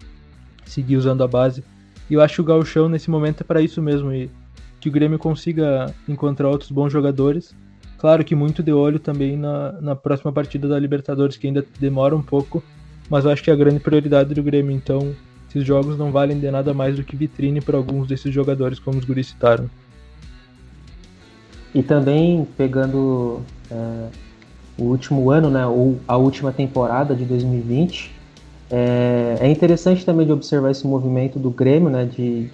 seguir 0.65 0.97
usando 0.97 1.23
a 1.23 1.29
base. 1.29 1.63
E 2.09 2.15
eu 2.15 2.23
acho 2.23 2.37
que 2.37 2.41
o 2.41 2.45
Gauchão 2.45 2.89
nesse 2.89 3.11
momento 3.11 3.43
é 3.43 3.45
para 3.45 3.61
isso 3.61 3.83
mesmo, 3.83 4.11
e 4.11 4.31
que 4.81 4.89
o 4.89 4.93
Grêmio 4.93 5.19
consiga 5.19 5.95
encontrar 6.09 6.49
outros 6.49 6.71
bons 6.71 6.91
jogadores. 6.91 7.55
Claro 7.99 8.25
que 8.25 8.35
muito 8.35 8.63
de 8.63 8.73
olho 8.73 8.99
também 8.99 9.37
na, 9.37 9.73
na 9.81 9.95
próxima 9.95 10.33
partida 10.33 10.67
da 10.67 10.79
Libertadores, 10.79 11.37
que 11.37 11.47
ainda 11.47 11.65
demora 11.79 12.17
um 12.17 12.23
pouco, 12.23 12.65
mas 13.11 13.27
eu 13.27 13.31
acho 13.31 13.45
que 13.45 13.51
é 13.51 13.53
a 13.53 13.57
grande 13.57 13.79
prioridade 13.79 14.35
do 14.35 14.43
Grêmio, 14.43 14.75
então 14.75 15.15
esses 15.49 15.65
jogos 15.65 15.99
não 15.99 16.11
valem 16.11 16.41
de 16.41 16.51
nada 16.51 16.73
mais 16.73 16.97
do 16.97 17.05
que 17.05 17.15
vitrine 17.15 17.61
para 17.61 17.77
alguns 17.77 18.09
desses 18.09 18.33
jogadores, 18.33 18.79
como 18.79 18.99
os 18.99 19.05
guris 19.05 19.27
citaram. 19.27 19.71
E 21.75 21.83
também 21.83 22.47
pegando 22.57 23.43
é 23.71 24.09
o 24.79 24.85
último 24.85 25.31
ano, 25.31 25.51
né, 25.51 25.67
ou 25.67 25.99
a 26.07 26.17
última 26.17 26.53
temporada 26.53 27.15
de 27.15 27.25
2020. 27.25 28.11
É, 28.71 29.37
é 29.41 29.51
interessante 29.51 30.05
também 30.05 30.27
de 30.27 30.33
observar 30.33 30.71
esse 30.71 30.87
movimento 30.87 31.39
do 31.39 31.51
Grêmio, 31.51 31.91
né, 31.91 32.05
de, 32.05 32.49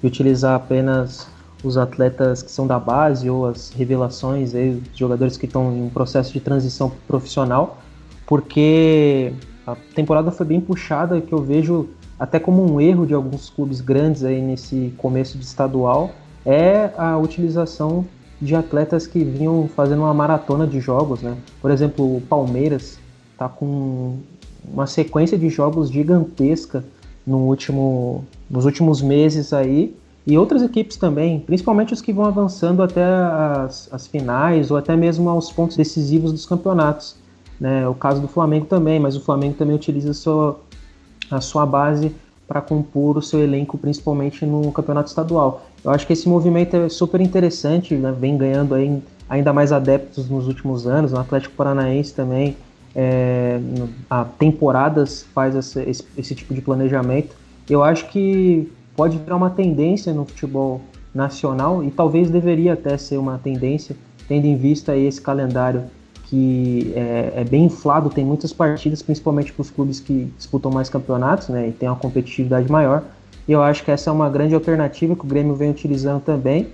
de 0.00 0.06
utilizar 0.06 0.54
apenas 0.54 1.26
os 1.64 1.76
atletas 1.76 2.42
que 2.42 2.50
são 2.50 2.66
da 2.66 2.78
base 2.78 3.28
ou 3.28 3.46
as 3.46 3.70
revelações, 3.70 4.54
aí, 4.54 4.80
os 4.92 4.98
jogadores 4.98 5.36
que 5.36 5.46
estão 5.46 5.72
em 5.72 5.82
um 5.82 5.88
processo 5.88 6.32
de 6.32 6.40
transição 6.40 6.92
profissional, 7.08 7.78
porque 8.26 9.32
a 9.66 9.74
temporada 9.94 10.30
foi 10.30 10.46
bem 10.46 10.60
puxada, 10.60 11.20
que 11.20 11.32
eu 11.32 11.42
vejo 11.42 11.88
até 12.18 12.38
como 12.38 12.70
um 12.70 12.80
erro 12.80 13.06
de 13.06 13.14
alguns 13.14 13.50
clubes 13.50 13.80
grandes 13.80 14.24
aí 14.24 14.40
nesse 14.40 14.92
começo 14.98 15.38
de 15.38 15.44
estadual, 15.44 16.10
é 16.44 16.90
a 16.96 17.16
utilização 17.16 18.04
de 18.44 18.54
atletas 18.54 19.06
que 19.06 19.24
vinham 19.24 19.68
fazendo 19.74 20.02
uma 20.02 20.12
maratona 20.12 20.66
de 20.66 20.78
jogos, 20.78 21.22
né? 21.22 21.36
Por 21.60 21.70
exemplo, 21.70 22.16
o 22.16 22.20
Palmeiras 22.20 22.98
está 23.32 23.48
com 23.48 24.18
uma 24.66 24.86
sequência 24.86 25.38
de 25.38 25.48
jogos 25.48 25.90
gigantesca 25.90 26.84
no 27.26 27.38
último, 27.38 28.24
nos 28.50 28.64
últimos 28.64 29.00
meses 29.00 29.52
aí 29.52 29.96
e 30.26 30.36
outras 30.36 30.62
equipes 30.62 30.96
também, 30.96 31.40
principalmente 31.40 31.92
os 31.92 32.00
que 32.00 32.12
vão 32.12 32.26
avançando 32.26 32.82
até 32.82 33.04
as, 33.04 33.88
as 33.92 34.06
finais 34.06 34.70
ou 34.70 34.76
até 34.76 34.94
mesmo 34.96 35.28
aos 35.28 35.50
pontos 35.50 35.76
decisivos 35.76 36.32
dos 36.32 36.46
campeonatos. 36.46 37.16
Né? 37.58 37.86
O 37.88 37.94
caso 37.94 38.20
do 38.20 38.28
Flamengo 38.28 38.66
também, 38.66 39.00
mas 39.00 39.16
o 39.16 39.20
Flamengo 39.20 39.54
também 39.54 39.74
utiliza 39.74 40.10
a 40.10 40.14
sua, 40.14 40.60
a 41.30 41.40
sua 41.40 41.64
base 41.64 42.14
para 42.46 42.60
compor 42.60 43.16
o 43.16 43.22
seu 43.22 43.40
elenco, 43.40 43.78
principalmente 43.78 44.44
no 44.44 44.70
campeonato 44.72 45.08
estadual. 45.08 45.66
Eu 45.84 45.90
acho 45.90 46.06
que 46.06 46.12
esse 46.12 46.28
movimento 46.28 46.74
é 46.76 46.88
super 46.88 47.20
interessante, 47.20 47.94
né? 47.94 48.14
vem 48.18 48.38
ganhando 48.38 48.74
aí 48.74 49.02
ainda 49.28 49.52
mais 49.52 49.70
adeptos 49.70 50.28
nos 50.28 50.46
últimos 50.48 50.86
anos. 50.86 51.12
O 51.12 51.18
Atlético 51.18 51.54
Paranaense 51.54 52.14
também, 52.14 52.56
é, 52.94 53.60
há 54.08 54.24
temporadas, 54.24 55.24
faz 55.34 55.54
esse, 55.54 55.82
esse, 55.82 56.04
esse 56.16 56.34
tipo 56.34 56.54
de 56.54 56.62
planejamento. 56.62 57.36
Eu 57.68 57.82
acho 57.82 58.08
que 58.08 58.70
pode 58.96 59.18
virar 59.18 59.36
uma 59.36 59.50
tendência 59.50 60.12
no 60.12 60.24
futebol 60.24 60.80
nacional 61.14 61.84
e 61.84 61.90
talvez 61.90 62.30
deveria 62.30 62.72
até 62.72 62.96
ser 62.96 63.18
uma 63.18 63.38
tendência, 63.38 63.96
tendo 64.26 64.46
em 64.46 64.56
vista 64.56 64.96
esse 64.96 65.20
calendário 65.20 65.84
que 66.24 66.92
é, 66.96 67.32
é, 67.36 67.44
bem 67.44 67.66
inflado, 67.66 68.08
tem 68.10 68.24
muitas 68.24 68.52
partidas, 68.52 69.02
principalmente 69.02 69.52
para 69.52 69.62
os 69.62 69.70
clubes 69.70 70.00
que 70.00 70.32
disputam 70.36 70.70
mais 70.70 70.88
campeonatos, 70.88 71.48
né, 71.48 71.68
e 71.68 71.72
tem 71.72 71.88
uma 71.88 71.96
competitividade 71.96 72.70
maior. 72.70 73.04
E 73.46 73.52
eu 73.52 73.62
acho 73.62 73.84
que 73.84 73.90
essa 73.90 74.10
é 74.10 74.12
uma 74.12 74.28
grande 74.28 74.54
alternativa 74.54 75.14
que 75.14 75.24
o 75.24 75.26
Grêmio 75.26 75.54
vem 75.54 75.70
utilizando 75.70 76.22
também, 76.22 76.68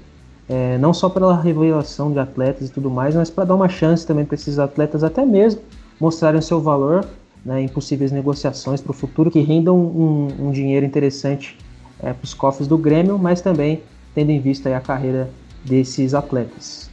é, 0.49 0.79
não 0.79 0.93
só 0.93 1.09
pela 1.09 1.41
revelação 1.41 2.13
de 2.13 2.19
atletas 2.19 2.69
e 2.69 2.73
tudo 2.73 2.91
mais, 2.91 3.15
mas 3.15 3.31
para 3.31 3.45
dar 3.45 3.55
uma 3.55 3.69
chance 3.69 4.07
também 4.07 4.25
para 4.25 4.35
esses 4.35 4.59
atletas 4.59 5.05
até 5.05 5.25
mesmo 5.25 5.61
mostrarem 6.01 6.39
o 6.39 6.43
seu 6.43 6.61
valor 6.61 7.05
né, 7.45 7.63
em 7.63 7.69
possíveis 7.69 8.11
negociações 8.11 8.81
para 8.81 8.91
o 8.91 8.95
futuro, 8.95 9.31
que 9.31 9.41
rendam 9.41 9.77
um, 9.77 10.29
um 10.39 10.51
dinheiro 10.51 10.85
interessante 10.85 11.57
é, 12.01 12.13
para 12.13 12.25
os 12.25 12.35
cofres 12.35 12.67
do 12.67 12.79
Grêmio, 12.79 13.19
mas 13.19 13.41
também 13.41 13.83
tendo 14.15 14.31
em 14.31 14.41
vista 14.41 14.75
a 14.77 14.81
carreira 14.81 15.31
desses 15.65 16.15
atletas. 16.15 16.91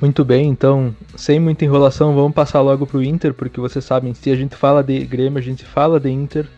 Muito 0.00 0.24
bem, 0.24 0.48
então, 0.48 0.94
sem 1.14 1.38
muita 1.38 1.64
enrolação, 1.64 2.14
vamos 2.14 2.34
passar 2.34 2.60
logo 2.60 2.86
para 2.86 2.98
o 2.98 3.02
Inter, 3.02 3.32
porque 3.32 3.60
vocês 3.60 3.84
sabem, 3.84 4.12
se 4.14 4.30
a 4.30 4.36
gente 4.36 4.56
fala 4.56 4.82
de 4.82 5.04
Grêmio, 5.04 5.38
a 5.38 5.42
gente 5.42 5.64
fala 5.64 6.00
de 6.00 6.10
Inter. 6.10 6.48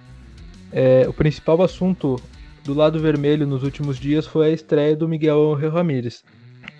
É, 0.77 1.07
o 1.09 1.13
principal 1.13 1.63
assunto 1.63 2.21
do 2.65 2.75
lado 2.75 2.99
vermelho 2.99 3.47
nos 3.47 3.63
últimos 3.63 3.97
dias 3.97 4.27
foi 4.27 4.49
a 4.49 4.51
estreia 4.51 4.97
do 4.97 5.09
Miguel 5.09 5.55
Ramírez. 5.71 6.25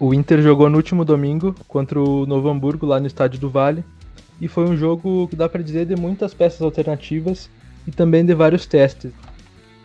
O 0.01 0.13
Inter 0.13 0.43
jogou 0.43 0.69
no 0.69 0.77
último 0.77 1.05
domingo 1.05 1.55
contra 1.69 2.01
o 2.01 2.27
Novo 2.27 2.49
Hamburgo, 2.49 2.87
lá 2.87 2.99
no 2.99 3.07
Estádio 3.07 3.39
do 3.39 3.49
Vale, 3.49 3.85
e 4.41 4.49
foi 4.49 4.65
um 4.65 4.77
jogo 4.77 5.29
que 5.29 5.37
dá 5.37 5.49
para 5.49 5.63
dizer 5.63 5.87
de 5.87 5.95
muitas 5.95 6.35
peças 6.35 6.61
alternativas 6.61 7.49
e 7.87 7.93
também 7.93 8.25
de 8.25 8.35
vários 8.35 8.67
testes. 8.67 9.13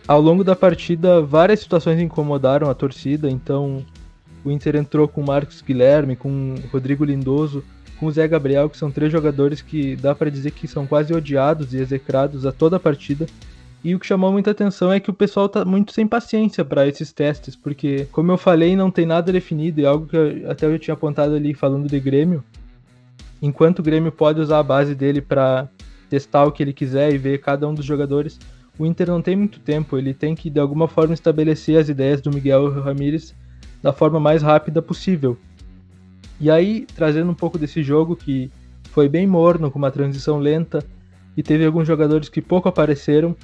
Ao 0.08 0.20
longo 0.20 0.42
da 0.42 0.56
partida, 0.56 1.22
várias 1.22 1.60
situações 1.60 2.00
incomodaram 2.00 2.68
a 2.68 2.74
torcida, 2.74 3.30
então 3.30 3.86
o 4.44 4.50
Inter 4.50 4.74
entrou 4.74 5.06
com 5.06 5.22
Marcos 5.22 5.62
Guilherme, 5.62 6.16
com 6.16 6.56
Rodrigo 6.72 7.04
Lindoso, 7.04 7.62
com 7.96 8.06
o 8.06 8.10
Zé 8.10 8.26
Gabriel, 8.26 8.68
que 8.68 8.76
são 8.76 8.90
três 8.90 9.12
jogadores 9.12 9.62
que 9.62 9.94
dá 9.94 10.16
para 10.16 10.32
dizer 10.32 10.50
que 10.50 10.66
são 10.66 10.84
quase 10.84 11.14
odiados 11.14 11.72
e 11.74 11.76
execrados 11.76 12.44
a 12.44 12.50
toda 12.50 12.76
a 12.76 12.80
partida. 12.80 13.28
E 13.82 13.94
o 13.94 13.98
que 13.98 14.06
chamou 14.06 14.30
muita 14.30 14.50
atenção 14.50 14.92
é 14.92 15.00
que 15.00 15.08
o 15.08 15.14
pessoal 15.14 15.48
tá 15.48 15.64
muito 15.64 15.92
sem 15.92 16.06
paciência 16.06 16.64
para 16.64 16.86
esses 16.86 17.12
testes, 17.12 17.56
porque, 17.56 18.06
como 18.12 18.30
eu 18.30 18.36
falei, 18.36 18.76
não 18.76 18.90
tem 18.90 19.06
nada 19.06 19.32
definido, 19.32 19.80
e 19.80 19.86
algo 19.86 20.06
que 20.06 20.16
eu, 20.16 20.50
até 20.50 20.66
eu 20.66 20.78
tinha 20.78 20.94
apontado 20.94 21.34
ali 21.34 21.54
falando 21.54 21.88
de 21.88 21.98
Grêmio. 21.98 22.44
Enquanto 23.40 23.78
o 23.78 23.82
Grêmio 23.82 24.12
pode 24.12 24.38
usar 24.38 24.58
a 24.58 24.62
base 24.62 24.94
dele 24.94 25.22
para 25.22 25.66
testar 26.10 26.44
o 26.44 26.52
que 26.52 26.62
ele 26.62 26.74
quiser 26.74 27.12
e 27.12 27.16
ver 27.16 27.40
cada 27.40 27.66
um 27.66 27.72
dos 27.72 27.86
jogadores, 27.86 28.38
o 28.78 28.84
Inter 28.84 29.08
não 29.08 29.22
tem 29.22 29.34
muito 29.34 29.60
tempo, 29.60 29.96
ele 29.96 30.12
tem 30.12 30.34
que 30.34 30.50
de 30.50 30.60
alguma 30.60 30.86
forma 30.86 31.14
estabelecer 31.14 31.78
as 31.78 31.88
ideias 31.88 32.20
do 32.20 32.30
Miguel 32.30 32.70
Ramírez 32.82 33.34
da 33.82 33.92
forma 33.92 34.20
mais 34.20 34.42
rápida 34.42 34.82
possível. 34.82 35.38
E 36.38 36.50
aí, 36.50 36.86
trazendo 36.94 37.30
um 37.30 37.34
pouco 37.34 37.58
desse 37.58 37.82
jogo 37.82 38.16
que 38.16 38.50
foi 38.90 39.08
bem 39.08 39.26
morno, 39.26 39.70
com 39.70 39.78
uma 39.78 39.90
transição 39.90 40.38
lenta, 40.38 40.84
e 41.36 41.42
teve 41.42 41.64
alguns 41.64 41.86
jogadores 41.86 42.28
que 42.28 42.42
pouco 42.42 42.68
apareceram, 42.68 43.36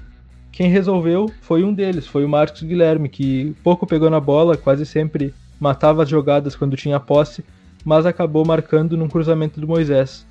quem 0.56 0.70
resolveu 0.70 1.30
foi 1.42 1.62
um 1.62 1.70
deles, 1.70 2.06
foi 2.06 2.24
o 2.24 2.28
Marcos 2.28 2.62
Guilherme, 2.62 3.10
que 3.10 3.54
pouco 3.62 3.86
pegou 3.86 4.08
na 4.08 4.18
bola, 4.18 4.56
quase 4.56 4.86
sempre 4.86 5.34
matava 5.60 6.02
as 6.02 6.08
jogadas 6.08 6.56
quando 6.56 6.78
tinha 6.78 6.98
posse, 6.98 7.44
mas 7.84 8.06
acabou 8.06 8.42
marcando 8.42 8.96
num 8.96 9.06
cruzamento 9.06 9.60
do 9.60 9.68
Moisés. 9.68 10.26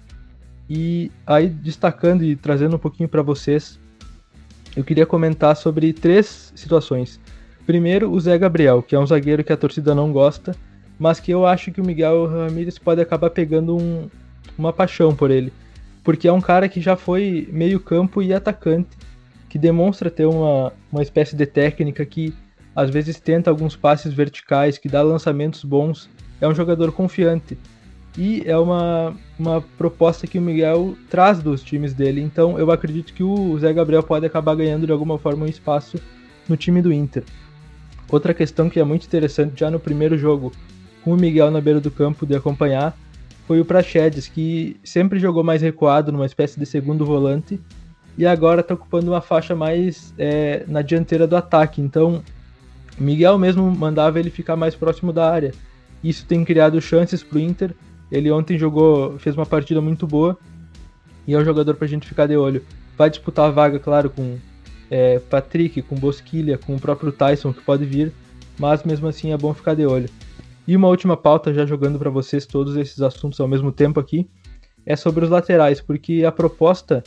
E 0.67 1.11
aí, 1.27 1.47
destacando 1.47 2.23
e 2.23 2.35
trazendo 2.35 2.75
um 2.75 2.79
pouquinho 2.79 3.07
para 3.07 3.21
vocês, 3.21 3.79
eu 4.75 4.83
queria 4.83 5.05
comentar 5.05 5.55
sobre 5.55 5.93
três 5.93 6.51
situações. 6.55 7.19
Primeiro, 7.63 8.11
o 8.11 8.19
Zé 8.19 8.35
Gabriel, 8.35 8.81
que 8.81 8.95
é 8.95 8.99
um 8.99 9.05
zagueiro 9.05 9.43
que 9.43 9.53
a 9.53 9.57
torcida 9.57 9.93
não 9.93 10.11
gosta, 10.11 10.55
mas 10.97 11.19
que 11.19 11.29
eu 11.29 11.45
acho 11.45 11.71
que 11.71 11.79
o 11.79 11.85
Miguel 11.85 12.25
Ramírez 12.25 12.79
pode 12.79 12.99
acabar 12.99 13.29
pegando 13.29 13.77
um, 13.77 14.09
uma 14.57 14.73
paixão 14.73 15.15
por 15.15 15.29
ele. 15.29 15.53
Porque 16.03 16.27
é 16.27 16.33
um 16.33 16.41
cara 16.41 16.67
que 16.67 16.81
já 16.81 16.95
foi 16.95 17.47
meio-campo 17.51 18.23
e 18.23 18.33
atacante, 18.33 18.89
que 19.55 19.59
demonstra 19.59 20.11
ter 20.11 20.25
uma, 20.25 20.73
uma 20.91 21.01
espécie 21.01 21.33
de 21.33 21.45
técnica 21.45 22.05
que 22.05 22.33
às 22.75 22.89
vezes 22.89 23.21
tenta 23.21 23.49
alguns 23.49 23.73
passes 23.73 24.13
verticais, 24.13 24.77
que 24.77 24.89
dá 24.89 25.01
lançamentos 25.01 25.63
bons, 25.63 26.09
é 26.41 26.47
um 26.47 26.53
jogador 26.53 26.91
confiante. 26.91 27.57
E 28.17 28.43
é 28.45 28.57
uma, 28.57 29.15
uma 29.39 29.61
proposta 29.77 30.27
que 30.27 30.37
o 30.37 30.41
Miguel 30.41 30.97
traz 31.09 31.41
dos 31.41 31.63
times 31.63 31.93
dele. 31.93 32.19
Então 32.19 32.59
eu 32.59 32.69
acredito 32.69 33.13
que 33.13 33.23
o 33.23 33.57
Zé 33.57 33.71
Gabriel 33.71 34.03
pode 34.03 34.25
acabar 34.25 34.55
ganhando 34.55 34.85
de 34.85 34.91
alguma 34.91 35.17
forma 35.17 35.45
um 35.45 35.47
espaço 35.47 35.97
no 36.49 36.57
time 36.57 36.81
do 36.81 36.91
Inter. 36.91 37.23
Outra 38.11 38.33
questão 38.33 38.69
que 38.69 38.77
é 38.77 38.83
muito 38.83 39.07
interessante 39.07 39.57
já 39.57 39.71
no 39.71 39.79
primeiro 39.79 40.17
jogo, 40.17 40.51
com 41.01 41.13
o 41.13 41.17
Miguel 41.17 41.49
na 41.49 41.61
beira 41.61 41.79
do 41.79 41.89
campo 41.89 42.25
de 42.25 42.35
acompanhar, 42.35 42.93
foi 43.47 43.61
o 43.61 43.65
Prachedes, 43.65 44.27
que 44.27 44.75
sempre 44.83 45.17
jogou 45.17 45.45
mais 45.45 45.61
recuado, 45.61 46.11
numa 46.11 46.25
espécie 46.25 46.59
de 46.59 46.65
segundo 46.65 47.05
volante, 47.05 47.57
e 48.17 48.25
agora 48.25 48.61
está 48.61 48.73
ocupando 48.73 49.11
uma 49.11 49.21
faixa 49.21 49.55
mais 49.55 50.13
é, 50.17 50.63
na 50.67 50.81
dianteira 50.81 51.27
do 51.27 51.35
ataque. 51.35 51.81
Então, 51.81 52.23
Miguel 52.97 53.37
mesmo 53.37 53.69
mandava 53.69 54.19
ele 54.19 54.29
ficar 54.29 54.55
mais 54.55 54.75
próximo 54.75 55.11
da 55.11 55.29
área. 55.29 55.53
Isso 56.03 56.25
tem 56.25 56.45
criado 56.45 56.79
chances 56.81 57.21
para 57.23 57.37
o 57.37 57.41
Inter. 57.41 57.73
Ele 58.11 58.31
ontem 58.31 58.57
jogou, 58.57 59.17
fez 59.19 59.35
uma 59.35 59.45
partida 59.45 59.81
muito 59.81 60.07
boa 60.07 60.37
e 61.27 61.33
é 61.33 61.37
um 61.37 61.43
jogador 61.43 61.75
para 61.75 61.85
a 61.85 61.89
gente 61.89 62.07
ficar 62.07 62.27
de 62.27 62.37
olho. 62.37 62.63
Vai 62.97 63.09
disputar 63.09 63.47
a 63.47 63.51
vaga, 63.51 63.79
claro, 63.79 64.09
com 64.09 64.37
é, 64.89 65.19
Patrick, 65.19 65.81
com 65.81 65.95
Bosquilha, 65.95 66.57
com 66.57 66.75
o 66.75 66.79
próprio 66.79 67.11
Tyson 67.11 67.51
que 67.51 67.61
pode 67.61 67.83
vir, 67.83 68.13
mas 68.57 68.83
mesmo 68.83 69.07
assim 69.07 69.33
é 69.33 69.37
bom 69.37 69.53
ficar 69.53 69.73
de 69.73 69.85
olho. 69.85 70.09
E 70.67 70.75
uma 70.75 70.87
última 70.87 71.17
pauta, 71.17 71.53
já 71.53 71.65
jogando 71.65 71.99
para 71.99 72.09
vocês 72.09 72.45
todos 72.45 72.75
esses 72.75 73.01
assuntos 73.01 73.39
ao 73.39 73.47
mesmo 73.47 73.71
tempo 73.71 73.99
aqui, 73.99 74.29
é 74.85 74.95
sobre 74.95 75.25
os 75.25 75.29
laterais, 75.29 75.81
porque 75.81 76.23
a 76.23 76.31
proposta 76.31 77.03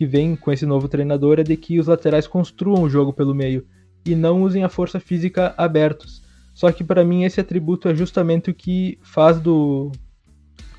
que 0.00 0.06
vem 0.06 0.34
com 0.34 0.50
esse 0.50 0.64
novo 0.64 0.88
treinador 0.88 1.38
é 1.38 1.42
de 1.42 1.54
que 1.58 1.78
os 1.78 1.86
laterais 1.86 2.26
construam 2.26 2.84
o 2.84 2.88
jogo 2.88 3.12
pelo 3.12 3.34
meio 3.34 3.66
e 4.02 4.14
não 4.14 4.42
usem 4.42 4.64
a 4.64 4.68
força 4.70 4.98
física 4.98 5.52
abertos. 5.58 6.22
Só 6.54 6.72
que 6.72 6.82
para 6.82 7.04
mim 7.04 7.24
esse 7.24 7.38
atributo 7.38 7.86
é 7.86 7.94
justamente 7.94 8.48
o 8.48 8.54
que 8.54 8.98
faz 9.02 9.38
do 9.38 9.92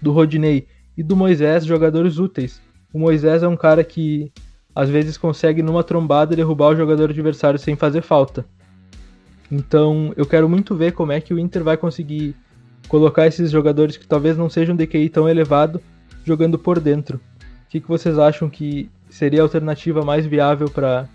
do 0.01 0.11
Rodinei 0.11 0.65
e 0.97 1.03
do 1.03 1.15
Moisés 1.15 1.65
jogadores 1.65 2.17
úteis. 2.17 2.59
O 2.91 2.97
Moisés 2.97 3.43
é 3.43 3.47
um 3.47 3.55
cara 3.55 3.83
que 3.83 4.31
às 4.73 4.89
vezes 4.89 5.19
consegue 5.19 5.61
numa 5.61 5.83
trombada 5.83 6.35
derrubar 6.35 6.69
o 6.69 6.75
jogador 6.75 7.11
adversário 7.11 7.59
sem 7.59 7.75
fazer 7.75 8.01
falta. 8.01 8.43
Então 9.51 10.11
eu 10.17 10.25
quero 10.25 10.49
muito 10.49 10.75
ver 10.75 10.93
como 10.93 11.11
é 11.11 11.21
que 11.21 11.31
o 11.31 11.37
Inter 11.37 11.63
vai 11.63 11.77
conseguir 11.77 12.35
colocar 12.87 13.27
esses 13.27 13.51
jogadores 13.51 13.97
que 13.97 14.07
talvez 14.07 14.35
não 14.35 14.49
sejam 14.49 14.75
de 14.75 14.87
QI 14.87 15.09
tão 15.09 15.29
elevado 15.29 15.79
jogando 16.25 16.57
por 16.57 16.79
dentro. 16.79 17.17
O 17.67 17.69
que, 17.69 17.79
que 17.79 17.87
vocês 17.87 18.17
acham 18.17 18.49
que 18.49 18.89
seria 19.11 19.41
a 19.41 19.43
alternativa 19.43 20.03
mais 20.03 20.25
viável 20.25 20.69
para 20.69 21.07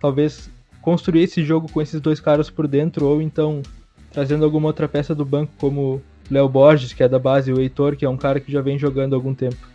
talvez 0.00 0.50
construir 0.80 1.22
esse 1.22 1.44
jogo 1.44 1.70
com 1.70 1.80
esses 1.80 2.00
dois 2.00 2.18
caras 2.18 2.50
por 2.50 2.66
dentro, 2.66 3.06
ou 3.06 3.22
então 3.22 3.62
trazendo 4.10 4.44
alguma 4.44 4.66
outra 4.66 4.88
peça 4.88 5.14
do 5.14 5.24
banco, 5.24 5.52
como 5.58 6.02
Léo 6.30 6.48
Borges, 6.48 6.92
que 6.92 7.02
é 7.02 7.08
da 7.08 7.18
base, 7.18 7.50
e 7.50 7.54
o 7.54 7.60
Heitor, 7.60 7.96
que 7.96 8.04
é 8.04 8.08
um 8.08 8.16
cara 8.16 8.40
que 8.40 8.50
já 8.50 8.60
vem 8.60 8.78
jogando 8.78 9.14
há 9.14 9.16
algum 9.16 9.34
tempo. 9.34 9.72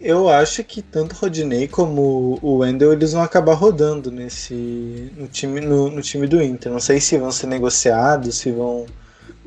Eu 0.00 0.30
acho 0.30 0.64
que 0.64 0.80
tanto 0.80 1.14
o 1.14 1.18
Rodinei 1.18 1.68
como 1.68 2.38
o 2.40 2.58
Wendel 2.58 2.92
eles 2.92 3.12
vão 3.12 3.22
acabar 3.22 3.52
rodando 3.52 4.10
nesse 4.10 5.12
no 5.14 5.28
time 5.28 5.60
no, 5.60 5.90
no, 5.90 6.00
time 6.00 6.26
do 6.26 6.42
Inter. 6.42 6.72
Não 6.72 6.80
sei 6.80 7.00
se 7.00 7.18
vão 7.18 7.30
ser 7.30 7.48
negociados, 7.48 8.38
se 8.38 8.50
vão 8.50 8.86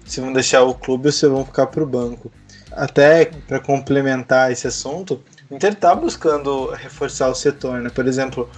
se 0.05 0.21
vão 0.21 0.31
deixar 0.31 0.61
o 0.61 0.75
clube 0.75 1.07
ou 1.07 1.11
se 1.11 1.27
vão 1.27 1.43
ficar 1.43 1.65
para 1.67 1.83
o 1.83 1.87
banco. 1.87 2.31
Até 2.71 3.25
para 3.25 3.59
complementar 3.59 4.51
esse 4.51 4.67
assunto, 4.67 5.19
Inter 5.53 5.73
está 5.73 5.93
buscando 5.93 6.71
reforçar 6.71 7.29
o 7.29 7.35
setor, 7.35 7.81
né? 7.81 7.89
Por 7.89 8.07
exemplo, 8.07 8.49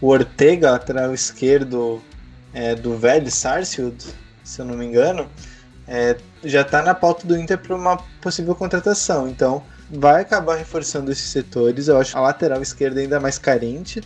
o 0.00 0.08
Ortega, 0.08 0.72
lateral 0.72 1.14
esquerdo 1.14 2.02
é, 2.52 2.74
do 2.74 2.96
velho 2.96 3.30
Sarsfield, 3.30 4.04
se 4.42 4.60
eu 4.60 4.64
não 4.64 4.76
me 4.76 4.84
engano, 4.84 5.28
é, 5.86 6.16
já 6.44 6.62
está 6.62 6.82
na 6.82 6.94
pauta 6.94 7.26
do 7.26 7.38
Inter 7.38 7.58
para 7.58 7.76
uma 7.76 7.96
possível 8.20 8.54
contratação. 8.54 9.28
Então, 9.28 9.62
vai 9.90 10.22
acabar 10.22 10.56
reforçando 10.56 11.10
esses 11.10 11.30
setores. 11.30 11.88
Eu 11.88 11.98
acho 11.98 12.16
a 12.16 12.20
lateral 12.20 12.62
esquerda 12.62 13.00
ainda 13.00 13.20
mais 13.20 13.38
carente. 13.38 14.02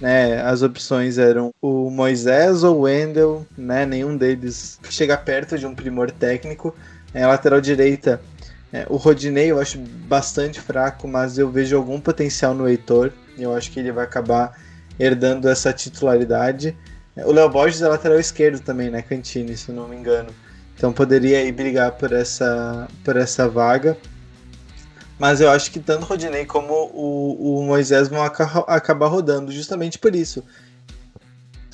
Né, 0.00 0.40
as 0.40 0.62
opções 0.62 1.18
eram 1.18 1.52
o 1.60 1.90
Moisés 1.90 2.64
ou 2.64 2.78
o 2.78 2.80
Wendel, 2.82 3.46
né, 3.54 3.84
nenhum 3.84 4.16
deles 4.16 4.80
chega 4.88 5.14
perto 5.14 5.58
de 5.58 5.66
um 5.66 5.74
primor 5.74 6.10
técnico. 6.10 6.74
É, 7.12 7.22
a 7.22 7.28
lateral 7.28 7.60
direita 7.60 8.18
é, 8.72 8.86
o 8.88 8.96
Rodinei 8.96 9.50
eu 9.50 9.60
acho 9.60 9.78
bastante 9.78 10.60
fraco, 10.60 11.08
mas 11.08 11.38
eu 11.38 11.50
vejo 11.50 11.76
algum 11.76 12.00
potencial 12.00 12.54
no 12.54 12.68
Heitor. 12.68 13.12
Eu 13.36 13.54
acho 13.54 13.70
que 13.70 13.80
ele 13.80 13.90
vai 13.90 14.04
acabar 14.04 14.56
herdando 14.98 15.48
essa 15.48 15.72
titularidade. 15.72 16.76
É, 17.16 17.26
o 17.26 17.32
Léo 17.32 17.48
Borges 17.48 17.82
é 17.82 17.88
lateral 17.88 18.18
esquerdo 18.18 18.60
também, 18.60 18.90
né? 18.90 19.02
Cantini, 19.02 19.56
se 19.56 19.70
eu 19.70 19.74
não 19.74 19.88
me 19.88 19.96
engano. 19.96 20.30
Então 20.76 20.92
poderia 20.92 21.38
aí 21.38 21.50
brigar 21.50 21.92
por 21.92 22.12
essa, 22.12 22.88
por 23.04 23.16
essa 23.16 23.48
vaga. 23.48 23.96
Mas 25.18 25.40
eu 25.40 25.50
acho 25.50 25.70
que 25.70 25.80
tanto 25.80 26.04
o 26.04 26.06
Rodinei 26.06 26.46
como 26.46 26.72
o, 26.72 27.58
o 27.58 27.62
Moisés 27.64 28.08
vão 28.08 28.22
acabar 28.22 29.06
rodando, 29.08 29.52
justamente 29.52 29.98
por 29.98 30.14
isso. 30.14 30.42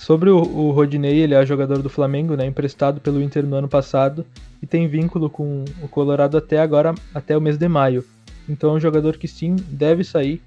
Sobre 0.07 0.31
o, 0.31 0.37
o 0.37 0.71
Rodinei, 0.71 1.19
ele 1.19 1.35
é 1.35 1.45
jogador 1.45 1.83
do 1.83 1.89
Flamengo, 1.89 2.37
né, 2.37 2.47
emprestado 2.47 3.01
pelo 3.01 3.21
Inter 3.21 3.45
no 3.45 3.57
ano 3.57 3.67
passado 3.67 4.25
e 4.63 4.67
tem 4.67 4.87
vínculo 4.87 5.29
com 5.29 5.65
o 5.83 5.89
Colorado 5.89 6.37
até 6.37 6.61
agora, 6.61 6.95
até 7.13 7.37
o 7.37 7.41
mês 7.41 7.59
de 7.59 7.67
maio. 7.67 8.05
Então 8.49 8.71
é 8.71 8.73
um 8.75 8.79
jogador 8.79 9.17
que 9.17 9.27
sim, 9.27 9.57
deve 9.69 10.05
sair. 10.05 10.41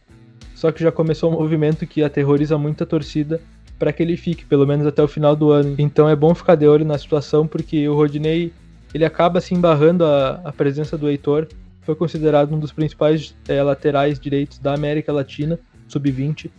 Só 0.56 0.72
que 0.72 0.82
já 0.82 0.94
começou 0.94 1.30
um 1.30 1.38
movimento 1.38 1.86
que 1.86 2.02
aterroriza 2.02 2.58
muito 2.58 2.86
a 2.86 2.88
torcida 2.88 3.42
para 3.78 3.92
que 3.92 4.02
ele 4.02 4.16
fique, 4.16 4.46
pelo 4.46 4.66
menos 4.66 4.88
até 4.88 5.04
o 5.04 5.10
final 5.10 5.36
do 5.36 5.52
ano. 5.52 5.76
Então 5.78 6.08
é 6.08 6.16
bom 6.16 6.34
ficar 6.34 6.56
de 6.56 6.66
olho 6.66 6.86
na 6.86 6.98
situação, 6.98 7.46
porque 7.46 7.86
o 7.90 7.96
Rodinei 7.96 8.54
ele 8.94 9.04
acaba 9.04 9.42
se 9.42 9.54
embarrando 9.54 10.06
a, 10.06 10.40
a 10.46 10.54
presença 10.54 10.98
do 10.98 11.10
Heitor. 11.10 11.50
Foi 11.82 11.96
considerado 11.96 12.56
um 12.56 12.60
dos 12.60 12.72
principais 12.72 13.36
é, 13.46 13.62
laterais 13.62 14.18
direitos 14.18 14.58
da 14.58 14.74
América 14.74 15.12
Latina, 15.12 15.60
sub-20. 15.86 16.50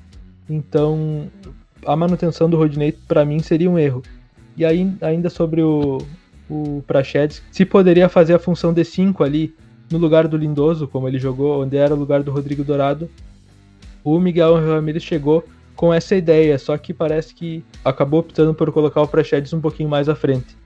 Então 0.50 1.30
a 1.86 1.96
manutenção 1.96 2.48
do 2.48 2.56
Rodinei 2.56 2.92
para 2.92 3.24
mim 3.24 3.40
seria 3.40 3.70
um 3.70 3.78
erro. 3.78 4.02
E 4.56 4.64
aí, 4.64 4.92
ainda 5.00 5.30
sobre 5.30 5.62
o, 5.62 5.98
o 6.48 6.82
Prachedes, 6.86 7.42
se 7.50 7.64
poderia 7.64 8.08
fazer 8.08 8.34
a 8.34 8.38
função 8.38 8.72
de 8.72 8.84
5 8.84 9.22
ali 9.22 9.54
no 9.90 9.98
lugar 9.98 10.28
do 10.28 10.36
Lindoso, 10.36 10.86
como 10.86 11.08
ele 11.08 11.18
jogou, 11.18 11.62
onde 11.62 11.76
era 11.76 11.94
o 11.94 11.98
lugar 11.98 12.22
do 12.22 12.30
Rodrigo 12.30 12.62
Dourado, 12.62 13.10
o 14.04 14.18
Miguel 14.18 14.54
Ramirez 14.54 15.02
chegou 15.02 15.44
com 15.74 15.92
essa 15.92 16.14
ideia, 16.14 16.58
só 16.58 16.76
que 16.76 16.92
parece 16.92 17.34
que 17.34 17.64
acabou 17.84 18.20
optando 18.20 18.54
por 18.54 18.70
colocar 18.70 19.00
o 19.00 19.08
Prachedes 19.08 19.52
um 19.52 19.60
pouquinho 19.60 19.88
mais 19.88 20.08
à 20.08 20.14
frente. 20.14 20.56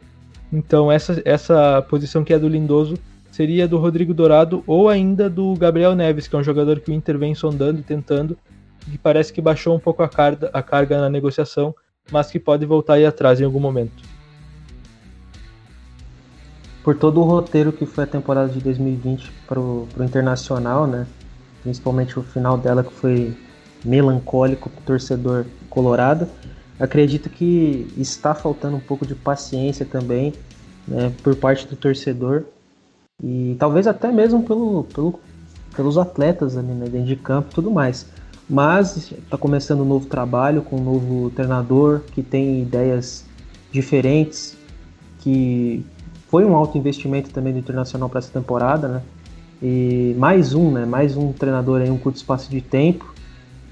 Então 0.52 0.90
essa, 0.90 1.22
essa 1.24 1.82
posição 1.82 2.24
que 2.24 2.32
é 2.32 2.38
do 2.38 2.48
Lindoso 2.48 2.96
seria 3.30 3.66
do 3.66 3.78
Rodrigo 3.78 4.14
Dourado 4.14 4.62
ou 4.66 4.88
ainda 4.88 5.28
do 5.28 5.54
Gabriel 5.54 5.94
Neves, 5.94 6.28
que 6.28 6.36
é 6.36 6.38
um 6.38 6.44
jogador 6.44 6.80
que 6.80 6.90
o 6.90 6.94
Inter 6.94 7.18
vem 7.18 7.34
sondando 7.34 7.80
e 7.80 7.82
tentando, 7.82 8.38
e 8.92 8.98
parece 8.98 9.32
que 9.32 9.40
baixou 9.40 9.74
um 9.74 9.78
pouco 9.78 10.02
a 10.02 10.08
carga, 10.08 10.50
a 10.52 10.62
carga 10.62 11.00
na 11.00 11.08
negociação, 11.08 11.74
mas 12.10 12.30
que 12.30 12.38
pode 12.38 12.66
voltar 12.66 12.94
aí 12.94 13.06
atrás 13.06 13.40
em 13.40 13.44
algum 13.44 13.60
momento. 13.60 14.02
Por 16.82 16.96
todo 16.96 17.20
o 17.20 17.24
roteiro 17.24 17.72
que 17.72 17.86
foi 17.86 18.04
a 18.04 18.06
temporada 18.06 18.48
de 18.48 18.60
2020 18.60 19.32
para 19.46 19.58
o 19.58 19.88
Internacional, 20.00 20.86
né? 20.86 21.06
principalmente 21.62 22.18
o 22.18 22.22
final 22.22 22.58
dela 22.58 22.84
que 22.84 22.92
foi 22.92 23.34
melancólico 23.82 24.68
para 24.68 24.80
o 24.80 24.84
torcedor 24.84 25.46
colorado, 25.70 26.28
acredito 26.78 27.30
que 27.30 27.90
está 27.96 28.34
faltando 28.34 28.76
um 28.76 28.80
pouco 28.80 29.06
de 29.06 29.14
paciência 29.14 29.86
também 29.86 30.34
né, 30.86 31.10
por 31.22 31.34
parte 31.36 31.66
do 31.66 31.74
torcedor 31.74 32.44
e 33.22 33.56
talvez 33.58 33.86
até 33.86 34.12
mesmo 34.12 34.42
pelo, 34.42 34.84
pelo 34.84 35.18
pelos 35.74 35.98
atletas 35.98 36.56
ali 36.56 36.72
né, 36.72 36.86
dentro 36.86 37.06
de 37.06 37.16
campo 37.16 37.48
e 37.50 37.54
tudo 37.54 37.70
mais. 37.70 38.06
Mas 38.48 39.10
está 39.12 39.38
começando 39.38 39.80
um 39.80 39.86
novo 39.86 40.06
trabalho 40.06 40.62
com 40.62 40.76
um 40.76 40.84
novo 40.84 41.30
treinador 41.30 42.00
que 42.12 42.22
tem 42.22 42.60
ideias 42.60 43.24
diferentes, 43.72 44.56
que 45.20 45.84
foi 46.28 46.44
um 46.44 46.54
alto 46.54 46.76
investimento 46.76 47.30
também 47.30 47.52
do 47.52 47.58
Internacional 47.58 48.08
para 48.08 48.18
essa 48.18 48.30
temporada, 48.30 48.88
né? 48.88 49.02
E 49.62 50.14
mais 50.18 50.52
um, 50.52 50.70
né? 50.70 50.84
Mais 50.84 51.16
um 51.16 51.32
treinador 51.32 51.80
em 51.80 51.90
um 51.90 51.96
curto 51.96 52.16
espaço 52.16 52.50
de 52.50 52.60
tempo. 52.60 53.14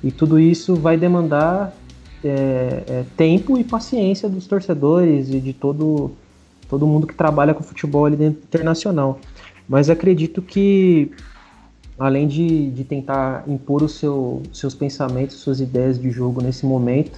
E 0.03 0.11
tudo 0.11 0.39
isso 0.39 0.75
vai 0.75 0.97
demandar 0.97 1.77
é, 2.25 2.83
é, 2.87 3.05
tempo 3.17 3.59
e 3.59 3.65
paciência 3.65 4.29
dos 4.29 4.47
torcedores 4.47 5.29
e 5.29 5.41
de 5.41 5.53
todo, 5.53 6.13
todo 6.69 6.87
mundo 6.87 7.07
que 7.07 7.15
trabalha 7.15 7.53
com 7.53 7.63
futebol 7.63 8.07
ali 8.07 8.17
dentro 8.17 8.43
internacional. 8.43 9.19
Mas 9.69 9.91
acredito 9.91 10.41
que 10.41 11.11
além 12.03 12.27
de, 12.27 12.69
de 12.73 12.83
tentar 12.83 13.45
impor 13.47 13.81
o 13.81 13.89
seu, 13.89 14.43
seus 14.53 14.75
pensamentos, 14.75 15.37
suas 15.37 15.61
ideias 15.61 16.01
de 16.01 16.11
jogo 16.11 16.43
nesse 16.43 16.67
momento, 16.67 17.17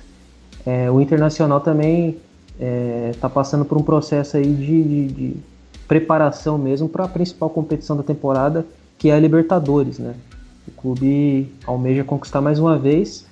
é, 0.66 0.90
o 0.90 1.00
Internacional 1.00 1.58
também 1.58 2.10
está 2.10 2.60
é, 2.60 3.12
tá 3.18 3.30
passando 3.30 3.64
por 3.64 3.78
um 3.78 3.82
processo 3.82 4.36
aí 4.36 4.52
de, 4.54 4.82
de, 4.82 5.06
de 5.06 5.36
preparação 5.88 6.58
mesmo 6.58 6.86
para 6.86 7.04
a 7.06 7.08
principal 7.08 7.48
competição 7.48 7.96
da 7.96 8.02
temporada, 8.02 8.66
que 8.98 9.08
é 9.08 9.14
a 9.14 9.18
Libertadores, 9.18 9.98
né? 9.98 10.14
O 10.68 10.70
clube 10.72 11.50
almeja 11.66 12.04
conquistar 12.04 12.42
mais 12.42 12.58
uma 12.58 12.78
vez 12.78 13.26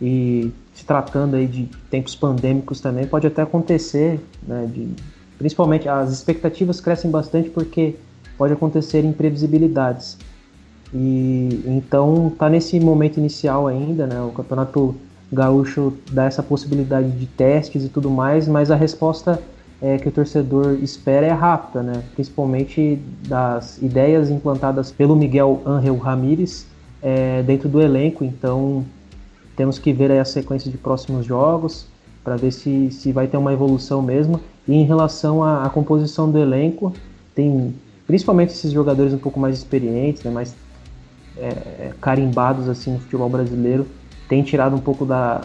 e 0.00 0.50
se 0.72 0.86
tratando 0.86 1.36
aí 1.36 1.46
de 1.46 1.68
tempos 1.90 2.16
pandêmicos 2.16 2.80
também 2.80 3.06
pode 3.06 3.26
até 3.26 3.42
acontecer, 3.42 4.18
né? 4.42 4.66
De, 4.72 4.88
principalmente 5.36 5.86
as 5.86 6.10
expectativas 6.10 6.80
crescem 6.80 7.10
bastante 7.10 7.50
porque 7.50 7.94
pode 8.38 8.54
acontecer 8.54 9.04
imprevisibilidades. 9.04 10.16
E 10.92 11.62
então 11.66 12.32
tá 12.38 12.48
nesse 12.48 12.78
momento 12.78 13.18
inicial 13.18 13.66
ainda, 13.66 14.06
né? 14.06 14.20
O 14.20 14.30
campeonato 14.30 14.94
gaúcho 15.32 15.92
dá 16.12 16.24
essa 16.24 16.42
possibilidade 16.42 17.10
de 17.10 17.26
testes 17.26 17.84
e 17.84 17.88
tudo 17.88 18.10
mais, 18.10 18.46
mas 18.46 18.70
a 18.70 18.76
resposta 18.76 19.40
é, 19.82 19.98
que 19.98 20.08
o 20.08 20.12
torcedor 20.12 20.78
espera 20.82 21.26
é 21.26 21.32
rápida, 21.32 21.82
né? 21.82 22.02
Principalmente 22.14 22.98
das 23.28 23.78
ideias 23.82 24.30
implantadas 24.30 24.90
pelo 24.90 25.16
Miguel 25.16 25.60
Angel 25.66 25.96
Ramírez 25.96 26.66
é, 27.02 27.42
dentro 27.42 27.68
do 27.68 27.80
elenco. 27.80 28.24
Então 28.24 28.84
temos 29.56 29.78
que 29.78 29.92
ver 29.92 30.10
a 30.12 30.24
sequência 30.24 30.70
de 30.70 30.78
próximos 30.78 31.26
jogos 31.26 31.86
para 32.22 32.36
ver 32.36 32.52
se, 32.52 32.90
se 32.90 33.12
vai 33.12 33.26
ter 33.26 33.36
uma 33.36 33.52
evolução 33.52 34.00
mesmo. 34.00 34.40
E 34.66 34.74
em 34.74 34.84
relação 34.84 35.42
à, 35.42 35.64
à 35.64 35.68
composição 35.68 36.30
do 36.30 36.38
elenco, 36.38 36.92
tem 37.34 37.74
principalmente 38.06 38.50
esses 38.50 38.72
jogadores 38.72 39.12
um 39.12 39.18
pouco 39.18 39.38
mais 39.38 39.58
experientes, 39.58 40.22
né, 40.22 40.30
mais 40.30 40.54
é, 41.36 41.92
carimbados 42.00 42.68
assim 42.68 42.92
no 42.92 43.00
futebol 43.00 43.28
brasileiro, 43.28 43.86
tem 44.28 44.42
tirado 44.42 44.74
um 44.74 44.80
pouco 44.80 45.04
da 45.04 45.42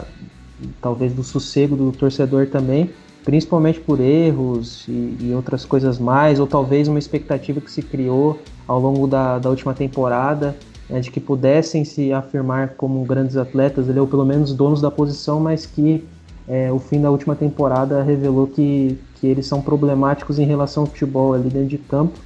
talvez 0.80 1.12
do 1.12 1.22
sossego 1.22 1.74
do 1.74 1.90
torcedor 1.92 2.46
também, 2.46 2.90
principalmente 3.24 3.80
por 3.80 4.00
erros 4.00 4.86
e, 4.88 5.16
e 5.20 5.32
outras 5.34 5.64
coisas 5.64 5.98
mais, 5.98 6.38
ou 6.38 6.46
talvez 6.46 6.86
uma 6.88 6.98
expectativa 6.98 7.60
que 7.60 7.70
se 7.70 7.82
criou 7.82 8.38
ao 8.66 8.78
longo 8.78 9.06
da, 9.06 9.38
da 9.38 9.48
última 9.48 9.74
temporada 9.74 10.56
né, 10.88 11.00
de 11.00 11.10
que 11.10 11.20
pudessem 11.20 11.84
se 11.84 12.12
afirmar 12.12 12.70
como 12.70 13.02
grandes 13.04 13.36
atletas, 13.36 13.88
ou 13.96 14.06
pelo 14.06 14.24
menos 14.24 14.52
donos 14.52 14.80
da 14.80 14.90
posição, 14.90 15.40
mas 15.40 15.64
que 15.64 16.04
é, 16.48 16.70
o 16.72 16.78
fim 16.78 17.00
da 17.00 17.10
última 17.10 17.36
temporada 17.36 18.02
revelou 18.02 18.46
que, 18.46 18.98
que 19.14 19.26
eles 19.26 19.46
são 19.46 19.62
problemáticos 19.62 20.38
em 20.38 20.44
relação 20.44 20.82
ao 20.82 20.86
futebol 20.88 21.32
ali 21.32 21.48
dentro 21.48 21.68
de 21.68 21.78
campo 21.78 22.18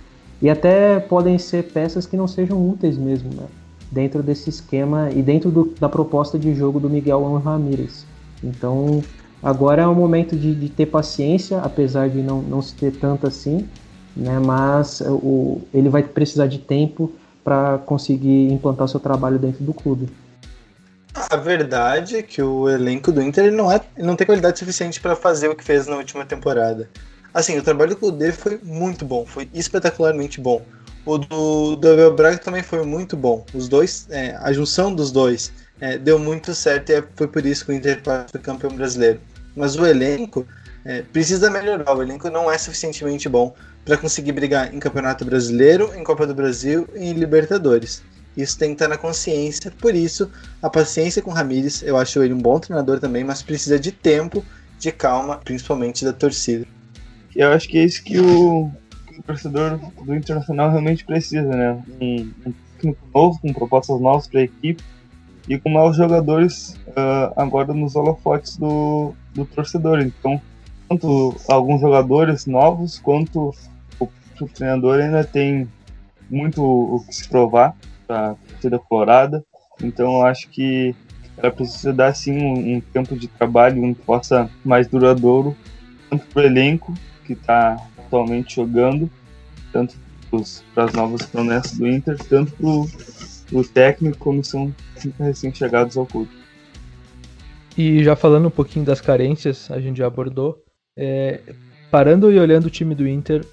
e 0.44 0.50
até 0.50 1.00
podem 1.00 1.38
ser 1.38 1.62
peças 1.72 2.04
que 2.04 2.18
não 2.18 2.28
sejam 2.28 2.68
úteis 2.68 2.98
mesmo, 2.98 3.30
né? 3.32 3.46
Dentro 3.90 4.22
desse 4.22 4.50
esquema 4.50 5.10
e 5.10 5.22
dentro 5.22 5.50
do, 5.50 5.74
da 5.80 5.88
proposta 5.88 6.38
de 6.38 6.54
jogo 6.54 6.78
do 6.78 6.90
Miguel 6.90 7.38
Ramírez. 7.38 8.04
Então, 8.42 9.02
agora 9.42 9.80
é 9.80 9.86
o 9.86 9.94
momento 9.94 10.36
de, 10.36 10.54
de, 10.54 10.68
ter 10.68 10.84
paciência, 10.84 11.60
apesar 11.60 12.10
de 12.10 12.18
não, 12.18 12.42
não 12.42 12.60
se 12.60 12.74
ter 12.74 12.92
tanto 12.92 13.26
assim, 13.26 13.66
né? 14.14 14.38
Mas 14.38 15.00
o, 15.00 15.62
ele 15.72 15.88
vai 15.88 16.02
precisar 16.02 16.46
de 16.46 16.58
tempo 16.58 17.10
para 17.42 17.78
conseguir 17.78 18.52
implantar 18.52 18.86
seu 18.86 19.00
trabalho 19.00 19.38
dentro 19.38 19.64
do 19.64 19.72
clube. 19.72 20.10
A 21.30 21.36
verdade 21.36 22.16
é 22.16 22.22
que 22.22 22.42
o 22.42 22.68
elenco 22.68 23.10
do 23.10 23.22
Inter 23.22 23.50
não, 23.50 23.72
é, 23.72 23.80
não 23.96 24.14
tem 24.14 24.26
qualidade 24.26 24.58
suficiente 24.58 25.00
para 25.00 25.16
fazer 25.16 25.48
o 25.48 25.56
que 25.56 25.64
fez 25.64 25.86
na 25.86 25.96
última 25.96 26.26
temporada. 26.26 26.90
Assim, 27.34 27.58
o 27.58 27.62
trabalho 27.64 27.96
do 27.96 28.12
dele 28.12 28.32
foi 28.32 28.60
muito 28.62 29.04
bom, 29.04 29.26
foi 29.26 29.50
espetacularmente 29.52 30.40
bom. 30.40 30.64
O 31.04 31.18
do, 31.18 31.74
do 31.74 31.92
Abel 31.92 32.14
Braga 32.14 32.38
também 32.38 32.62
foi 32.62 32.84
muito 32.86 33.16
bom. 33.16 33.44
Os 33.52 33.68
dois, 33.68 34.06
é, 34.08 34.36
a 34.36 34.52
junção 34.52 34.94
dos 34.94 35.10
dois 35.10 35.52
é, 35.80 35.98
deu 35.98 36.16
muito 36.16 36.54
certo 36.54 36.90
e 36.90 36.94
é, 36.94 37.04
foi 37.16 37.26
por 37.26 37.44
isso 37.44 37.66
que 37.66 37.72
o 37.72 37.74
Inter 37.74 38.00
foi 38.30 38.40
campeão 38.40 38.70
brasileiro. 38.70 39.20
Mas 39.56 39.74
o 39.74 39.84
elenco 39.84 40.46
é, 40.84 41.02
precisa 41.02 41.50
melhorar. 41.50 41.96
O 41.96 42.02
elenco 42.02 42.30
não 42.30 42.50
é 42.50 42.56
suficientemente 42.56 43.28
bom 43.28 43.52
para 43.84 43.96
conseguir 43.96 44.32
brigar 44.32 44.72
em 44.72 44.78
Campeonato 44.78 45.24
Brasileiro, 45.24 45.92
em 45.94 46.04
Copa 46.04 46.26
do 46.26 46.34
Brasil 46.34 46.88
e 46.94 47.06
em 47.06 47.12
Libertadores. 47.12 48.02
Isso 48.36 48.56
tem 48.56 48.70
que 48.70 48.74
estar 48.76 48.88
na 48.88 48.96
consciência. 48.96 49.72
Por 49.72 49.94
isso, 49.94 50.30
a 50.62 50.70
paciência 50.70 51.20
com 51.20 51.30
o 51.30 51.34
Ramires, 51.34 51.82
eu 51.82 51.96
acho 51.96 52.22
ele 52.22 52.32
um 52.32 52.40
bom 52.40 52.58
treinador 52.58 53.00
também, 53.00 53.24
mas 53.24 53.42
precisa 53.42 53.78
de 53.78 53.92
tempo, 53.92 54.44
de 54.78 54.90
calma, 54.90 55.36
principalmente 55.44 56.04
da 56.04 56.12
torcida. 56.12 56.66
Eu 57.34 57.52
acho 57.52 57.68
que 57.68 57.78
é 57.78 57.84
isso 57.84 58.02
que 58.02 58.18
o, 58.18 58.70
que 59.08 59.18
o 59.18 59.22
torcedor 59.22 59.78
do 60.04 60.14
Internacional 60.14 60.70
realmente 60.70 61.04
precisa, 61.04 61.48
né? 61.48 61.82
Um, 62.00 62.32
um 62.46 62.52
técnico 62.76 63.06
novo, 63.12 63.40
com 63.40 63.52
propostas 63.52 64.00
novas 64.00 64.26
para 64.26 64.40
a 64.40 64.44
equipe 64.44 64.82
e 65.48 65.58
com 65.58 65.70
novos 65.70 65.96
jogadores 65.96 66.74
uh, 66.88 67.32
agora 67.36 67.72
nos 67.72 67.96
holofotes 67.96 68.56
do, 68.56 69.14
do 69.34 69.44
torcedor. 69.44 70.00
Então, 70.00 70.40
tanto 70.88 71.34
alguns 71.48 71.80
jogadores 71.80 72.46
novos 72.46 72.98
quanto 72.98 73.54
o, 73.98 74.08
o 74.40 74.48
treinador 74.48 75.00
ainda 75.00 75.24
tem 75.24 75.68
muito 76.30 76.62
o 76.62 77.04
que 77.04 77.14
se 77.14 77.28
provar 77.28 77.74
para 78.06 78.30
a 78.30 78.34
torcida 78.34 78.78
colorada. 78.78 79.44
Então, 79.82 80.14
eu 80.14 80.22
acho 80.22 80.48
que 80.50 80.94
ela 81.36 81.50
precisa 81.50 81.92
dar 81.92 82.14
sim 82.14 82.38
um, 82.38 82.76
um 82.76 82.80
tempo 82.80 83.16
de 83.16 83.26
trabalho, 83.26 83.82
um 83.82 83.92
que 83.92 84.02
possa 84.02 84.48
mais 84.64 84.86
duradouro, 84.86 85.56
tanto 86.08 86.26
para 86.26 86.42
o 86.42 86.46
elenco 86.46 86.94
que 87.24 87.32
está 87.32 87.76
atualmente 87.98 88.56
jogando, 88.56 89.10
tanto 89.72 89.96
para 90.74 90.84
as 90.84 90.92
novas 90.92 91.22
promessas 91.26 91.78
do 91.78 91.86
Inter, 91.86 92.16
tanto 92.28 92.52
para 92.52 93.58
o 93.58 93.64
técnico 93.64 94.18
como 94.18 94.42
são 94.42 94.74
recém-chegados 95.18 95.96
ao 95.96 96.06
clube. 96.06 96.30
E 97.76 98.02
já 98.04 98.14
falando 98.14 98.48
um 98.48 98.50
pouquinho 98.50 98.84
das 98.84 99.00
carências, 99.00 99.70
a 99.70 99.80
gente 99.80 99.98
já 99.98 100.06
abordou. 100.06 100.62
É, 100.96 101.40
parando 101.90 102.30
e 102.30 102.38
olhando 102.38 102.66
o 102.66 102.70
time 102.70 102.94
do 102.94 103.06
Inter, 103.06 103.44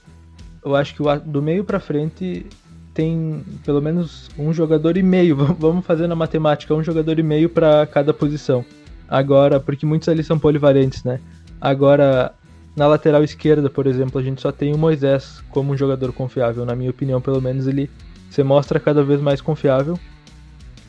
eu 0.64 0.76
acho 0.76 0.96
que 0.96 1.04
do 1.26 1.42
meio 1.42 1.64
para 1.64 1.80
frente 1.80 2.46
tem 2.94 3.44
pelo 3.66 3.82
menos 3.82 4.30
um 4.38 4.54
jogador 4.54 4.98
e 4.98 5.04
meio, 5.04 5.36
vamos 5.58 5.86
fazer 5.86 6.08
na 6.08 6.16
matemática, 6.16 6.74
um 6.74 6.84
jogador 6.84 7.18
e 7.18 7.24
meio 7.24 7.50
para 7.50 7.86
cada 7.88 8.14
posição. 8.14 8.64
Agora, 9.08 9.60
porque 9.60 9.86
muitos 9.86 10.08
ali 10.08 10.24
são 10.24 10.40
polivalentes, 10.40 11.04
né? 11.04 11.20
Agora, 11.60 12.34
na 12.76 12.88
lateral 12.88 13.24
esquerda, 13.24 13.70
por 13.70 13.86
exemplo, 13.86 14.20
a 14.20 14.24
gente 14.24 14.42
só 14.42 14.52
tem 14.52 14.74
o 14.74 14.78
Moisés 14.78 15.44
como 15.50 15.74
um 15.74 15.78
jogador 15.78 16.14
confiável. 16.14 16.66
Na 16.66 16.76
minha 16.76 16.90
opinião, 16.90 17.20
pelo 17.20 17.42
menos, 17.42 17.68
ele 17.68 17.90
se 18.30 18.44
mostra 18.44 18.80
cada 18.80 19.04
vez 19.04 19.20
mais 19.20 19.42
confiável. 19.42 20.00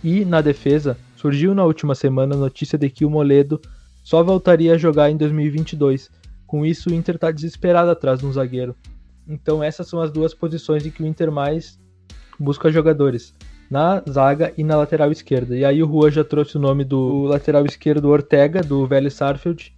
E 0.02 0.24
na 0.24 0.40
defesa, 0.40 0.96
surgiu 1.16 1.54
na 1.54 1.64
última 1.64 1.94
semana 1.94 2.34
a 2.34 2.38
notícia 2.38 2.78
de 2.78 2.88
que 2.88 3.04
o 3.04 3.10
Moledo 3.10 3.60
só 4.02 4.22
voltaria 4.22 4.74
a 4.74 4.78
jogar 4.78 5.10
em 5.10 5.16
2022. 5.16 6.10
Com 6.46 6.64
isso, 6.64 6.90
o 6.90 6.94
Inter 6.94 7.16
está 7.16 7.30
desesperado 7.30 7.90
atrás 7.90 8.20
de 8.20 8.26
um 8.26 8.32
zagueiro. 8.32 8.76
Então, 9.26 9.62
essas 9.62 9.88
são 9.88 10.00
as 10.00 10.10
duas 10.10 10.34
posições 10.34 10.86
em 10.86 10.90
que 10.90 11.02
o 11.02 11.06
Inter 11.06 11.30
mais 11.32 11.80
busca 12.38 12.70
jogadores. 12.70 13.34
Na 13.70 14.02
zaga 14.08 14.52
e 14.56 14.62
na 14.62 14.76
lateral 14.76 15.10
esquerda. 15.10 15.56
E 15.56 15.64
aí 15.64 15.82
o 15.82 15.86
Rua 15.86 16.10
já 16.10 16.22
trouxe 16.22 16.56
o 16.56 16.60
nome 16.60 16.84
do 16.84 17.22
lateral 17.22 17.64
esquerdo 17.64 18.08
Ortega, 18.08 18.60
do 18.60 18.86
Velho 18.86 19.10
Sarfield, 19.10 19.74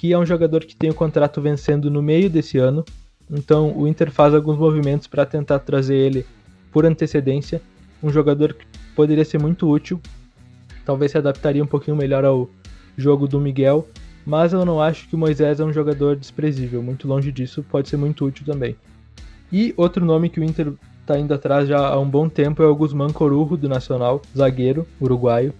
que 0.00 0.14
é 0.14 0.18
um 0.18 0.24
jogador 0.24 0.64
que 0.64 0.74
tem 0.74 0.88
o 0.88 0.94
contrato 0.94 1.42
vencendo 1.42 1.90
no 1.90 2.00
meio 2.00 2.30
desse 2.30 2.56
ano. 2.56 2.82
Então 3.30 3.76
o 3.76 3.86
Inter 3.86 4.10
faz 4.10 4.32
alguns 4.32 4.56
movimentos 4.56 5.06
para 5.06 5.26
tentar 5.26 5.58
trazer 5.58 5.94
ele 5.94 6.24
por 6.72 6.86
antecedência. 6.86 7.60
Um 8.02 8.08
jogador 8.08 8.54
que 8.54 8.64
poderia 8.96 9.26
ser 9.26 9.38
muito 9.38 9.68
útil. 9.68 10.00
Talvez 10.86 11.12
se 11.12 11.18
adaptaria 11.18 11.62
um 11.62 11.66
pouquinho 11.66 11.98
melhor 11.98 12.24
ao 12.24 12.48
jogo 12.96 13.28
do 13.28 13.38
Miguel. 13.38 13.86
Mas 14.24 14.54
eu 14.54 14.64
não 14.64 14.80
acho 14.80 15.06
que 15.06 15.14
o 15.14 15.18
Moisés 15.18 15.60
é 15.60 15.64
um 15.66 15.72
jogador 15.72 16.16
desprezível. 16.16 16.82
Muito 16.82 17.06
longe 17.06 17.30
disso, 17.30 17.62
pode 17.62 17.90
ser 17.90 17.98
muito 17.98 18.24
útil 18.24 18.46
também. 18.46 18.76
E 19.52 19.74
outro 19.76 20.02
nome 20.02 20.30
que 20.30 20.40
o 20.40 20.44
Inter 20.44 20.72
está 21.02 21.18
indo 21.18 21.34
atrás 21.34 21.68
já 21.68 21.78
há 21.78 22.00
um 22.00 22.08
bom 22.08 22.26
tempo 22.26 22.62
é 22.62 22.66
o 22.66 22.74
Guzmán 22.74 23.10
Corujo, 23.10 23.54
do 23.54 23.68
Nacional, 23.68 24.22
zagueiro 24.34 24.86
uruguaio, 24.98 25.52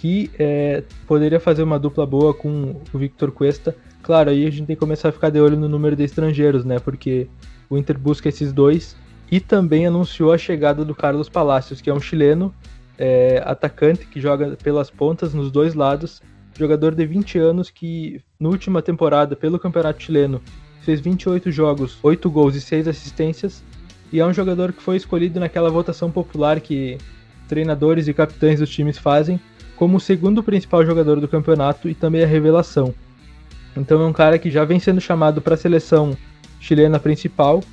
que 0.00 0.30
é, 0.38 0.82
poderia 1.06 1.38
fazer 1.38 1.62
uma 1.62 1.78
dupla 1.78 2.06
boa 2.06 2.32
com 2.32 2.74
o 2.90 2.98
Victor 2.98 3.30
Cuesta. 3.30 3.76
Claro, 4.02 4.30
aí 4.30 4.46
a 4.46 4.50
gente 4.50 4.66
tem 4.66 4.74
que 4.74 4.80
começar 4.80 5.10
a 5.10 5.12
ficar 5.12 5.28
de 5.28 5.38
olho 5.38 5.58
no 5.58 5.68
número 5.68 5.94
de 5.94 6.02
estrangeiros, 6.02 6.64
né? 6.64 6.78
Porque 6.78 7.28
o 7.68 7.76
Inter 7.76 7.98
busca 7.98 8.26
esses 8.26 8.50
dois 8.50 8.96
e 9.30 9.40
também 9.40 9.86
anunciou 9.86 10.32
a 10.32 10.38
chegada 10.38 10.86
do 10.86 10.94
Carlos 10.94 11.28
Palacios, 11.28 11.82
que 11.82 11.90
é 11.90 11.92
um 11.92 12.00
chileno 12.00 12.52
é, 12.96 13.42
atacante 13.44 14.06
que 14.06 14.18
joga 14.18 14.56
pelas 14.62 14.90
pontas 14.90 15.34
nos 15.34 15.50
dois 15.50 15.74
lados, 15.74 16.22
jogador 16.58 16.94
de 16.94 17.04
20 17.04 17.38
anos 17.38 17.68
que 17.68 18.22
na 18.40 18.48
última 18.48 18.80
temporada 18.80 19.36
pelo 19.36 19.58
Campeonato 19.58 20.02
Chileno 20.02 20.40
fez 20.80 20.98
28 20.98 21.52
jogos, 21.52 21.98
8 22.02 22.30
gols 22.30 22.54
e 22.56 22.60
6 22.60 22.88
assistências 22.88 23.62
e 24.10 24.18
é 24.18 24.24
um 24.24 24.32
jogador 24.32 24.72
que 24.72 24.82
foi 24.82 24.96
escolhido 24.96 25.38
naquela 25.38 25.68
votação 25.68 26.10
popular 26.10 26.58
que 26.58 26.96
treinadores 27.46 28.08
e 28.08 28.14
capitães 28.14 28.60
dos 28.60 28.70
times 28.70 28.96
fazem 28.96 29.38
como 29.80 29.96
o 29.96 30.00
segundo 30.00 30.42
principal 30.42 30.84
jogador 30.84 31.18
do 31.20 31.26
campeonato 31.26 31.88
e 31.88 31.94
também 31.94 32.22
a 32.22 32.26
revelação. 32.26 32.94
Então 33.74 33.98
é 34.02 34.04
um 34.04 34.12
cara 34.12 34.38
que 34.38 34.50
já 34.50 34.62
vem 34.62 34.78
sendo 34.78 35.00
chamado 35.00 35.40
para 35.40 35.54
a 35.54 35.56
seleção 35.56 36.14
chilena 36.60 37.00
principal, 37.00 37.64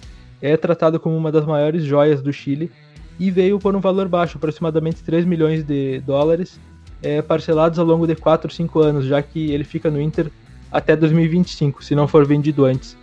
é 0.41 0.55
tratado 0.55 1.01
como 1.01 1.17
uma 1.17 1.33
das 1.33 1.45
maiores 1.45 1.83
joias 1.83 2.21
do 2.21 2.31
Chile 2.31 2.71
e 3.19 3.29
veio 3.29 3.59
por 3.59 3.75
um 3.75 3.81
valor 3.81 4.07
baixo, 4.07 4.37
aproximadamente 4.37 5.03
3 5.03 5.25
milhões 5.25 5.65
de 5.65 5.99
dólares, 5.99 6.57
é, 7.03 7.21
parcelados 7.21 7.77
ao 7.77 7.85
longo 7.85 8.07
de 8.07 8.15
4 8.15 8.47
ou 8.47 8.55
5 8.55 8.79
anos, 8.79 9.05
já 9.05 9.21
que 9.21 9.51
ele 9.51 9.65
fica 9.65 9.91
no 9.91 9.99
Inter 9.99 10.31
até 10.71 10.95
2025, 10.95 11.83
se 11.83 11.93
não 11.93 12.07
for 12.07 12.25
vendido 12.25 12.63
antes. 12.63 12.95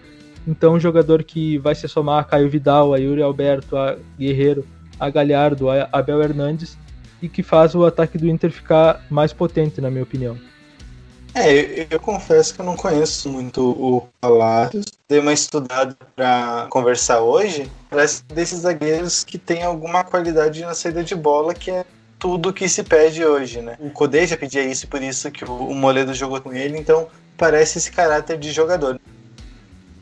Então, 0.48 0.72
um 0.72 0.80
jogador 0.80 1.22
que 1.24 1.58
vai 1.58 1.74
se 1.74 1.86
somar 1.88 2.20
a 2.20 2.24
Caio 2.24 2.48
Vidal, 2.48 2.94
a 2.94 2.96
Yuri 2.96 3.20
Alberto, 3.20 3.76
a 3.76 3.96
Guerreiro, 4.18 4.64
a 4.98 5.10
Galhardo, 5.10 5.68
a 5.68 5.90
Abel 5.92 6.22
Hernandes 6.22 6.78
e 7.20 7.28
que 7.28 7.42
faz 7.42 7.74
o 7.74 7.84
ataque 7.84 8.18
do 8.18 8.28
Inter 8.28 8.50
ficar 8.50 9.04
mais 9.10 9.32
potente, 9.32 9.80
na 9.80 9.90
minha 9.90 10.02
opinião. 10.02 10.38
É, 11.34 11.52
eu, 11.52 11.86
eu 11.90 12.00
confesso 12.00 12.54
que 12.54 12.60
eu 12.60 12.64
não 12.64 12.76
conheço 12.76 13.28
muito 13.28 13.70
o 13.70 14.08
Palacios. 14.20 14.86
Dei 15.08 15.18
uma 15.18 15.32
estudada 15.32 15.96
para 16.14 16.66
conversar 16.70 17.20
hoje. 17.20 17.70
Parece 17.90 18.22
desses 18.24 18.60
zagueiros 18.60 19.24
que 19.24 19.36
tem 19.36 19.64
alguma 19.64 20.04
qualidade 20.04 20.60
na 20.62 20.74
saída 20.74 21.02
de 21.02 21.14
bola 21.14 21.52
que 21.52 21.70
é 21.72 21.84
tudo 22.20 22.52
que 22.52 22.68
se 22.68 22.84
pede 22.84 23.24
hoje, 23.24 23.60
né? 23.60 23.76
O 23.80 23.90
Codê 23.90 24.26
já 24.26 24.36
pedia 24.36 24.64
isso, 24.64 24.86
por 24.86 25.02
isso 25.02 25.30
que 25.30 25.44
o 25.44 25.74
Moledo 25.74 26.14
jogou 26.14 26.40
com 26.40 26.52
ele, 26.52 26.78
então 26.78 27.08
parece 27.36 27.78
esse 27.78 27.90
caráter 27.90 28.38
de 28.38 28.52
jogador. 28.52 28.98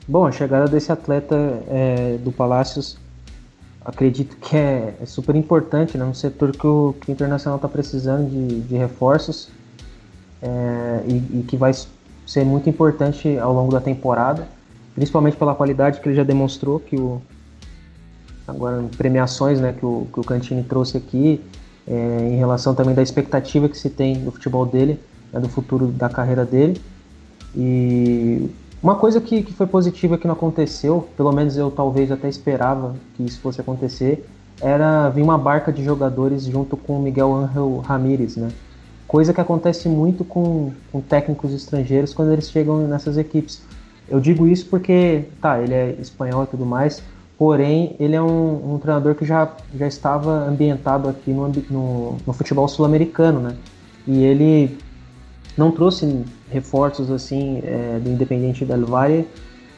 Bom, 0.06 0.26
a 0.26 0.30
chegada 0.32 0.68
desse 0.68 0.92
atleta 0.92 1.36
é, 1.68 2.18
do 2.18 2.30
Palácios 2.30 2.98
acredito 3.84 4.36
que 4.36 4.56
é, 4.56 4.94
é, 5.00 5.06
super 5.06 5.34
importante 5.34 5.98
né, 5.98 6.04
no 6.04 6.14
setor 6.14 6.52
que 6.52 6.66
o, 6.66 6.94
que 7.00 7.10
o 7.10 7.12
Internacional 7.12 7.56
está 7.56 7.68
precisando 7.68 8.28
de, 8.28 8.60
de 8.60 8.76
reforços 8.76 9.48
é, 10.40 11.02
e, 11.06 11.40
e, 11.40 11.44
que 11.46 11.56
vai 11.56 11.72
ser 12.26 12.44
muito 12.44 12.68
importante 12.68 13.38
ao 13.38 13.52
longo 13.52 13.72
da 13.72 13.80
temporada, 13.80 14.46
principalmente 14.94 15.36
pela 15.36 15.54
qualidade 15.54 16.00
que 16.00 16.08
ele 16.08 16.16
já 16.16 16.24
demonstrou, 16.24 16.80
que 16.80 16.96
o 16.96 17.20
agora 18.46 18.84
premiações 18.96 19.60
né, 19.60 19.72
que, 19.72 19.84
o, 19.84 20.06
que 20.12 20.20
o 20.20 20.24
Cantini 20.24 20.62
trouxe 20.62 20.96
aqui, 20.96 21.40
é, 21.86 22.28
em 22.30 22.36
relação 22.36 22.74
também 22.74 22.94
da 22.94 23.02
expectativa 23.02 23.68
que 23.68 23.78
se 23.78 23.90
tem 23.90 24.22
do 24.24 24.32
futebol 24.32 24.66
dele, 24.66 24.98
né, 25.32 25.40
do 25.40 25.48
futuro 25.48 25.86
da 25.88 26.08
carreira 26.08 26.44
dele. 26.44 26.80
E 27.54 28.48
uma 28.82 28.96
coisa 28.96 29.20
que, 29.20 29.42
que 29.42 29.52
foi 29.52 29.66
positiva 29.66 30.18
que 30.18 30.26
não 30.26 30.34
aconteceu, 30.34 31.08
pelo 31.16 31.30
menos 31.30 31.56
eu 31.56 31.70
talvez 31.70 32.10
até 32.10 32.28
esperava 32.28 32.96
que 33.14 33.22
isso 33.22 33.40
fosse 33.40 33.60
acontecer, 33.60 34.26
era 34.60 35.08
vir 35.08 35.22
uma 35.22 35.38
barca 35.38 35.72
de 35.72 35.84
jogadores 35.84 36.44
junto 36.44 36.76
com 36.76 36.98
o 36.98 37.02
Miguel 37.02 37.32
Ángel 37.32 37.78
Ramírez, 37.78 38.36
né? 38.36 38.50
Coisa 39.06 39.32
que 39.32 39.40
acontece 39.40 39.88
muito 39.88 40.24
com, 40.24 40.72
com 40.90 41.00
técnicos 41.00 41.52
estrangeiros 41.52 42.12
quando 42.12 42.32
eles 42.32 42.50
chegam 42.50 42.86
nessas 42.88 43.16
equipes. 43.16 43.62
Eu 44.08 44.18
digo 44.18 44.46
isso 44.46 44.66
porque, 44.66 45.24
tá, 45.40 45.60
ele 45.60 45.74
é 45.74 45.96
espanhol 46.00 46.44
e 46.44 46.46
tudo 46.46 46.66
mais, 46.66 47.02
porém 47.38 47.94
ele 48.00 48.16
é 48.16 48.22
um, 48.22 48.74
um 48.74 48.78
treinador 48.78 49.14
que 49.14 49.24
já, 49.24 49.48
já 49.76 49.86
estava 49.86 50.48
ambientado 50.48 51.08
aqui 51.08 51.30
no, 51.32 51.48
no, 51.48 52.16
no 52.26 52.32
futebol 52.32 52.66
sul-americano, 52.66 53.38
né? 53.40 53.56
E 54.06 54.24
ele 54.24 54.76
não 55.56 55.70
trouxe 55.70 56.24
reforços 56.52 57.10
assim 57.10 57.60
é, 57.64 57.98
do 57.98 58.10
Independente 58.10 58.64
del 58.64 58.86
Valle 58.86 59.26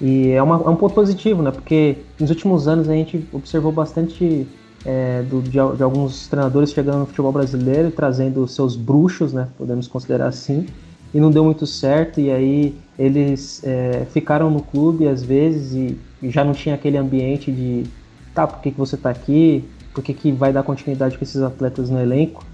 e 0.00 0.30
é, 0.30 0.42
uma, 0.42 0.56
é, 0.56 0.68
um 0.68 0.76
ponto 0.76 0.94
positivo, 0.94 1.42
né? 1.42 1.50
Porque 1.50 1.98
nos 2.18 2.30
últimos 2.30 2.66
anos 2.66 2.88
a 2.88 2.92
gente 2.92 3.26
observou 3.32 3.72
bastante 3.72 4.46
é, 4.84 5.22
do, 5.22 5.40
de, 5.40 5.50
de, 5.50 5.82
alguns 5.82 6.26
treinadores 6.28 6.72
chegando 6.72 6.98
no 6.98 7.06
futebol 7.06 7.32
brasileiro 7.32 7.88
e 7.88 7.90
trazendo 7.90 8.46
seus 8.48 8.76
bruxos, 8.76 9.32
né? 9.32 9.48
Podemos 9.56 9.86
considerar 9.86 10.26
assim, 10.26 10.66
e 11.14 11.20
não 11.20 11.30
deu 11.30 11.44
muito 11.44 11.66
certo 11.66 12.20
e 12.20 12.30
aí 12.30 12.76
eles 12.98 13.62
é, 13.64 14.04
ficaram 14.10 14.50
no 14.50 14.60
clube 14.60 15.06
às 15.06 15.22
vezes 15.22 15.72
e, 15.72 15.98
e, 16.20 16.30
já 16.30 16.44
não 16.44 16.52
tinha 16.52 16.74
aquele 16.74 16.96
ambiente 16.96 17.52
de 17.52 17.84
tá, 18.34 18.46
por 18.46 18.60
que, 18.60 18.72
que 18.72 18.78
você 18.78 18.96
está 18.96 19.10
aqui? 19.10 19.64
Por 19.94 20.02
que, 20.02 20.12
que 20.12 20.32
vai 20.32 20.52
dar 20.52 20.64
continuidade 20.64 21.16
com 21.16 21.24
esses 21.24 21.40
atletas 21.40 21.88
no 21.88 22.00
elenco? 22.00 22.44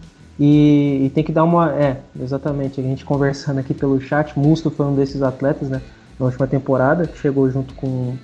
E, 0.41 1.05
e, 1.05 1.11
tem 1.11 1.23
que 1.23 1.31
dar 1.31 1.45
uma. 1.45 1.71
É, 1.75 2.01
exatamente. 2.19 2.81
A 2.81 2.83
gente 2.83 3.05
conversando 3.05 3.59
aqui 3.59 3.75
pelo 3.75 4.01
chat, 4.01 4.39
Musto 4.39 4.71
foi 4.71 4.87
um 4.87 4.95
desses 4.95 5.21
atletas, 5.21 5.69
né? 5.69 5.83
Na 6.19 6.25
última 6.25 6.47
temporada, 6.47 7.07
que 7.07 7.19
chegou 7.19 7.51
junto 7.51 7.75
com, 7.75 8.17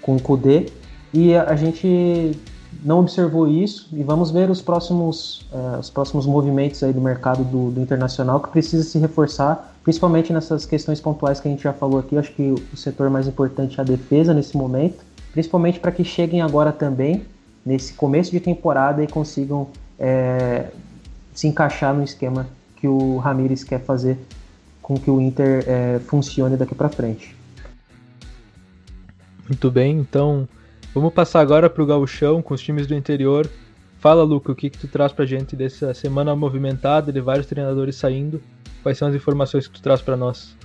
com 0.00 0.14
o 0.14 0.22
Kudê. 0.22 0.66
E 1.12 1.34
a, 1.34 1.50
a 1.50 1.56
gente 1.56 2.38
não 2.84 3.00
observou 3.00 3.48
isso 3.48 3.88
e 3.92 4.04
vamos 4.04 4.30
ver 4.30 4.48
os 4.50 4.62
próximos, 4.62 5.40
uh, 5.52 5.80
os 5.80 5.90
próximos 5.90 6.26
movimentos 6.26 6.80
aí 6.82 6.92
do 6.92 7.00
mercado 7.00 7.42
do, 7.42 7.72
do, 7.72 7.80
internacional 7.80 8.38
que 8.40 8.50
precisa 8.50 8.84
se 8.84 8.98
reforçar, 8.98 9.74
principalmente 9.82 10.32
nessas 10.32 10.64
questões 10.64 11.00
pontuais 11.00 11.40
que 11.40 11.48
a 11.48 11.50
gente 11.50 11.62
já 11.62 11.72
falou 11.72 11.98
aqui. 11.98 12.16
acho 12.16 12.32
que 12.32 12.54
o 12.72 12.76
setor 12.76 13.10
mais 13.10 13.26
importante 13.26 13.80
é 13.80 13.82
a 13.82 13.84
defesa 13.84 14.32
nesse 14.32 14.56
momento, 14.56 15.04
principalmente 15.32 15.80
para 15.80 15.90
que 15.90 16.04
cheguem 16.04 16.40
agora 16.40 16.70
também, 16.70 17.24
nesse 17.66 17.94
começo 17.94 18.30
de 18.30 18.38
temporada, 18.38 19.02
e 19.02 19.08
consigam 19.08 19.68
é, 19.98 20.66
se 21.38 21.46
encaixar 21.46 21.94
no 21.94 22.02
esquema 22.02 22.48
que 22.74 22.88
o 22.88 23.18
Ramires 23.18 23.62
quer 23.62 23.80
fazer 23.80 24.18
com 24.82 24.98
que 24.98 25.08
o 25.08 25.20
Inter 25.20 25.62
é, 25.68 26.00
funcione 26.00 26.56
daqui 26.56 26.74
para 26.74 26.88
frente. 26.88 27.36
Muito 29.46 29.70
bem, 29.70 30.00
então 30.00 30.48
vamos 30.92 31.14
passar 31.14 31.38
agora 31.38 31.70
para 31.70 31.80
o 31.80 31.86
gauchão 31.86 32.42
com 32.42 32.54
os 32.54 32.60
times 32.60 32.88
do 32.88 32.94
interior. 32.94 33.48
Fala, 34.00 34.24
Luca, 34.24 34.50
o 34.50 34.54
que, 34.54 34.68
que 34.68 34.78
tu 34.78 34.88
traz 34.88 35.12
para 35.12 35.24
gente 35.26 35.54
dessa 35.54 35.94
semana 35.94 36.34
movimentada 36.34 37.12
de 37.12 37.20
vários 37.20 37.46
treinadores 37.46 37.94
saindo? 37.94 38.42
Quais 38.82 38.98
são 38.98 39.06
as 39.06 39.14
informações 39.14 39.68
que 39.68 39.74
tu 39.74 39.80
traz 39.80 40.02
para 40.02 40.16
nós? 40.16 40.56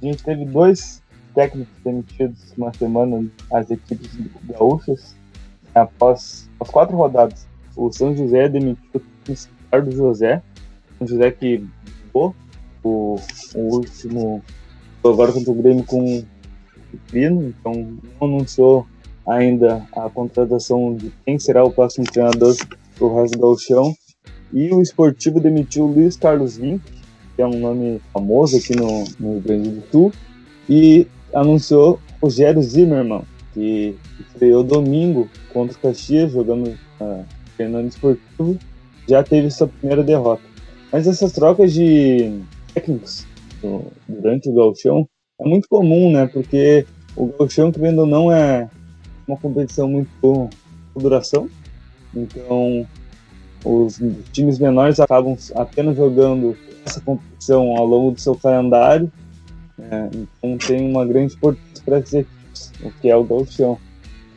A 0.00 0.06
gente 0.06 0.22
teve 0.22 0.44
dois 0.44 1.02
técnicos 1.34 1.74
demitidos 1.84 2.54
uma 2.56 2.72
semana 2.72 3.26
as 3.52 3.72
equipes 3.72 4.16
gaúchas 4.44 5.16
após 5.74 6.48
as 6.60 6.70
quatro 6.70 6.96
rodadas 6.96 7.52
o 7.76 7.92
São 7.92 8.16
José 8.16 8.48
demitiu 8.48 9.00
o 9.00 9.32
Ricardo 9.64 9.92
José, 9.92 10.42
São 10.98 11.06
José 11.06 11.30
que 11.30 11.64
jogou 12.06 12.34
o, 12.82 13.16
o 13.54 13.60
último 13.74 14.42
agora 15.04 15.32
contra 15.32 15.50
o 15.50 15.54
Grêmio 15.54 15.84
com 15.84 16.18
o 16.18 16.26
Pino, 17.10 17.48
então 17.48 17.98
não 18.20 18.28
anunciou 18.28 18.86
ainda 19.26 19.86
a 19.92 20.08
contratação 20.08 20.94
de 20.94 21.12
quem 21.24 21.38
será 21.38 21.64
o 21.64 21.70
próximo 21.70 22.06
treinador 22.06 22.54
do 22.98 23.14
resto 23.14 23.36
do 23.36 23.40
Gauchão. 23.40 23.94
E 24.52 24.72
o 24.72 24.80
esportivo 24.80 25.40
demitiu 25.40 25.84
o 25.84 25.92
Luiz 25.92 26.16
Carlos 26.16 26.56
Vink, 26.56 26.82
que 27.34 27.42
é 27.42 27.46
um 27.46 27.58
nome 27.58 28.00
famoso 28.12 28.56
aqui 28.56 28.76
no, 28.76 29.04
no 29.18 29.32
Rio 29.32 29.40
Grande 29.40 29.70
do 29.70 29.82
Sul, 29.90 30.12
e 30.68 31.06
anunciou 31.32 31.98
o 32.20 32.26
Rogério 32.26 32.62
Zimmermann, 32.62 33.22
que 33.52 33.96
estreou 34.20 34.62
domingo 34.62 35.28
contra 35.52 35.76
o 35.76 35.80
Caxias, 35.80 36.30
jogando 36.30 36.68
uh, 37.00 37.24
treinando 37.56 37.88
esportivo, 37.88 38.58
já 39.08 39.22
teve 39.22 39.50
sua 39.50 39.68
primeira 39.68 40.02
derrota. 40.02 40.42
Mas 40.92 41.06
essas 41.06 41.32
trocas 41.32 41.72
de 41.72 42.40
técnicos 42.72 43.26
durante 44.08 44.48
o 44.48 44.54
gauchão 44.54 45.08
é 45.40 45.48
muito 45.48 45.68
comum, 45.68 46.12
né? 46.12 46.26
Porque 46.26 46.86
o 47.16 47.26
gauchão, 47.26 47.72
querendo 47.72 48.00
ou 48.00 48.06
não, 48.06 48.30
é 48.30 48.68
uma 49.26 49.36
competição 49.36 49.88
muito 49.88 50.10
com 50.20 50.48
duração. 50.96 51.48
Então, 52.14 52.86
os 53.64 54.00
times 54.32 54.58
menores 54.58 55.00
acabam 55.00 55.36
apenas 55.54 55.96
jogando 55.96 56.56
essa 56.84 57.00
competição 57.00 57.76
ao 57.76 57.86
longo 57.86 58.12
do 58.12 58.20
seu 58.20 58.34
calendário. 58.36 59.10
Né? 59.76 60.10
Então, 60.12 60.58
tem 60.58 60.88
uma 60.88 61.04
grande 61.04 61.34
importância 61.34 61.82
para 61.84 61.98
essas 61.98 62.14
equipes, 62.14 62.72
o 62.82 62.90
que 63.00 63.08
é 63.08 63.16
o 63.16 63.24
gauchão. 63.24 63.78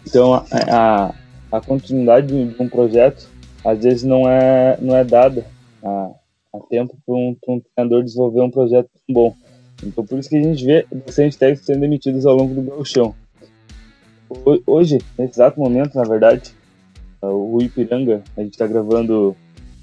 Então, 0.06 0.34
a, 0.52 1.14
a 1.52 1.62
continuidade 1.62 2.28
de 2.28 2.62
um 2.62 2.68
projeto 2.68 3.30
às 3.64 3.84
vezes 3.84 4.04
não 4.04 4.30
é, 4.30 4.78
não 4.82 4.96
é 4.96 5.04
dada 5.04 5.46
a, 5.84 6.12
a 6.54 6.60
tempo 6.70 6.98
para 7.06 7.16
um, 7.16 7.36
um, 7.48 7.60
treinador 7.60 8.04
desenvolver 8.04 8.42
um 8.42 8.50
projeto 8.50 8.90
bom. 9.10 9.36
Então, 9.84 10.06
por 10.06 10.18
isso 10.18 10.30
que 10.30 10.38
a 10.38 10.42
gente 10.42 10.66
vê 10.66 10.86
bastante 11.06 11.38
técnicos 11.38 11.66
sendo 11.66 11.82
demitidos 11.82 12.26
ao 12.26 12.36
longo 12.36 12.56
do 12.56 12.62
gauchão. 12.62 13.14
Hoje, 14.66 15.00
nesse 15.18 15.34
exato 15.34 15.60
momento, 15.60 15.96
na 15.96 16.04
verdade, 16.04 16.54
o 17.22 17.62
Ipiranga, 17.62 18.24
a 18.36 18.42
gente 18.42 18.54
está 18.54 18.68
gravando 18.68 19.36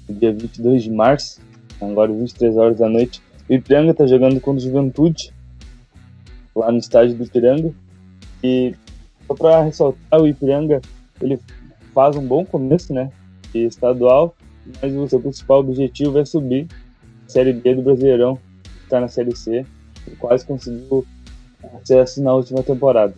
dia 0.09 0.33
22 0.33 0.83
de 0.83 0.91
março, 0.91 1.41
agora 1.81 2.11
23 2.11 2.57
horas 2.57 2.77
da 2.77 2.89
noite. 2.89 3.21
O 3.49 3.53
Ipiranga 3.53 3.91
está 3.91 4.05
jogando 4.05 4.39
contra 4.41 4.61
o 4.61 4.67
Juventude, 4.67 5.31
lá 6.55 6.71
no 6.71 6.77
estádio 6.77 7.15
do 7.15 7.23
Ipiranga. 7.23 7.73
E 8.43 8.75
só 9.27 9.33
para 9.33 9.61
ressaltar, 9.61 10.21
o 10.21 10.27
Ipiranga 10.27 10.81
ele 11.21 11.39
faz 11.93 12.15
um 12.15 12.25
bom 12.25 12.45
começo, 12.45 12.93
né? 12.93 13.11
estadual, 13.53 14.35
mas 14.81 14.93
o 14.93 15.07
seu 15.07 15.19
principal 15.19 15.59
objetivo 15.59 16.19
é 16.19 16.25
subir 16.25 16.67
a 17.25 17.29
Série 17.29 17.53
B 17.53 17.75
do 17.75 17.81
Brasileirão, 17.81 18.37
está 18.83 18.99
na 18.99 19.07
Série 19.07 19.35
C, 19.35 19.65
e 20.07 20.11
quase 20.11 20.45
conseguiu 20.45 21.05
acesso 21.81 22.21
na 22.21 22.33
última 22.33 22.61
temporada. 22.63 23.13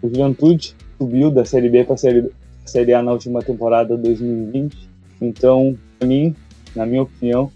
O 0.00 0.08
Juventude 0.08 0.76
subiu 0.98 1.30
da 1.30 1.44
Série 1.44 1.68
B 1.68 1.84
para 1.84 1.94
a 1.94 1.98
série, 1.98 2.30
série 2.64 2.94
A 2.94 3.02
na 3.02 3.12
última 3.12 3.42
temporada 3.42 3.96
2020, 3.96 4.88
então, 5.20 5.76
para 5.98 6.08
mim, 6.08 6.34
na 6.74 6.86
minha 6.86 7.02
opinião, 7.02 7.50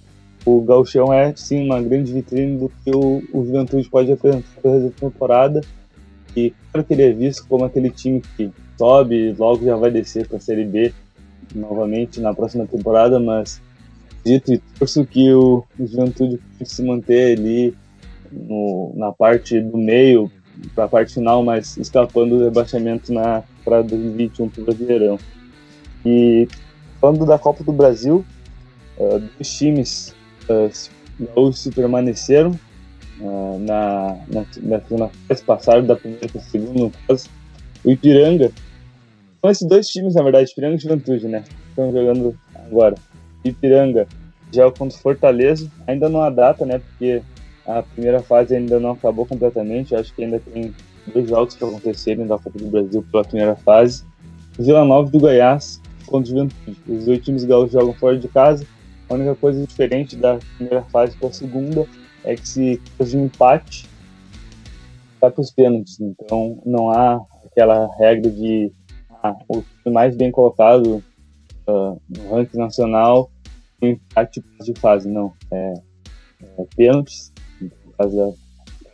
o 0.44 0.60
Gauchão 0.60 1.12
é 1.12 1.34
sim 1.34 1.64
uma 1.64 1.82
grande 1.82 2.12
vitrine 2.12 2.56
do 2.56 2.68
que 2.68 2.90
o, 2.94 3.22
o 3.32 3.44
Juventude 3.44 3.88
pode 3.90 4.12
apresentar 4.12 4.46
para 4.62 4.86
a 4.86 4.90
temporada. 4.90 5.60
E 6.36 6.54
claro 6.70 6.86
que 6.86 6.94
ele 6.94 7.02
é 7.02 7.12
visto 7.12 7.44
como 7.48 7.64
aquele 7.64 7.90
time 7.90 8.22
que 8.36 8.52
sobe 8.78 9.34
logo 9.38 9.64
já 9.64 9.76
vai 9.76 9.90
descer 9.90 10.26
para 10.26 10.38
a 10.38 10.40
Série 10.40 10.64
B 10.64 10.92
novamente 11.54 12.20
na 12.20 12.34
próxima 12.34 12.66
temporada, 12.66 13.18
mas 13.18 13.60
dito 14.24 14.52
e 14.52 14.58
torço 14.78 15.04
que 15.06 15.32
o, 15.32 15.64
Juventude 15.78 16.40
se 16.64 16.82
manter 16.82 17.38
ali 17.38 17.74
no, 18.32 18.92
na 18.96 19.12
parte 19.12 19.60
do 19.60 19.78
meio 19.78 20.30
para 20.74 20.84
a 20.84 20.88
parte 20.88 21.14
final, 21.14 21.44
mas 21.44 21.76
escapando 21.76 22.38
do 22.38 22.44
rebaixamento 22.44 23.12
na 23.12 23.42
para 23.64 23.82
2021 23.82 24.48
para 24.48 24.62
o 24.62 24.64
Brasileirão. 24.64 25.18
E 26.04 26.48
falando 27.00 27.26
da 27.26 27.38
Copa 27.38 27.62
do 27.62 27.72
Brasil, 27.72 28.24
uh, 28.98 29.18
dois 29.18 29.56
times 29.56 30.14
uh, 30.48 31.52
se 31.52 31.70
permaneceram 31.70 32.52
uh, 33.20 33.58
na, 33.58 34.16
na, 34.28 34.46
na 34.90 35.08
fase, 35.08 35.44
passaram 35.44 35.84
da 35.84 35.96
primeira 35.96 36.28
para 36.28 36.40
a 36.40 36.44
segunda, 36.44 36.80
no 36.80 36.92
caso. 37.06 37.28
O 37.84 37.90
Ipiranga 37.90 38.50
são 39.40 39.50
esses 39.50 39.68
dois 39.68 39.88
times, 39.88 40.14
na 40.14 40.22
verdade, 40.22 40.50
Ipiranga 40.50 40.76
e 40.76 40.78
Juventude, 40.78 41.28
né? 41.28 41.44
Estão 41.68 41.92
jogando 41.92 42.38
agora. 42.54 42.94
Ipiranga 43.44 44.06
já 44.52 44.70
contra 44.70 44.98
Fortaleza. 44.98 45.70
Ainda 45.86 46.08
não 46.08 46.22
há 46.22 46.30
data, 46.30 46.64
né? 46.64 46.78
Porque 46.78 47.22
a 47.66 47.82
primeira 47.82 48.22
fase 48.22 48.54
ainda 48.54 48.78
não 48.80 48.92
acabou 48.92 49.26
completamente. 49.26 49.94
Acho 49.94 50.14
que 50.14 50.24
ainda 50.24 50.40
tem 50.40 50.74
dois 51.12 51.28
jogos 51.28 51.54
que 51.54 51.64
acontecerem 51.64 52.26
da 52.26 52.38
Copa 52.38 52.58
do 52.58 52.66
Brasil 52.66 53.04
pela 53.10 53.24
primeira 53.24 53.56
fase. 53.56 54.04
Vila 54.58 54.84
Nova 54.84 55.10
do 55.10 55.18
Goiás 55.18 55.80
contra 56.06 56.30
Juventude. 56.30 56.76
Os 56.88 57.04
dois 57.04 57.24
times 57.24 57.44
gaúchos 57.44 57.72
jogam 57.72 57.92
fora 57.94 58.18
de 58.18 58.28
casa. 58.28 58.66
A 59.08 59.14
única 59.14 59.34
coisa 59.36 59.64
diferente 59.64 60.16
da 60.16 60.38
primeira 60.56 60.82
fase 60.84 61.16
para 61.16 61.28
a 61.28 61.32
segunda 61.32 61.86
é 62.24 62.34
que 62.34 62.48
se 62.48 62.80
fazer 62.98 63.18
um 63.18 63.26
empate, 63.26 63.88
vai 65.20 65.30
para 65.30 65.40
os 65.40 65.50
pênaltis. 65.50 66.00
Então 66.00 66.60
não 66.66 66.90
há 66.90 67.20
aquela 67.44 67.88
regra 67.98 68.30
de 68.30 68.72
o 69.48 69.62
time 69.82 69.94
mais 69.94 70.16
bem 70.16 70.30
colocado 70.30 71.02
uh, 71.66 72.00
no 72.08 72.30
ranking 72.30 72.58
nacional 72.58 73.30
em 73.80 73.92
empate 73.92 74.42
de 74.60 74.78
fase, 74.78 75.08
não. 75.08 75.32
É, 75.50 75.74
é 76.58 76.66
pênaltis, 76.76 77.32
fase 77.96 78.16
da, 78.16 78.30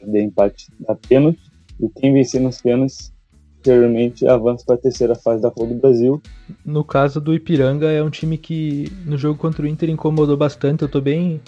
de 0.07 0.21
empate 0.21 0.67
da 0.81 0.95
pênalti, 0.95 1.41
e 1.81 1.89
quem 1.89 2.13
vencer 2.13 2.41
nos 2.41 2.61
pênaltis 2.61 3.13
posteriormente 3.57 4.27
avança 4.27 4.65
para 4.67 4.75
a 4.75 4.79
terceira 4.79 5.15
fase 5.15 5.41
da 5.41 5.51
Copa 5.51 5.69
do 5.69 5.81
Brasil. 5.81 6.21
No 6.65 6.83
caso 6.83 7.21
do 7.21 7.33
Ipiranga, 7.33 7.91
é 7.91 8.03
um 8.03 8.11
time 8.11 8.37
que 8.37 8.91
no 9.07 9.17
jogo 9.17 9.39
contra 9.39 9.65
o 9.65 9.69
Inter 9.69 9.89
incomodou 9.89 10.37
bastante. 10.37 10.83
Eu 10.83 10.87
estou 10.87 11.01
bem, 11.01 11.41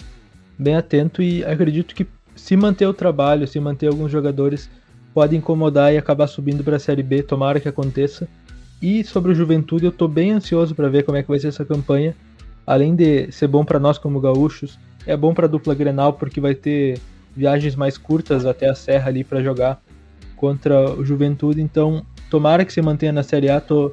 bem 0.57 0.75
atento 0.75 1.21
e 1.21 1.43
acredito 1.43 1.93
que 1.93 2.07
se 2.33 2.55
manter 2.55 2.87
o 2.87 2.93
trabalho, 2.93 3.47
se 3.47 3.59
manter 3.59 3.87
alguns 3.87 4.11
jogadores, 4.11 4.69
pode 5.13 5.35
incomodar 5.35 5.93
e 5.93 5.97
acabar 5.97 6.27
subindo 6.27 6.63
para 6.63 6.77
a 6.77 6.79
Série 6.79 7.03
B. 7.03 7.21
Tomara 7.21 7.59
que 7.59 7.67
aconteça. 7.67 8.27
E 8.85 9.03
sobre 9.03 9.31
o 9.31 9.35
Juventude, 9.35 9.85
eu 9.85 9.91
tô 9.91 10.07
bem 10.07 10.29
ansioso 10.29 10.75
para 10.75 10.87
ver 10.87 11.01
como 11.01 11.17
é 11.17 11.23
que 11.23 11.27
vai 11.27 11.39
ser 11.39 11.47
essa 11.47 11.65
campanha. 11.65 12.15
Além 12.67 12.95
de 12.95 13.31
ser 13.31 13.47
bom 13.47 13.65
para 13.65 13.79
nós 13.79 13.97
como 13.97 14.21
gaúchos, 14.21 14.77
é 15.07 15.17
bom 15.17 15.33
para 15.33 15.47
a 15.47 15.49
dupla 15.49 15.73
Grenal 15.73 16.13
porque 16.13 16.39
vai 16.39 16.53
ter 16.53 17.01
viagens 17.35 17.75
mais 17.75 17.97
curtas 17.97 18.45
até 18.45 18.69
a 18.69 18.75
Serra 18.75 19.07
ali 19.07 19.23
para 19.23 19.41
jogar 19.41 19.81
contra 20.35 20.91
o 20.91 21.03
Juventude. 21.03 21.63
Então, 21.63 22.05
tomara 22.29 22.63
que 22.63 22.71
se 22.71 22.79
mantenha 22.79 23.11
na 23.11 23.23
Série 23.23 23.49
A. 23.49 23.59
Tô 23.59 23.91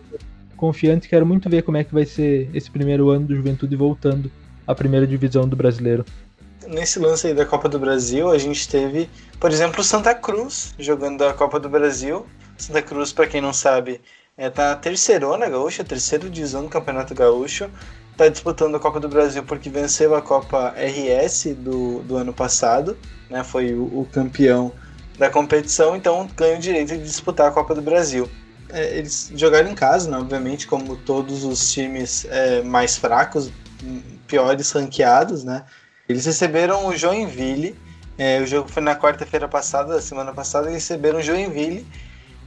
confiante, 0.59 1.09
quero 1.09 1.25
muito 1.25 1.49
ver 1.49 1.63
como 1.63 1.79
é 1.79 1.85
que 1.85 1.95
vai 1.95 2.05
ser 2.05 2.51
esse 2.53 2.71
primeiro 2.71 3.09
ano 3.09 3.29
do 3.29 3.35
Juventude 3.35 3.75
voltando 3.75 4.31
à 4.67 4.75
primeira 4.75 5.07
divisão 5.07 5.49
do 5.49 5.57
Brasileiro. 5.57 6.05
Nesse 6.69 6.99
lance 6.99 7.29
aí 7.29 7.33
da 7.33 7.47
Copa 7.47 7.67
do 7.67 7.79
Brasil, 7.79 8.31
a 8.31 8.37
gente 8.37 8.69
teve, 8.69 9.09
por 9.41 9.51
exemplo, 9.51 9.81
o 9.81 9.85
Santa 9.85 10.15
Cruz 10.15 10.75
jogando 10.79 11.23
a 11.25 11.33
Copa 11.33 11.59
do 11.59 11.71
Brasil. 11.71 12.27
Santa 12.59 12.83
Cruz, 12.83 13.11
para 13.11 13.27
quem 13.27 13.41
não 13.41 13.55
sabe, 13.55 13.99
é, 14.43 14.51
tá 14.51 14.75
terceirona 14.75 15.49
gaúcha, 15.49 15.85
terceiro 15.85 16.29
divisão 16.29 16.65
do 16.65 16.69
Campeonato 16.69 17.15
Gaúcho. 17.15 17.71
Tá 18.17 18.27
disputando 18.27 18.75
a 18.75 18.81
Copa 18.81 18.99
do 18.99 19.09
Brasil 19.09 19.45
porque 19.45 19.71
venceu 19.71 20.17
a 20.17 20.21
Copa 20.21 20.75
RS 20.77 21.55
do, 21.57 22.01
do 22.01 22.17
ano 22.17 22.33
passado, 22.33 22.99
né? 23.31 23.45
Foi 23.45 23.73
o, 23.73 24.01
o 24.01 24.09
campeão 24.13 24.73
da 25.17 25.31
competição, 25.31 25.95
então 25.95 26.29
ganha 26.37 26.57
o 26.57 26.59
direito 26.59 26.89
de 26.89 27.05
disputar 27.05 27.47
a 27.47 27.51
Copa 27.53 27.73
do 27.73 27.81
Brasil. 27.81 28.29
É, 28.69 28.99
eles 28.99 29.31
jogaram 29.37 29.71
em 29.71 29.77
casa, 29.77 30.11
né, 30.11 30.19
obviamente, 30.19 30.67
como 30.67 30.97
todos 30.97 31.45
os 31.45 31.73
times 31.73 32.27
é, 32.29 32.63
mais 32.63 32.97
fracos, 32.97 33.49
piores 34.27 34.73
ranqueados, 34.73 35.45
né? 35.45 35.65
Eles 36.09 36.27
receberam 36.27 36.87
o 36.87 36.97
Joinville, 36.97 37.79
é, 38.19 38.41
o 38.41 38.47
jogo 38.47 38.69
foi 38.69 38.83
na 38.83 38.97
quarta-feira 38.97 39.47
passada, 39.47 40.01
semana 40.01 40.33
passada, 40.33 40.67
eles 40.67 40.83
receberam 40.83 41.21
o 41.21 41.23
Joinville 41.23 41.87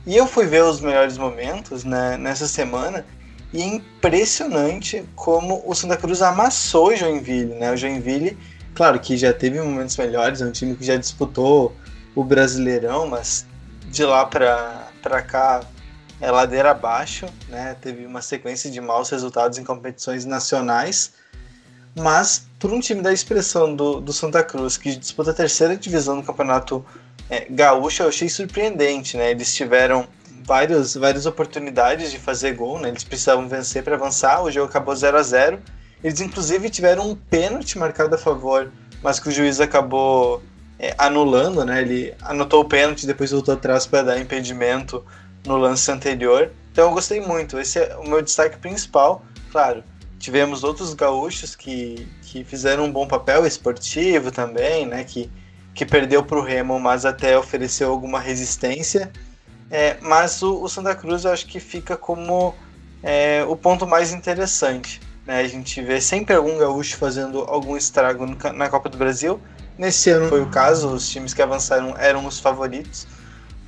e 0.06 0.16
eu 0.16 0.28
fui 0.28 0.45
ver 0.45 0.64
os 0.64 0.80
melhores 0.80 1.18
momentos 1.18 1.84
né, 1.84 2.18
nessa 2.18 2.47
semana 2.47 3.06
e 3.51 3.62
é 3.62 3.66
impressionante 3.66 5.03
como 5.16 5.64
o 5.66 5.74
Santa 5.74 5.97
Cruz 5.97 6.22
amassou 6.22 6.89
o 6.89 6.95
Joinville, 6.95 7.56
né? 7.56 7.72
O 7.72 7.78
Joinville, 7.78 8.38
claro 8.74 8.99
que 8.99 9.16
já 9.18 9.34
teve 9.34 9.62
momentos 9.62 9.95
melhores, 9.97 10.41
é 10.41 10.45
um 10.45 10.51
time 10.51 10.76
que 10.76 10.84
já 10.84 10.97
disputou 10.97 11.74
o 12.14 12.24
Brasileirão, 12.24 13.08
mas 13.08 13.45
de 13.88 14.03
lá 14.03 14.26
para 14.26 15.22
cá 15.26 15.62
é 16.20 16.30
ladeira 16.30 16.72
abaixo, 16.72 17.26
né? 17.47 17.76
Teve 17.80 18.06
uma 18.06 18.22
sequência 18.22 18.70
de 18.70 18.82
maus 18.82 19.10
resultados 19.10 19.58
em 19.58 19.64
competições 19.64 20.26
nacionais, 20.26 21.14
mas 21.95 22.47
por 22.60 22.74
um 22.74 22.80
time 22.80 23.01
da 23.01 23.14
expressão 23.14 23.74
do, 23.74 24.01
do 24.01 24.12
Santa 24.12 24.43
Cruz, 24.43 24.76
que 24.76 24.95
disputa 24.95 25.32
a 25.32 25.34
terceira 25.34 25.78
divisão 25.78 26.18
do 26.18 26.24
Campeonato 26.24 26.86
é, 27.30 27.47
gaúcho 27.49 28.03
eu 28.03 28.09
achei 28.09 28.30
surpreendente, 28.30 29.17
né? 29.17 29.32
Eles 29.32 29.53
tiveram 29.53 30.07
vários, 30.45 30.95
várias 30.95 31.26
oportunidades 31.26 32.11
de 32.11 32.19
fazer 32.19 32.53
gol, 32.53 32.80
né? 32.80 32.89
Eles 32.89 33.03
precisavam 33.03 33.47
vencer 33.47 33.84
para 33.84 33.95
avançar, 33.95 34.43
o 34.43 34.51
jogo 34.51 34.69
acabou 34.69 34.95
0 34.95 35.17
a 35.17 35.23
0 35.23 35.59
Eles 36.03 36.21
inclusive 36.21 36.69
tiveram 36.69 37.09
um 37.09 37.15
pênalti 37.15 37.78
marcado 37.78 38.13
a 38.13 38.17
favor, 38.17 38.71
mas 39.01 39.19
que 39.19 39.30
o 39.30 39.32
juiz 39.32 39.59
acabou 39.59 40.41
é, 40.78 40.93
anulando, 40.97 41.65
né? 41.65 41.82
Ele 41.82 42.13
anotou 42.21 42.61
o 42.61 42.65
pênalti, 42.65 43.07
depois 43.07 43.32
voltou 43.32 43.53
atrás 43.53 43.86
para 43.86 44.03
dar 44.03 44.19
impedimento 44.19 45.03
no 45.45 45.57
lance 45.57 45.91
anterior. 45.91 46.51
Então 46.71 46.89
eu 46.89 46.93
gostei 46.93 47.21
muito. 47.21 47.57
Esse 47.59 47.80
é 47.80 47.95
o 47.97 48.07
meu 48.07 48.21
destaque 48.21 48.57
principal. 48.57 49.23
Claro, 49.51 49.84
tivemos 50.19 50.63
outros 50.63 50.93
gaúchos 50.93 51.55
que, 51.55 52.07
que 52.21 52.43
fizeram 52.43 52.86
um 52.86 52.91
bom 52.91 53.07
papel 53.07 53.45
esportivo 53.45 54.32
também, 54.32 54.86
né? 54.86 55.03
Que, 55.03 55.32
que 55.76 55.86
perdeu 55.86 56.23
para 56.23 56.39
o 56.39 56.41
Remo, 56.41 56.80
mas 56.80 57.05
até 57.05 57.38
ofereceu 57.38 57.91
alguma 57.91 58.17
resistência. 58.19 59.11
É, 59.69 59.97
mas 60.01 60.41
o, 60.41 60.63
o, 60.63 60.69
Santa 60.69 60.95
Cruz 60.95 61.26
eu 61.26 61.34
acho 61.34 61.45
que 61.45 61.59
fica 61.59 61.97
como 61.97 62.55
é, 63.03 63.43
o 63.47 63.57
ponto 63.57 63.86
mais 63.86 64.13
interessante. 64.13 65.01
Né? 65.28 65.41
A 65.41 65.47
gente 65.47 65.82
vê 65.82 65.99
sempre 65.99 66.34
algum 66.34 66.57
gaúcho 66.57 66.95
fazendo 66.95 67.41
algum 67.41 67.76
estrago 67.76 68.26
no, 68.26 68.38
na 68.53 68.69
Copa 68.69 68.88
do 68.88 68.97
Brasil. 68.97 69.39
Nesse 69.78 70.09
ano 70.11 70.30
foi 70.30 70.41
o 70.41 70.49
caso, 70.49 70.88
os 70.88 71.09
times 71.09 71.34
que 71.34 71.41
avançaram 71.41 71.93
eram 71.97 72.26
os 72.26 72.39
favoritos. 72.39 73.05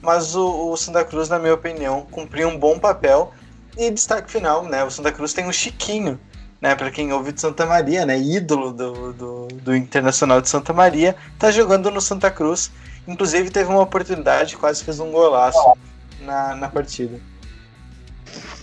Mas 0.02 0.34
o, 0.34 0.72
o 0.72 0.78
Santa 0.78 1.04
Cruz, 1.04 1.28
na 1.28 1.38
minha 1.38 1.54
opinião, 1.54 2.08
cumpriu 2.10 2.48
um 2.48 2.58
bom 2.58 2.80
papel. 2.80 3.34
E 3.78 3.92
destaque 3.92 4.32
final, 4.32 4.64
né? 4.64 4.84
O 4.84 4.90
Santa 4.90 5.12
Cruz 5.12 5.34
tem 5.34 5.48
o 5.48 5.54
Chiquinho, 5.54 6.20
né, 6.62 6.76
para 6.76 6.92
quem 6.92 7.12
ouve 7.14 7.32
de 7.32 7.42
Santa 7.42 7.66
Maria, 7.66 8.06
né, 8.06 8.20
ídolo 8.20 8.74
do, 8.74 9.14
do, 9.14 9.48
do, 9.48 9.76
Internacional 9.76 10.42
de 10.42 10.50
Santa 10.50 10.74
Maria, 10.74 11.16
tá 11.38 11.52
jogando 11.52 11.92
no 11.92 12.02
Santa 12.02 12.32
Cruz. 12.32 12.72
Inclusive 13.08 13.50
teve 13.50 13.70
uma 13.70 13.82
oportunidade, 13.82 14.58
quase 14.58 14.84
fez 14.84 15.00
um 15.00 15.12
golaço 15.12 15.78
na, 16.22 16.56
na 16.56 16.68
partida. 16.68 17.20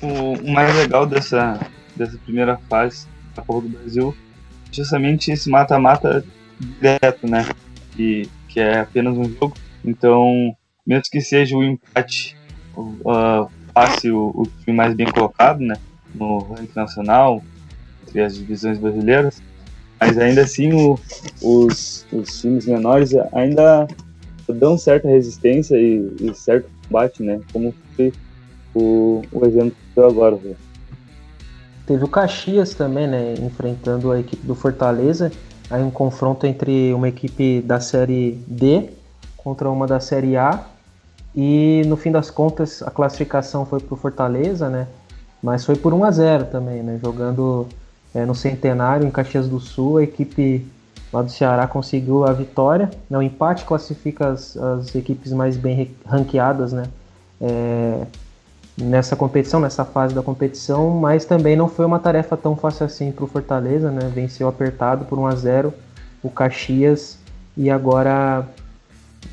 O, 0.02 0.50
mais 0.50 0.74
legal 0.76 1.06
dessa, 1.06 1.58
dessa 1.96 2.18
primeira 2.18 2.58
fase 2.68 3.06
da 3.34 3.42
Copa 3.42 3.62
do 3.62 3.68
Brasil 3.68 4.14
justamente 4.74 5.30
esse 5.30 5.48
mata-mata 5.48 6.24
direto, 6.58 7.26
né? 7.26 7.46
Que, 7.92 8.28
que 8.48 8.60
é 8.60 8.80
apenas 8.80 9.16
um 9.16 9.24
jogo. 9.24 9.54
Então, 9.84 10.54
mesmo 10.86 11.04
que 11.10 11.20
seja 11.20 11.56
o 11.56 11.62
empate, 11.62 12.36
uh, 12.76 13.48
passe 13.72 14.10
o, 14.10 14.32
o 14.34 14.46
time 14.60 14.76
mais 14.76 14.94
bem 14.94 15.06
colocado, 15.06 15.60
né? 15.60 15.76
No 16.14 16.38
ranking 16.38 16.72
nacional, 16.74 17.42
entre 18.14 18.22
as 18.22 18.36
divisões 18.36 18.78
brasileiras, 18.78 19.42
mas 20.00 20.16
ainda 20.16 20.42
assim 20.42 20.72
o, 20.72 20.98
os, 21.42 22.06
os 22.12 22.40
times 22.40 22.66
menores 22.66 23.12
ainda 23.32 23.88
dão 24.48 24.78
certa 24.78 25.08
resistência 25.08 25.76
e, 25.76 26.14
e 26.20 26.34
certo 26.34 26.70
combate, 26.86 27.22
né? 27.22 27.40
Como 27.52 27.74
foi 27.96 28.12
o, 28.74 29.22
o 29.32 29.44
exemplo 29.44 29.72
que 29.72 29.94
deu 29.96 30.06
agora. 30.06 30.36
Viu? 30.36 30.54
Teve 31.86 32.04
o 32.04 32.08
Caxias 32.08 32.74
também, 32.74 33.08
né? 33.08 33.34
Enfrentando 33.40 34.12
a 34.12 34.20
equipe 34.20 34.46
do 34.46 34.54
Fortaleza. 34.54 35.32
Aí 35.70 35.82
um 35.82 35.90
confronto 35.90 36.46
entre 36.46 36.92
uma 36.92 37.08
equipe 37.08 37.62
da 37.62 37.80
série 37.80 38.38
D 38.46 38.90
contra 39.36 39.68
uma 39.70 39.86
da 39.86 39.98
série 39.98 40.36
A. 40.36 40.66
E 41.34 41.82
no 41.86 41.96
fim 41.96 42.12
das 42.12 42.30
contas 42.30 42.82
a 42.82 42.90
classificação 42.90 43.66
foi 43.66 43.80
para 43.80 43.94
o 43.94 43.96
Fortaleza, 43.96 44.68
né? 44.68 44.86
Mas 45.42 45.64
foi 45.64 45.76
por 45.76 45.92
1 45.92 46.04
a 46.04 46.10
0 46.10 46.44
também, 46.46 46.82
né? 46.82 46.98
Jogando 47.02 47.66
é, 48.14 48.24
no 48.24 48.34
Centenário, 48.34 49.06
em 49.06 49.10
Caxias 49.10 49.48
do 49.48 49.58
Sul, 49.58 49.98
a 49.98 50.02
equipe 50.04 50.66
lá 51.12 51.22
do 51.22 51.30
Ceará 51.30 51.66
conseguiu 51.66 52.24
a 52.24 52.32
vitória. 52.32 52.90
O 53.10 53.22
empate 53.22 53.64
classifica 53.64 54.28
as, 54.28 54.56
as 54.56 54.94
equipes 54.94 55.32
mais 55.32 55.56
bem 55.56 55.90
ranqueadas 56.06 56.72
né, 56.72 56.84
é, 57.40 58.06
nessa 58.76 59.14
competição, 59.14 59.60
nessa 59.60 59.84
fase 59.84 60.14
da 60.14 60.22
competição, 60.22 60.90
mas 60.90 61.24
também 61.24 61.56
não 61.56 61.68
foi 61.68 61.84
uma 61.84 61.98
tarefa 61.98 62.36
tão 62.36 62.56
fácil 62.56 62.86
assim 62.86 63.12
para 63.12 63.24
o 63.24 63.28
Fortaleza, 63.28 63.90
né? 63.90 64.10
venceu 64.12 64.48
apertado 64.48 65.04
por 65.04 65.18
1 65.18 65.26
a 65.26 65.34
0 65.34 65.74
o 66.22 66.30
Caxias 66.30 67.18
e 67.56 67.70
agora 67.70 68.46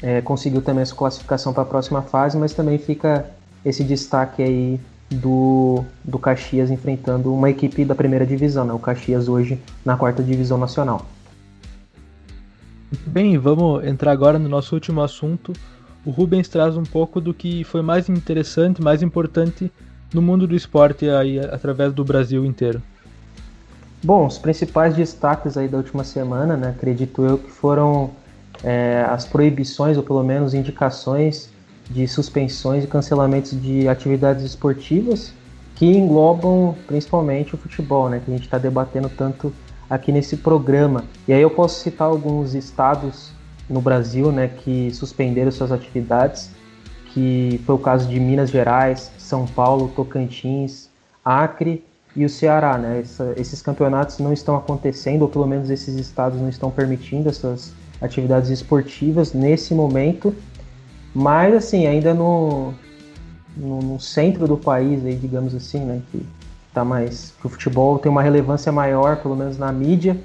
é, 0.02 0.22
conseguiu 0.22 0.62
também 0.62 0.84
essa 0.84 0.94
classificação 0.94 1.54
para 1.54 1.64
a 1.64 1.66
próxima 1.66 2.02
fase, 2.02 2.38
mas 2.38 2.54
também 2.54 2.78
fica 2.78 3.26
esse 3.66 3.84
destaque 3.84 4.44
aí 4.44 4.80
do, 5.12 5.84
do 6.04 6.18
Caxias 6.18 6.72
enfrentando 6.72 7.34
uma 7.34 7.50
equipe 7.50 7.84
da 7.84 7.94
primeira 7.94 8.26
divisão, 8.26 8.66
né? 8.66 8.74
o 8.74 8.80
Caxias 8.80 9.28
hoje 9.28 9.60
na 9.84 9.98
quarta 9.98 10.24
divisão 10.24 10.58
nacional. 10.58 11.06
Bem, 13.06 13.38
vamos 13.38 13.86
entrar 13.86 14.12
agora 14.12 14.40
no 14.40 14.50
nosso 14.50 14.74
último 14.74 15.02
assunto. 15.02 15.54
O 16.06 16.12
Rubens 16.12 16.48
traz 16.48 16.76
um 16.76 16.84
pouco 16.84 17.22
do 17.22 17.34
que 17.34 17.64
foi 17.64 17.82
mais 17.82 18.10
interessante, 18.10 18.82
mais 18.82 19.04
importante 19.04 19.72
no 20.14 20.22
mundo 20.22 20.48
do 20.48 20.56
esporte 20.56 21.10
aí 21.10 21.40
através 21.40 21.94
do 21.94 22.04
Brasil 22.04 22.44
inteiro. 22.46 22.82
Bom, 24.04 24.26
os 24.26 24.38
principais 24.38 24.96
destaques 24.96 25.58
aí 25.58 25.68
da 25.68 25.78
última 25.78 26.04
semana, 26.04 26.58
né, 26.58 26.70
acredito 26.70 27.24
eu 27.24 27.38
que 27.38 27.52
foram 27.52 28.12
é, 28.64 29.06
as 29.08 29.26
proibições 29.26 29.96
ou 29.96 30.04
pelo 30.04 30.24
menos 30.24 30.54
indicações 30.54 31.51
de 31.94 32.08
suspensões 32.08 32.84
e 32.84 32.88
cancelamentos 32.88 33.60
de 33.60 33.88
atividades 33.88 34.44
esportivas 34.44 35.34
que 35.76 35.86
englobam 35.86 36.76
principalmente 36.88 37.56
o 37.56 37.58
futebol, 37.58 38.08
né, 38.08 38.22
que 38.24 38.30
a 38.32 38.34
gente 38.34 38.46
está 38.46 38.58
debatendo 38.58 39.10
tanto 39.10 39.52
aqui 39.90 40.12
nesse 40.12 40.38
programa. 40.38 41.06
E 41.28 41.34
aí 41.34 41.42
eu 41.42 41.50
posso 41.50 41.82
citar 41.82 42.08
alguns 42.08 42.54
estados 42.54 43.32
no 43.70 43.82
Brasil, 43.82 44.32
né, 44.32 44.48
que 44.48 44.92
suspenderam 44.94 45.52
suas 45.52 45.72
atividades, 45.72 46.52
que 47.14 47.60
foi 47.66 47.76
o 47.76 47.80
caso 47.80 48.08
de 48.08 48.20
Minas 48.20 48.50
Gerais, 48.50 49.12
São 49.18 49.46
Paulo, 49.46 49.92
Tocantins, 49.96 50.90
Acre 51.26 51.84
e 52.16 52.26
o 52.26 52.30
Ceará, 52.30 52.78
né? 52.78 53.00
Essa, 53.02 53.34
esses 53.38 53.62
campeonatos 53.62 54.20
não 54.20 54.32
estão 54.34 54.56
acontecendo, 54.56 55.24
ou 55.24 55.30
pelo 55.30 55.46
menos 55.46 55.70
esses 55.70 55.96
estados 55.96 56.40
não 56.40 56.50
estão 56.50 56.72
permitindo 56.72 57.30
essas 57.30 57.74
atividades 58.02 58.50
esportivas 58.50 59.34
nesse 59.34 59.74
momento. 59.74 60.34
Mas 61.14 61.54
assim, 61.54 61.88
ainda 61.88 62.14
no, 62.14 62.74
no, 63.56 63.82
no 63.82 64.00
centro 64.00 64.48
do 64.48 64.58
país, 64.58 65.06
aí, 65.06 65.16
digamos 65.16 65.54
assim, 65.54 65.80
né? 65.80 66.02
Que 66.12 66.26
tá 66.74 66.86
mais. 66.86 67.34
Que 67.40 67.48
o 67.48 67.50
futebol 67.50 68.00
tem 68.00 68.12
uma 68.12 68.22
relevância 68.22 68.72
maior, 68.72 69.18
pelo 69.18 69.36
menos 69.36 69.58
na 69.58 69.72
mídia, 69.72 70.18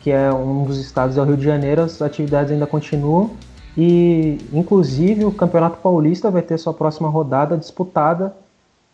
que 0.00 0.10
é 0.10 0.32
um 0.32 0.64
dos 0.64 0.78
estados 0.78 1.16
é 1.16 1.20
o 1.20 1.24
Rio 1.24 1.36
de 1.36 1.44
Janeiro, 1.44 1.82
as 1.82 2.00
atividades 2.02 2.52
ainda 2.52 2.66
continuam. 2.66 3.30
E 3.76 4.38
inclusive 4.52 5.24
o 5.24 5.32
Campeonato 5.32 5.78
Paulista 5.78 6.30
vai 6.30 6.42
ter 6.42 6.58
sua 6.58 6.72
próxima 6.72 7.08
rodada 7.08 7.56
disputada 7.56 8.34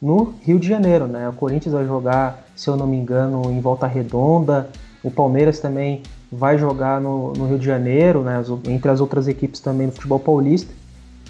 no 0.00 0.34
Rio 0.40 0.58
de 0.58 0.66
Janeiro, 0.66 1.06
né? 1.06 1.28
O 1.28 1.32
Corinthians 1.32 1.74
vai 1.74 1.84
jogar, 1.84 2.46
se 2.56 2.68
eu 2.68 2.76
não 2.76 2.86
me 2.86 2.96
engano, 2.96 3.42
em 3.50 3.60
Volta 3.60 3.86
Redonda. 3.86 4.70
O 5.02 5.10
Palmeiras 5.10 5.60
também 5.60 6.02
vai 6.32 6.56
jogar 6.56 7.00
no, 7.00 7.32
no 7.32 7.46
Rio 7.46 7.58
de 7.58 7.66
Janeiro, 7.66 8.22
né? 8.22 8.42
entre 8.68 8.90
as 8.90 9.00
outras 9.00 9.28
equipes 9.28 9.60
também 9.60 9.88
do 9.88 9.92
futebol 9.92 10.18
paulista. 10.18 10.72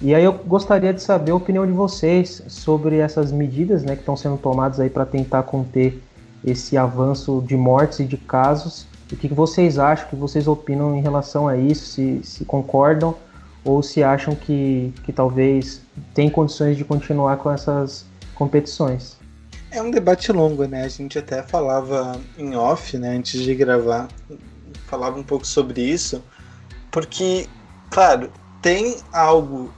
E 0.03 0.15
aí 0.15 0.25
eu 0.25 0.33
gostaria 0.33 0.95
de 0.95 1.03
saber 1.03 1.33
a 1.33 1.35
opinião 1.35 1.67
de 1.67 1.73
vocês 1.73 2.43
sobre 2.49 2.97
essas 2.99 3.31
medidas 3.31 3.83
né, 3.83 3.95
que 3.95 4.01
estão 4.01 4.17
sendo 4.17 4.39
tomadas 4.39 4.81
aí 4.81 4.89
para 4.89 5.05
tentar 5.05 5.43
conter 5.43 6.03
esse 6.43 6.77
avanço 6.79 7.45
de 7.47 7.55
mortes 7.55 8.01
e 8.01 8.05
de 8.05 8.17
casos. 8.17 8.87
O 9.13 9.17
que 9.17 9.29
vocês 9.29 9.79
acham, 9.79 10.07
o 10.07 10.09
que 10.09 10.17
vocês 10.17 10.49
opinam 10.49 10.97
em 10.97 11.03
relação 11.03 11.47
a 11.47 11.57
isso, 11.57 11.85
se, 11.85 12.21
se 12.23 12.45
concordam 12.47 13.15
ou 13.63 13.83
se 13.83 14.03
acham 14.03 14.35
que, 14.35 14.95
que 15.05 15.13
talvez 15.13 15.83
tem 16.15 16.31
condições 16.31 16.79
de 16.79 16.85
continuar 16.85 17.37
com 17.37 17.51
essas 17.51 18.07
competições. 18.35 19.19
É 19.71 19.83
um 19.83 19.91
debate 19.91 20.33
longo, 20.33 20.65
né? 20.65 20.85
A 20.85 20.89
gente 20.89 21.19
até 21.19 21.43
falava 21.43 22.19
em 22.39 22.57
off, 22.57 22.97
né, 22.97 23.17
antes 23.17 23.41
de 23.41 23.55
gravar, 23.55 24.09
falava 24.87 25.19
um 25.19 25.23
pouco 25.23 25.47
sobre 25.47 25.83
isso, 25.83 26.25
porque, 26.91 27.47
claro, 27.91 28.31
tem 28.63 28.97
algo 29.13 29.73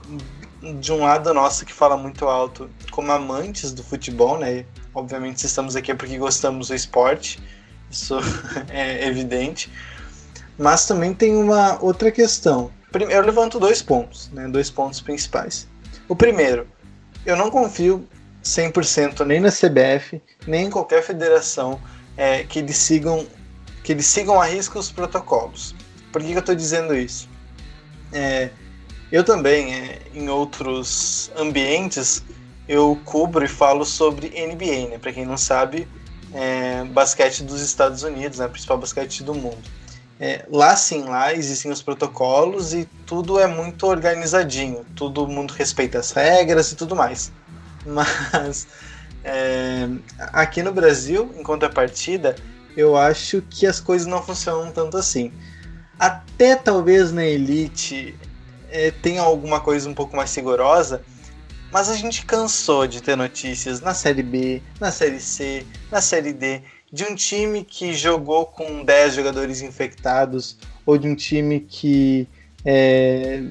de 0.79 0.91
um 0.91 1.01
lado 1.01 1.33
nosso 1.33 1.65
que 1.65 1.73
fala 1.73 1.97
muito 1.97 2.25
alto, 2.25 2.69
como 2.91 3.11
amantes 3.11 3.71
do 3.71 3.83
futebol, 3.83 4.37
né? 4.37 4.65
Obviamente, 4.93 5.41
se 5.41 5.47
estamos 5.47 5.75
aqui 5.75 5.91
é 5.91 5.95
porque 5.95 6.17
gostamos 6.17 6.69
do 6.69 6.75
esporte, 6.75 7.41
isso 7.89 8.15
é 8.69 9.07
evidente. 9.07 9.71
Mas 10.57 10.85
também 10.85 11.13
tem 11.13 11.35
uma 11.35 11.81
outra 11.81 12.11
questão. 12.11 12.71
Eu 13.09 13.21
levanto 13.21 13.59
dois 13.59 13.81
pontos, 13.81 14.29
né? 14.31 14.47
Dois 14.47 14.69
pontos 14.69 15.01
principais. 15.01 15.67
O 16.07 16.15
primeiro, 16.15 16.67
eu 17.25 17.35
não 17.35 17.49
confio 17.49 18.07
100% 18.43 19.25
nem 19.25 19.39
na 19.39 19.49
CBF, 19.49 20.21
nem 20.45 20.67
em 20.67 20.69
qualquer 20.69 21.01
federação 21.01 21.79
é, 22.15 22.43
que 22.43 22.59
eles 22.59 22.77
sigam 22.77 23.25
que 23.83 23.91
eles 23.91 24.05
sigam 24.05 24.41
a 24.41 24.45
risco 24.45 24.79
os 24.79 24.89
protocolos. 24.89 25.75
Por 26.11 26.21
que, 26.21 26.29
que 26.29 26.35
eu 26.35 26.39
estou 26.39 26.55
dizendo 26.55 26.95
isso? 26.95 27.27
É, 28.13 28.49
eu 29.13 29.23
também, 29.23 29.75
é, 29.75 29.99
em 30.11 30.27
outros 30.27 31.31
ambientes, 31.37 32.23
eu 32.67 32.99
cubro 33.05 33.45
e 33.45 33.47
falo 33.47 33.85
sobre 33.85 34.29
NBA, 34.29 34.89
né? 34.89 34.97
Para 34.97 35.13
quem 35.13 35.23
não 35.23 35.37
sabe, 35.37 35.87
é, 36.33 36.83
basquete 36.85 37.43
dos 37.43 37.61
Estados 37.61 38.01
Unidos, 38.01 38.39
né? 38.39 38.47
Principal 38.47 38.79
basquete 38.79 39.21
do 39.21 39.35
mundo. 39.35 39.61
É, 40.19 40.43
lá 40.49 40.75
sim, 40.75 41.03
lá 41.03 41.31
existem 41.31 41.71
os 41.71 41.79
protocolos 41.79 42.73
e 42.73 42.85
tudo 43.05 43.39
é 43.39 43.45
muito 43.45 43.85
organizadinho, 43.85 44.83
todo 44.95 45.27
mundo 45.27 45.51
respeita 45.51 45.99
as 45.99 46.09
regras 46.09 46.71
e 46.71 46.75
tudo 46.75 46.95
mais. 46.95 47.31
Mas 47.85 48.65
é, 49.23 49.87
aqui 50.31 50.63
no 50.63 50.71
Brasil, 50.71 51.31
em 51.37 51.43
contrapartida, 51.43 52.35
eu 52.75 52.97
acho 52.97 53.43
que 53.43 53.67
as 53.67 53.79
coisas 53.79 54.07
não 54.07 54.23
funcionam 54.23 54.71
tanto 54.71 54.97
assim. 54.97 55.31
Até 55.99 56.55
talvez 56.55 57.11
na 57.11 57.23
elite 57.23 58.17
é, 58.73 58.91
tem 58.91 59.19
alguma 59.19 59.61
coisa 59.61 59.87
um 59.87 59.93
pouco 59.93 60.15
mais 60.15 60.35
rigorosa, 60.35 61.03
Mas 61.71 61.89
a 61.89 61.95
gente 61.95 62.25
cansou 62.25 62.85
de 62.85 63.01
ter 63.01 63.15
notícias 63.15 63.81
na 63.81 63.93
Série 63.93 64.21
B, 64.21 64.61
na 64.79 64.91
Série 64.91 65.19
C, 65.19 65.65
na 65.91 66.01
Série 66.01 66.33
D, 66.33 66.61
de 66.91 67.03
um 67.03 67.15
time 67.15 67.63
que 67.63 67.93
jogou 67.93 68.45
com 68.45 68.83
10 68.83 69.15
jogadores 69.15 69.61
infectados, 69.61 70.57
ou 70.85 70.97
de 70.97 71.07
um 71.07 71.15
time 71.15 71.61
que 71.61 72.27
é, 72.63 73.41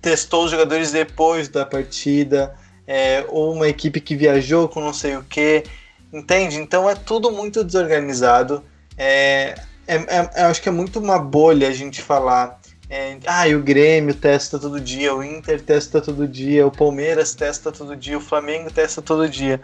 testou 0.00 0.44
os 0.44 0.50
jogadores 0.50 0.90
depois 0.90 1.48
da 1.48 1.64
partida, 1.64 2.54
é, 2.86 3.24
ou 3.28 3.54
uma 3.54 3.68
equipe 3.68 4.00
que 4.00 4.16
viajou 4.16 4.68
com 4.68 4.80
não 4.80 4.92
sei 4.92 5.16
o 5.16 5.22
que, 5.22 5.62
entende? 6.12 6.56
Então 6.56 6.90
é 6.90 6.96
tudo 6.96 7.30
muito 7.30 7.62
desorganizado. 7.62 8.64
É, 8.98 9.54
é, 9.86 9.94
é, 9.96 10.30
eu 10.42 10.46
acho 10.46 10.60
que 10.60 10.68
é 10.68 10.72
muito 10.72 10.98
uma 10.98 11.18
bolha 11.18 11.68
a 11.68 11.72
gente 11.72 12.02
falar. 12.02 12.60
É, 12.94 13.16
ah, 13.24 13.48
o 13.56 13.62
Grêmio 13.62 14.14
testa 14.14 14.58
todo 14.58 14.78
dia, 14.78 15.14
o 15.14 15.24
Inter 15.24 15.62
testa 15.62 15.98
todo 15.98 16.28
dia, 16.28 16.66
o 16.66 16.70
Palmeiras 16.70 17.34
testa 17.34 17.72
todo 17.72 17.96
dia, 17.96 18.18
o 18.18 18.20
Flamengo 18.20 18.70
testa 18.70 19.00
todo 19.00 19.26
dia. 19.26 19.62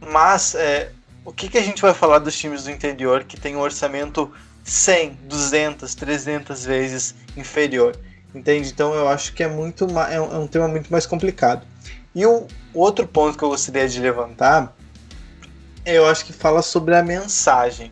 Mas 0.00 0.54
é, 0.54 0.92
o 1.24 1.32
que, 1.32 1.48
que 1.48 1.58
a 1.58 1.60
gente 1.60 1.82
vai 1.82 1.92
falar 1.92 2.20
dos 2.20 2.38
times 2.38 2.62
do 2.62 2.70
interior 2.70 3.24
que 3.24 3.36
tem 3.36 3.56
um 3.56 3.58
orçamento 3.58 4.32
100, 4.62 5.18
200, 5.24 5.96
300 5.96 6.64
vezes 6.64 7.16
inferior? 7.36 7.98
Entende? 8.32 8.68
Então 8.68 8.94
eu 8.94 9.08
acho 9.08 9.34
que 9.34 9.42
é 9.42 9.48
muito 9.48 9.84
é 10.08 10.20
um, 10.20 10.32
é 10.32 10.38
um 10.38 10.46
tema 10.46 10.68
muito 10.68 10.92
mais 10.92 11.06
complicado. 11.06 11.66
E 12.14 12.24
o 12.24 12.46
outro 12.72 13.04
ponto 13.04 13.36
que 13.36 13.42
eu 13.42 13.48
gostaria 13.48 13.88
de 13.88 13.98
levantar, 13.98 14.76
eu 15.84 16.06
acho 16.06 16.24
que 16.24 16.32
fala 16.32 16.62
sobre 16.62 16.94
a 16.94 17.02
mensagem, 17.02 17.90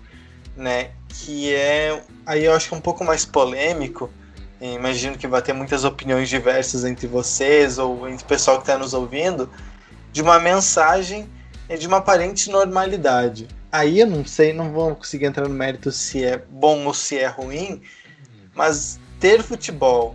né? 0.57 0.93
Que 1.09 1.53
é 1.53 2.01
aí 2.25 2.45
eu 2.45 2.53
acho 2.53 2.69
que 2.69 2.75
é 2.75 2.79
um 2.79 2.81
pouco 2.81 3.03
mais 3.03 3.25
polêmico. 3.25 4.09
Imagino 4.61 5.19
que 5.19 5.27
vai 5.27 5.43
ter 5.43 5.53
muitas 5.53 5.85
opiniões 5.85 6.29
diversas 6.29 6.85
entre 6.85 7.07
vocês 7.07 7.79
ou 7.79 8.09
entre 8.09 8.25
o 8.25 8.29
pessoal 8.29 8.57
que 8.57 8.63
está 8.63 8.79
nos 8.79 8.95
ouvindo, 8.95 9.51
de 10.13 10.23
uma 10.23 10.41
mensagem 10.41 11.29
de 11.75 11.87
uma 11.87 11.97
aparente 11.97 12.51
normalidade. 12.51 13.49
Aí 13.73 14.01
eu 14.01 14.07
não 14.07 14.25
sei, 14.25 14.53
não 14.53 14.73
vou 14.73 14.95
conseguir 14.95 15.27
entrar 15.27 15.49
no 15.49 15.55
mérito 15.55 15.91
se 15.91 16.25
é 16.25 16.39
bom 16.39 16.87
ou 16.87 16.95
se 16.95 17.19
é 17.19 17.27
ruim, 17.27 17.83
mas 18.55 19.01
ter 19.19 19.43
futebol 19.43 20.15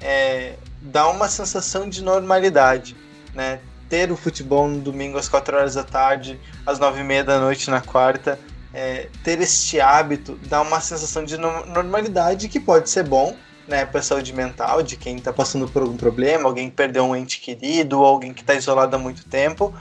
é, 0.00 0.54
dá 0.82 1.08
uma 1.08 1.28
sensação 1.28 1.88
de 1.88 2.02
normalidade, 2.02 2.96
né? 3.34 3.60
Ter 3.88 4.12
o 4.12 4.16
futebol 4.16 4.68
no 4.68 4.80
domingo 4.80 5.18
às 5.18 5.28
4 5.28 5.56
horas 5.56 5.74
da 5.74 5.82
tarde, 5.82 6.38
às 6.64 6.78
9 6.78 7.00
e 7.00 7.04
meia 7.04 7.24
da 7.24 7.40
noite 7.40 7.70
na 7.70 7.80
quarta, 7.80 8.38
é, 8.72 9.08
ter 9.24 9.40
este 9.40 9.80
hábito 9.80 10.38
dá 10.46 10.60
uma 10.60 10.80
sensação 10.80 11.24
de 11.24 11.36
normalidade 11.36 12.48
que 12.48 12.60
pode 12.60 12.88
ser 12.88 13.02
bom, 13.02 13.34
né, 13.70 13.86
para 13.86 14.02
saúde 14.02 14.32
mental 14.32 14.82
de 14.82 14.96
quem 14.96 15.16
está 15.16 15.32
passando 15.32 15.68
por 15.68 15.82
algum 15.82 15.96
problema, 15.96 16.48
alguém 16.48 16.68
que 16.68 16.74
perdeu 16.74 17.04
um 17.04 17.14
ente 17.14 17.40
querido, 17.40 18.04
alguém 18.04 18.34
que 18.34 18.40
está 18.40 18.54
isolado 18.54 18.96
há 18.96 18.98
muito 18.98 19.24
tempo, 19.26 19.72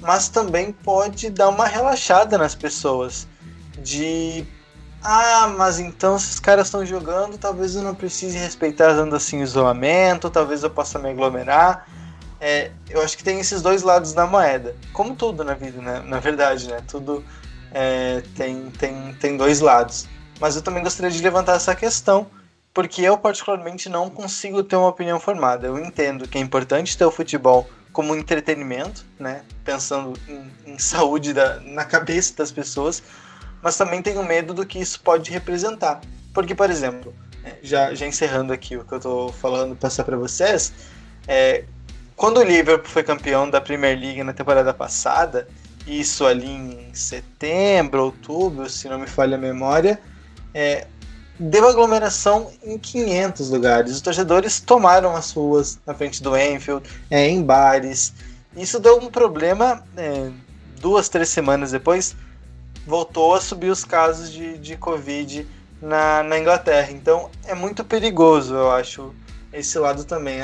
mas 0.00 0.28
também 0.28 0.72
pode 0.72 1.30
dar 1.30 1.48
uma 1.48 1.66
relaxada 1.66 2.36
nas 2.36 2.56
pessoas 2.56 3.28
de 3.78 4.44
ah, 5.02 5.54
mas 5.56 5.78
então 5.78 6.18
se 6.18 6.32
os 6.32 6.40
caras 6.40 6.66
estão 6.66 6.84
jogando, 6.84 7.38
talvez 7.38 7.76
eu 7.76 7.82
não 7.82 7.94
precise 7.94 8.36
respeitar 8.36 8.92
dando 8.92 9.14
assim 9.14 9.40
isolamento, 9.40 10.28
talvez 10.28 10.62
eu 10.64 10.70
possa 10.70 10.98
me 10.98 11.08
aglomerar. 11.08 11.86
É, 12.40 12.70
eu 12.88 13.00
acho 13.02 13.16
que 13.16 13.24
tem 13.24 13.38
esses 13.38 13.62
dois 13.62 13.82
lados 13.82 14.12
da 14.12 14.26
moeda. 14.26 14.74
Como 14.92 15.14
tudo 15.14 15.44
na 15.44 15.54
vida, 15.54 15.80
né? 15.80 16.02
Na 16.04 16.18
verdade, 16.18 16.68
né? 16.68 16.82
Tudo 16.86 17.24
é, 17.72 18.22
tem, 18.34 18.70
tem, 18.70 19.14
tem 19.14 19.36
dois 19.36 19.60
lados. 19.60 20.06
Mas 20.38 20.56
eu 20.56 20.62
também 20.62 20.82
gostaria 20.82 21.10
de 21.10 21.22
levantar 21.22 21.56
essa 21.56 21.74
questão, 21.74 22.26
porque 22.72 23.02
eu 23.02 23.18
particularmente 23.18 23.88
não 23.88 24.08
consigo 24.08 24.62
ter 24.62 24.76
uma 24.76 24.88
opinião 24.88 25.18
formada. 25.18 25.66
Eu 25.66 25.78
entendo 25.78 26.28
que 26.28 26.38
é 26.38 26.40
importante 26.40 26.96
ter 26.96 27.04
o 27.04 27.10
futebol 27.10 27.68
como 27.92 28.14
entretenimento, 28.14 29.04
né? 29.18 29.42
Pensando 29.64 30.14
em, 30.28 30.72
em 30.74 30.78
saúde 30.78 31.32
da, 31.32 31.60
na 31.60 31.84
cabeça 31.84 32.36
das 32.36 32.52
pessoas, 32.52 33.02
mas 33.60 33.76
também 33.76 34.00
tenho 34.00 34.22
medo 34.22 34.54
do 34.54 34.64
que 34.64 34.78
isso 34.78 35.00
pode 35.00 35.30
representar. 35.30 36.00
Porque, 36.32 36.54
por 36.54 36.70
exemplo, 36.70 37.12
é, 37.44 37.56
já, 37.62 37.94
já 37.94 38.06
encerrando 38.06 38.52
aqui 38.52 38.76
o 38.76 38.84
que 38.84 38.92
eu 38.92 38.98
estou 38.98 39.32
falando, 39.32 39.74
passar 39.74 40.04
para 40.04 40.16
vocês, 40.16 40.72
é, 41.26 41.64
quando 42.14 42.38
o 42.38 42.42
Liverpool 42.42 42.88
foi 42.88 43.02
campeão 43.02 43.50
da 43.50 43.60
Premier 43.60 43.98
League 43.98 44.22
na 44.22 44.32
temporada 44.32 44.72
passada, 44.72 45.48
isso 45.86 46.26
ali 46.26 46.46
em 46.46 46.94
setembro, 46.94 48.04
outubro, 48.04 48.68
se 48.68 48.88
não 48.88 48.98
me 48.98 49.06
falha 49.06 49.36
a 49.36 49.40
memória, 49.40 50.00
é, 50.54 50.86
deu 51.40 51.66
aglomeração 51.66 52.52
em 52.62 52.78
500 52.78 53.50
lugares. 53.50 53.92
Os 53.92 54.00
torcedores 54.00 54.60
tomaram 54.60 55.16
as 55.16 55.32
ruas 55.32 55.78
na 55.86 55.94
frente 55.94 56.22
do 56.22 56.36
Enfield, 56.36 56.88
é, 57.10 57.28
em 57.28 57.42
bares. 57.42 58.12
Isso 58.56 58.78
deu 58.78 58.98
um 58.98 59.10
problema 59.10 59.82
é, 59.96 60.30
duas, 60.80 61.08
três 61.08 61.30
semanas 61.30 61.70
depois 61.72 62.14
voltou 62.86 63.34
a 63.34 63.40
subir 63.40 63.70
os 63.70 63.84
casos 63.84 64.32
de, 64.32 64.58
de 64.58 64.76
Covid 64.76 65.46
na, 65.80 66.22
na 66.22 66.38
Inglaterra. 66.38 66.90
Então 66.90 67.30
é 67.44 67.54
muito 67.54 67.84
perigoso, 67.84 68.54
eu 68.54 68.70
acho, 68.70 69.14
esse 69.52 69.78
lado 69.78 70.04
também. 70.04 70.40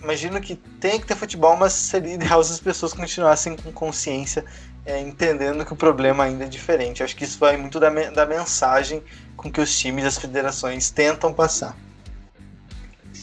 Imagino 0.00 0.40
que 0.40 0.54
tem 0.54 1.00
que 1.00 1.06
ter 1.06 1.16
futebol, 1.16 1.56
mas 1.56 1.72
seria 1.72 2.14
ideal 2.14 2.42
se 2.42 2.52
as 2.52 2.60
pessoas 2.60 2.92
continuassem 2.92 3.56
com 3.56 3.72
consciência, 3.72 4.44
é, 4.86 5.00
entendendo 5.00 5.64
que 5.64 5.72
o 5.72 5.76
problema 5.76 6.24
ainda 6.24 6.44
é 6.44 6.48
diferente. 6.48 7.02
Acho 7.02 7.16
que 7.16 7.24
isso 7.24 7.38
vai 7.38 7.56
muito 7.56 7.80
da, 7.80 7.90
da 7.90 8.24
mensagem 8.24 9.02
com 9.36 9.50
que 9.50 9.60
os 9.60 9.76
times 9.78 10.04
e 10.04 10.06
as 10.06 10.18
federações 10.18 10.90
tentam 10.90 11.32
passar. 11.32 11.76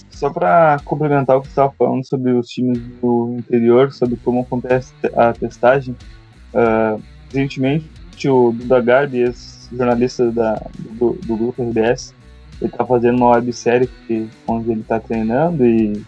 Só 0.10 0.30
para 0.30 0.78
complementar 0.86 1.38
o 1.38 1.42
que 1.42 1.48
você 1.48 1.52
estava 1.52 1.74
falando 1.78 2.06
sobre 2.08 2.32
os 2.32 2.48
times 2.48 2.78
do 3.02 3.36
interior, 3.38 3.92
sobre 3.92 4.18
como 4.18 4.42
acontece 4.42 4.94
a 5.16 5.34
testagem, 5.34 5.96
uh, 6.54 7.02
recentemente 7.28 8.30
o 8.30 8.54
Duda 8.54 8.80
Garbi, 8.82 9.20
ex-jornalista 9.20 10.32
do, 10.32 11.14
do 11.14 11.38
grupo 11.38 11.62
RBS, 11.64 12.14
ele 12.62 12.72
tá 12.72 12.86
fazendo 12.86 13.18
uma 13.18 13.32
websérie 13.32 13.88
que, 14.08 14.30
onde 14.48 14.72
ele 14.72 14.84
tá 14.84 15.00
treinando 15.00 15.66
e 15.66 16.02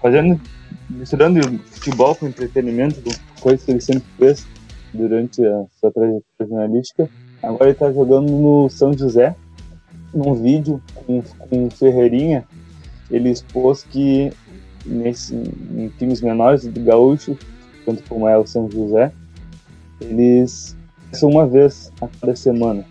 fazendo, 0.00 0.40
misturando 0.88 1.40
futebol 1.58 2.14
com 2.14 2.26
entretenimento, 2.26 3.02
coisa 3.40 3.64
que 3.64 3.70
ele 3.70 3.80
sempre 3.80 4.04
fez 4.18 4.46
durante 4.92 5.44
a 5.44 5.64
sua 5.78 5.90
trajetória 5.90 6.22
jornalística. 6.40 7.08
Agora 7.42 7.70
ele 7.70 7.78
tá 7.78 7.92
jogando 7.92 8.30
no 8.30 8.68
São 8.68 8.96
José, 8.96 9.34
num 10.12 10.34
vídeo 10.34 10.80
com, 10.94 11.22
com 11.22 11.70
Ferreirinha, 11.70 12.44
ele 13.10 13.30
expôs 13.30 13.84
que 13.84 14.32
nesse, 14.84 15.34
em 15.34 15.88
times 15.98 16.20
menores 16.20 16.66
do 16.66 16.80
Gaúcho, 16.80 17.36
tanto 17.84 18.02
como 18.08 18.26
é 18.28 18.36
o 18.36 18.46
São 18.46 18.70
José, 18.70 19.12
eles 20.00 20.76
são 21.12 21.30
uma 21.30 21.46
vez 21.46 21.92
a 22.00 22.08
cada 22.08 22.34
semana. 22.34 22.84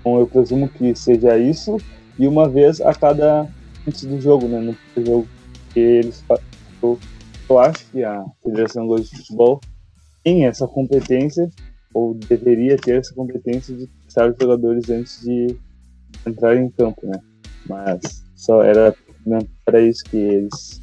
Então 0.00 0.18
eu 0.18 0.26
presumo 0.26 0.68
que 0.68 0.94
seja 0.94 1.38
isso 1.38 1.76
e 2.18 2.26
uma 2.26 2.48
vez 2.48 2.80
a 2.80 2.92
cada 2.94 3.48
antes 3.86 4.04
do 4.04 4.20
jogo, 4.20 4.46
né? 4.48 4.60
No 4.60 5.04
jogo 5.04 5.28
que 5.72 5.80
eles 5.80 6.24
eu, 6.82 6.98
eu 7.48 7.58
acho 7.58 7.86
que 7.86 8.02
a 8.02 8.24
Federação 8.42 8.86
Goiás 8.86 9.08
de 9.10 9.16
Futebol 9.18 9.60
tem 10.24 10.46
essa 10.46 10.66
competência 10.66 11.48
ou 11.94 12.14
deveria 12.14 12.76
ter 12.76 13.00
essa 13.00 13.14
competência 13.14 13.76
de 13.76 13.86
testar 14.04 14.30
os 14.30 14.36
jogadores 14.40 14.88
antes 14.90 15.20
de 15.22 15.56
entrar 16.26 16.56
em 16.56 16.70
campo, 16.70 17.06
né? 17.06 17.18
Mas 17.68 18.24
só 18.34 18.62
era 18.62 18.94
para 19.64 19.80
isso 19.80 20.04
que 20.04 20.16
eles 20.16 20.80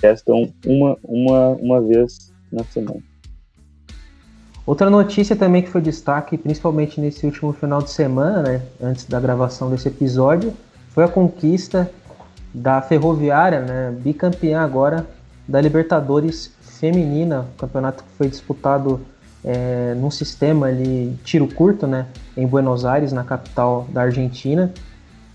testam 0.00 0.52
uma, 0.64 0.96
uma, 1.04 1.48
uma 1.50 1.80
vez 1.82 2.32
na 2.52 2.64
semana. 2.64 3.02
Outra 4.66 4.88
notícia 4.88 5.36
também 5.36 5.62
que 5.62 5.68
foi 5.68 5.82
destaque, 5.82 6.38
principalmente 6.38 6.98
nesse 6.98 7.26
último 7.26 7.52
final 7.52 7.82
de 7.82 7.90
semana, 7.90 8.42
né, 8.42 8.62
antes 8.80 9.04
da 9.04 9.20
gravação 9.20 9.70
desse 9.70 9.88
episódio, 9.88 10.54
foi 10.88 11.04
a 11.04 11.08
conquista 11.08 11.90
da 12.54 12.80
Ferroviária, 12.80 13.60
né, 13.60 13.92
bicampeã 13.98 14.60
agora 14.60 15.04
da 15.46 15.60
Libertadores 15.60 16.52
Feminina, 16.60 17.46
campeonato 17.58 18.04
que 18.04 18.10
foi 18.16 18.28
disputado 18.28 19.00
é, 19.44 19.94
num 19.96 20.10
sistema 20.10 20.66
ali 20.66 21.18
tiro 21.24 21.48
curto, 21.48 21.86
né, 21.86 22.06
em 22.36 22.46
Buenos 22.46 22.84
Aires, 22.84 23.12
na 23.12 23.24
capital 23.24 23.86
da 23.90 24.02
Argentina. 24.02 24.72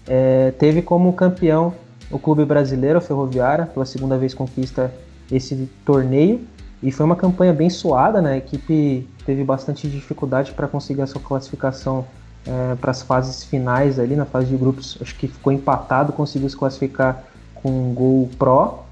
É, 0.07 0.51
teve 0.57 0.81
como 0.81 1.11
campeão 1.13 1.73
o 2.09 2.17
clube 2.17 2.45
brasileiro, 2.45 2.97
a 2.97 3.01
Ferroviária, 3.01 3.65
pela 3.65 3.85
segunda 3.85 4.17
vez 4.17 4.33
conquista 4.33 4.91
esse 5.31 5.69
torneio 5.85 6.41
e 6.81 6.91
foi 6.91 7.05
uma 7.05 7.15
campanha 7.15 7.53
bem 7.53 7.69
suada, 7.69 8.21
né? 8.21 8.33
A 8.33 8.37
equipe 8.37 9.07
teve 9.25 9.43
bastante 9.43 9.87
dificuldade 9.87 10.53
para 10.53 10.67
conseguir 10.67 11.01
a 11.01 11.07
sua 11.07 11.21
classificação 11.21 12.05
é, 12.45 12.75
para 12.75 12.91
as 12.91 13.01
fases 13.01 13.43
finais 13.43 13.99
ali, 13.99 14.15
na 14.15 14.25
fase 14.25 14.47
de 14.47 14.57
grupos, 14.57 14.97
acho 15.01 15.15
que 15.15 15.27
ficou 15.27 15.51
empatado, 15.51 16.13
conseguiu 16.13 16.49
se 16.49 16.57
classificar 16.57 17.23
com 17.55 17.69
um 17.69 17.93
gol 17.93 18.29
pró. 18.37 18.85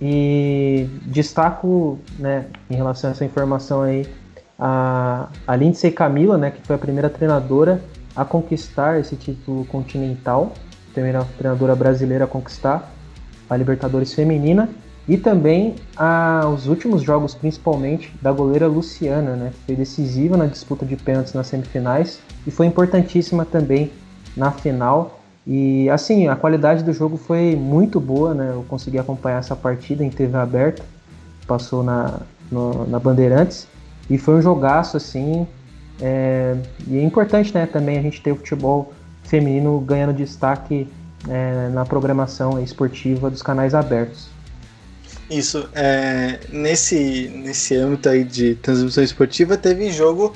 E 0.00 0.88
destaco, 1.06 1.98
né, 2.18 2.46
em 2.70 2.76
relação 2.76 3.10
a 3.10 3.12
essa 3.12 3.24
informação 3.24 3.82
aí, 3.82 4.06
a, 4.58 5.28
a 5.46 5.56
Lindsay 5.56 5.90
Camila, 5.90 6.38
né, 6.38 6.50
que 6.50 6.60
foi 6.62 6.76
a 6.76 6.78
primeira 6.78 7.10
treinadora 7.10 7.82
a 8.14 8.24
conquistar 8.24 8.98
esse 8.98 9.16
título 9.16 9.64
continental, 9.66 10.52
primeira 10.92 11.24
treinadora 11.36 11.74
brasileira 11.74 12.24
a 12.24 12.26
conquistar 12.28 12.92
a 13.48 13.56
Libertadores 13.56 14.12
Feminina 14.12 14.68
E 15.08 15.16
também 15.16 15.76
a, 15.96 16.46
os 16.48 16.66
últimos 16.66 17.02
jogos, 17.02 17.34
principalmente, 17.34 18.12
da 18.20 18.30
goleira 18.30 18.66
Luciana, 18.66 19.36
né? 19.36 19.52
Foi 19.64 19.74
decisiva 19.74 20.36
na 20.36 20.44
disputa 20.44 20.84
de 20.84 20.96
pênaltis 20.96 21.32
nas 21.32 21.46
semifinais 21.46 22.20
e 22.48 22.50
foi 22.50 22.64
importantíssima 22.64 23.44
também 23.44 23.92
na 24.34 24.50
final. 24.50 25.20
E 25.46 25.88
assim, 25.90 26.28
a 26.28 26.34
qualidade 26.34 26.82
do 26.82 26.94
jogo 26.94 27.18
foi 27.18 27.54
muito 27.54 28.00
boa, 28.00 28.32
né? 28.32 28.52
Eu 28.54 28.64
consegui 28.66 28.98
acompanhar 28.98 29.40
essa 29.40 29.54
partida 29.54 30.02
em 30.02 30.08
TV 30.08 30.34
aberta, 30.34 30.82
passou 31.46 31.82
na, 31.82 32.20
no, 32.50 32.86
na 32.86 32.98
Bandeirantes, 32.98 33.68
e 34.08 34.16
foi 34.16 34.36
um 34.36 34.42
jogaço 34.42 34.96
assim. 34.96 35.46
É, 36.00 36.56
e 36.86 36.96
é 36.96 37.02
importante, 37.02 37.52
né? 37.52 37.66
Também 37.66 37.98
a 37.98 38.02
gente 38.02 38.22
ter 38.22 38.32
o 38.32 38.36
futebol 38.36 38.94
feminino 39.24 39.78
ganhando 39.80 40.14
destaque 40.14 40.88
é, 41.28 41.68
na 41.68 41.84
programação 41.84 42.62
esportiva 42.62 43.28
dos 43.28 43.42
canais 43.42 43.74
abertos. 43.74 44.30
Isso, 45.30 45.68
é, 45.74 46.40
nesse, 46.50 47.28
nesse 47.28 47.76
âmbito 47.76 48.08
aí 48.08 48.24
de 48.24 48.54
transmissão 48.54 49.04
esportiva, 49.04 49.58
teve 49.58 49.92
jogo, 49.92 50.32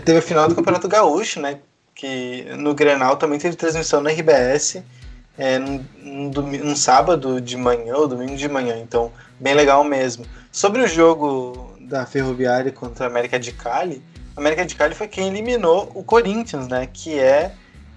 teve 0.00 0.18
a 0.18 0.22
final 0.22 0.48
do 0.48 0.54
Campeonato 0.54 0.88
Gaúcho, 0.88 1.40
né? 1.40 1.58
Que 1.94 2.44
no 2.58 2.74
Grenal 2.74 3.16
também 3.16 3.38
teve 3.38 3.56
transmissão 3.56 4.00
na 4.00 4.10
RBS, 4.10 4.82
é, 5.36 5.58
num, 5.58 5.84
num, 6.32 6.76
sábado 6.76 7.40
de 7.40 7.56
manhã 7.56 7.96
ou 7.96 8.08
domingo 8.08 8.36
de 8.36 8.48
manhã, 8.48 8.78
então 8.78 9.12
bem 9.38 9.54
legal 9.54 9.84
mesmo. 9.84 10.24
Sobre 10.50 10.82
o 10.82 10.86
jogo 10.86 11.74
da 11.80 12.06
Ferroviária 12.06 12.72
contra 12.72 13.06
a 13.06 13.08
América 13.08 13.38
de 13.38 13.52
Cali, 13.52 14.02
a 14.36 14.40
América 14.40 14.64
de 14.64 14.74
Cali 14.74 14.94
foi 14.94 15.08
quem 15.08 15.28
eliminou 15.28 15.90
o 15.94 16.02
Corinthians, 16.02 16.68
né? 16.68 16.88
Que 16.90 17.18
é 17.18 17.52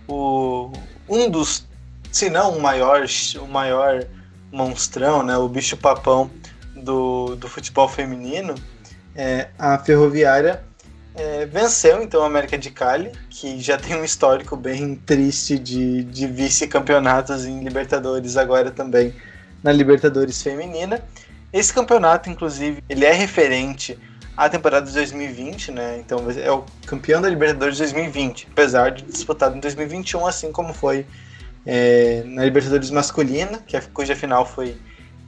o, 0.07 0.71
um 1.07 1.29
dos, 1.29 1.65
se 2.11 2.29
não 2.29 2.57
o 2.57 2.61
maior, 2.61 3.05
o 3.41 3.47
maior 3.47 4.05
monstrão, 4.51 5.23
né, 5.23 5.37
o 5.37 5.49
bicho 5.49 5.75
papão 5.75 6.29
do, 6.75 7.35
do 7.35 7.47
futebol 7.47 7.87
feminino, 7.87 8.55
é, 9.15 9.49
a 9.57 9.77
Ferroviária 9.77 10.63
é, 11.15 11.45
venceu 11.45 12.01
então 12.03 12.23
a 12.23 12.27
América 12.27 12.57
de 12.57 12.69
Cali, 12.69 13.11
que 13.29 13.59
já 13.59 13.77
tem 13.77 13.95
um 13.95 14.03
histórico 14.03 14.55
bem 14.55 14.95
triste 14.95 15.57
de, 15.57 16.03
de 16.03 16.27
vice-campeonatos 16.27 17.45
em 17.45 17.63
Libertadores, 17.63 18.35
agora 18.35 18.69
também 18.69 19.13
na 19.63 19.71
Libertadores 19.71 20.41
Feminina. 20.41 21.01
Esse 21.53 21.73
campeonato, 21.73 22.29
inclusive, 22.29 22.83
ele 22.89 23.05
é 23.05 23.13
referente 23.13 23.97
à 24.35 24.49
temporada 24.49 24.85
de 24.85 24.93
2020, 24.93 25.71
né? 25.71 25.97
Então 25.99 26.29
é 26.29 26.51
o 26.51 26.65
campeão 26.85 27.21
da 27.21 27.29
Libertadores 27.29 27.77
2020, 27.77 28.49
apesar 28.51 28.91
de 28.91 29.03
disputado 29.03 29.55
em 29.55 29.59
2021, 29.61 30.27
assim 30.27 30.51
como 30.51 30.73
foi 30.73 31.05
é, 31.65 32.23
na 32.25 32.43
Libertadores 32.43 32.91
masculina, 32.91 33.59
que 33.65 33.77
a, 33.77 33.81
cuja 33.81 34.15
final 34.15 34.45
foi 34.45 34.75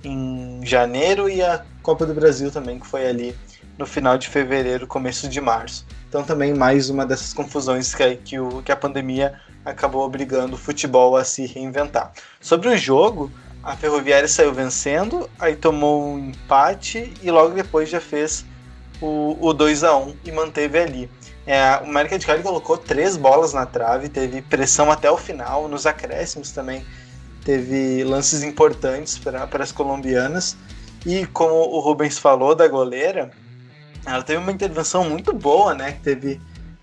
em 0.04 0.60
janeiro, 0.64 1.30
e 1.30 1.42
a 1.42 1.64
Copa 1.82 2.06
do 2.06 2.14
Brasil 2.14 2.52
também, 2.52 2.78
que 2.78 2.86
foi 2.86 3.08
ali 3.08 3.34
no 3.78 3.86
final 3.86 4.17
de 4.17 4.28
fevereiro, 4.28 4.88
começo 4.88 5.28
de 5.28 5.39
março. 5.39 5.86
Então 6.09 6.23
também 6.23 6.53
mais 6.53 6.89
uma 6.89 7.05
dessas 7.05 7.34
confusões 7.34 7.93
que, 7.93 8.15
que, 8.17 8.39
o, 8.39 8.61
que 8.63 8.71
a 8.71 8.75
pandemia 8.75 9.39
acabou 9.63 10.03
obrigando 10.03 10.55
o 10.55 10.57
futebol 10.57 11.15
a 11.15 11.23
se 11.23 11.45
reinventar. 11.45 12.11
Sobre 12.39 12.69
o 12.69 12.78
jogo, 12.78 13.32
a 13.63 13.75
Ferroviária 13.75 14.28
saiu 14.28 14.53
vencendo, 14.53 15.30
aí 15.38 15.55
tomou 15.55 16.03
um 16.03 16.19
empate 16.30 17.13
e 17.21 17.30
logo 17.30 17.53
depois 17.53 17.89
já 17.89 17.99
fez 17.99 18.45
o, 19.01 19.38
o 19.39 19.53
2 19.53 19.84
a 19.84 19.95
1 19.95 20.15
e 20.25 20.32
manteve 20.32 20.80
ali. 20.80 21.11
É, 21.45 21.78
o 21.82 21.86
América 21.86 22.17
de 22.17 22.25
Cali 22.25 22.43
colocou 22.43 22.78
três 22.78 23.15
bolas 23.15 23.53
na 23.53 23.65
trave, 23.65 24.09
teve 24.09 24.41
pressão 24.41 24.91
até 24.91 25.09
o 25.09 25.17
final, 25.17 25.67
nos 25.67 25.86
acréscimos 25.86 26.51
também 26.51 26.86
teve 27.47 28.03
lances 28.03 28.43
importantes 28.43 29.17
para 29.17 29.63
as 29.63 29.71
colombianas. 29.71 30.57
E 31.05 31.25
como 31.28 31.55
o 31.55 31.80
Rubens 31.80 32.17
falou 32.17 32.53
da 32.53 32.67
goleira, 32.67 33.32
ela 34.08 34.24
teve 34.24 34.39
uma 34.39 34.51
intervenção 34.51 35.03
muito 35.03 35.34
boa, 35.34 35.74
né? 35.74 35.99
Teve 36.01 36.39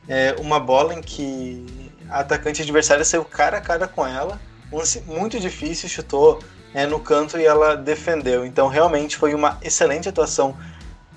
é, 0.07 0.37
uma 0.39 0.61
bola 0.61 0.95
em 0.95 1.01
que 1.01 1.65
a 2.09 2.21
atacante 2.21 2.61
adversária 2.63 3.05
saiu 3.05 3.25
cara 3.25 3.57
a 3.57 3.61
cara 3.61 3.89
com 3.89 4.07
ela, 4.07 4.39
lance 4.71 5.01
muito 5.07 5.41
difícil, 5.41 5.89
chutou 5.89 6.41
é, 6.75 6.87
no 6.87 7.01
canto 7.01 7.39
e 7.39 7.47
ela 7.47 7.77
defendeu. 7.77 8.45
Então 8.45 8.69
realmente 8.69 9.17
foi 9.17 9.35
uma 9.35 9.59
excelente 9.63 10.09
atuação 10.09 10.55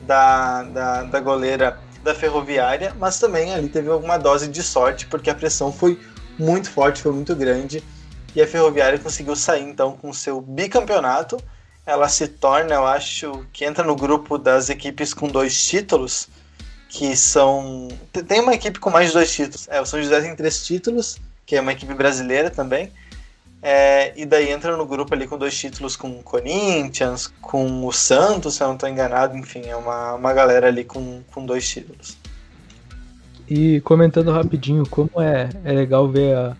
da, 0.01 0.63
da, 0.63 1.03
da 1.03 1.19
goleira 1.19 1.77
da 2.03 2.15
Ferroviária, 2.15 2.95
mas 2.97 3.19
também 3.19 3.53
ali 3.53 3.67
teve 3.67 3.89
alguma 3.89 4.17
dose 4.17 4.47
de 4.47 4.63
sorte, 4.63 5.05
porque 5.07 5.29
a 5.29 5.35
pressão 5.35 5.73
foi 5.73 5.99
muito 6.39 6.69
forte, 6.69 7.01
foi 7.01 7.11
muito 7.11 7.35
grande, 7.35 7.83
e 8.33 8.41
a 8.41 8.47
Ferroviária 8.47 8.97
conseguiu 8.97 9.35
sair 9.35 9.63
então 9.63 9.97
com 9.97 10.13
seu 10.13 10.39
bicampeonato. 10.39 11.37
Ela 11.87 12.09
se 12.09 12.27
torna, 12.27 12.75
eu 12.75 12.85
acho, 12.85 13.45
que 13.53 13.63
entra 13.63 13.81
no 13.83 13.95
grupo 13.95 14.37
das 14.37 14.69
equipes 14.69 15.13
com 15.13 15.29
dois 15.29 15.67
títulos, 15.67 16.27
que 16.89 17.15
são. 17.15 17.87
Tem 18.27 18.41
uma 18.41 18.53
equipe 18.53 18.77
com 18.77 18.89
mais 18.89 19.07
de 19.07 19.13
dois 19.13 19.33
títulos. 19.33 19.69
É, 19.69 19.79
o 19.79 19.85
São 19.85 20.01
José 20.01 20.19
tem 20.19 20.35
três 20.35 20.65
títulos, 20.65 21.17
que 21.45 21.55
é 21.55 21.61
uma 21.61 21.71
equipe 21.71 21.93
brasileira 21.93 22.49
também. 22.49 22.91
É, 23.61 24.13
e 24.19 24.25
daí 24.25 24.51
entra 24.51 24.75
no 24.75 24.85
grupo 24.85 25.13
ali 25.13 25.27
com 25.27 25.37
dois 25.37 25.57
títulos 25.57 25.95
com 25.95 26.09
o 26.09 26.23
Corinthians, 26.23 27.27
com 27.41 27.85
o 27.85 27.91
Santos, 27.93 28.55
se 28.55 28.63
eu 28.63 28.67
não 28.67 28.75
estou 28.75 28.87
enganado, 28.87 29.35
enfim, 29.35 29.61
é 29.65 29.75
uma, 29.75 30.13
uma 30.13 30.33
galera 30.33 30.67
ali 30.67 30.83
com, 30.83 31.21
com 31.31 31.45
dois 31.45 31.67
títulos. 31.67 32.17
E 33.49 33.79
comentando 33.81 34.31
rapidinho, 34.31 34.87
como 34.89 35.09
é, 35.21 35.49
é 35.63 35.71
legal 35.71 36.07
ver 36.07 36.35
a, 36.35 36.57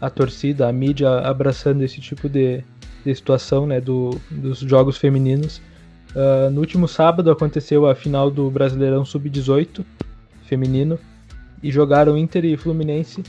a 0.00 0.08
torcida, 0.08 0.68
a 0.68 0.72
mídia 0.72 1.10
abraçando 1.18 1.82
esse 1.82 2.00
tipo 2.00 2.28
de, 2.28 2.64
de 3.04 3.14
situação 3.14 3.66
né, 3.66 3.80
do, 3.80 4.20
dos 4.30 4.58
jogos 4.60 4.96
femininos. 4.96 5.60
Uh, 6.14 6.50
no 6.50 6.60
último 6.60 6.86
sábado 6.86 7.30
aconteceu 7.30 7.86
a 7.86 7.94
final 7.94 8.30
do 8.30 8.50
Brasileirão 8.50 9.04
Sub-18 9.04 9.84
feminino 10.44 10.98
e 11.62 11.70
jogaram 11.70 12.18
Inter 12.18 12.44
e 12.44 12.56
Fluminense 12.56 13.22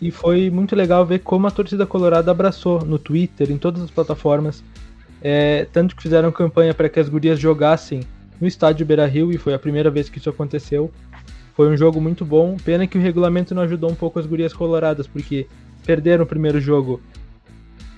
e 0.00 0.10
foi 0.10 0.48
muito 0.48 0.74
legal 0.74 1.04
ver 1.04 1.18
como 1.18 1.46
a 1.46 1.50
torcida 1.50 1.84
colorada 1.84 2.30
abraçou 2.30 2.84
no 2.84 2.98
Twitter, 2.98 3.50
em 3.50 3.58
todas 3.58 3.82
as 3.82 3.90
plataformas. 3.90 4.64
É, 5.20 5.66
tanto 5.70 5.94
que 5.94 6.02
fizeram 6.02 6.32
campanha 6.32 6.72
para 6.72 6.88
que 6.88 6.98
as 6.98 7.08
gurias 7.08 7.38
jogassem 7.38 8.00
no 8.40 8.46
estádio 8.46 8.86
Beira 8.86 9.06
Rio, 9.06 9.30
e 9.30 9.36
foi 9.36 9.52
a 9.52 9.58
primeira 9.58 9.90
vez 9.90 10.08
que 10.08 10.16
isso 10.16 10.30
aconteceu. 10.30 10.90
Foi 11.54 11.68
um 11.68 11.76
jogo 11.76 12.00
muito 12.00 12.24
bom. 12.24 12.56
Pena 12.64 12.86
que 12.86 12.96
o 12.96 13.00
regulamento 13.00 13.54
não 13.54 13.62
ajudou 13.62 13.90
um 13.90 13.94
pouco 13.94 14.18
as 14.18 14.24
gurias 14.24 14.54
coloradas, 14.54 15.06
porque 15.06 15.46
perderam 15.84 16.24
o 16.24 16.26
primeiro 16.26 16.58
jogo 16.58 17.02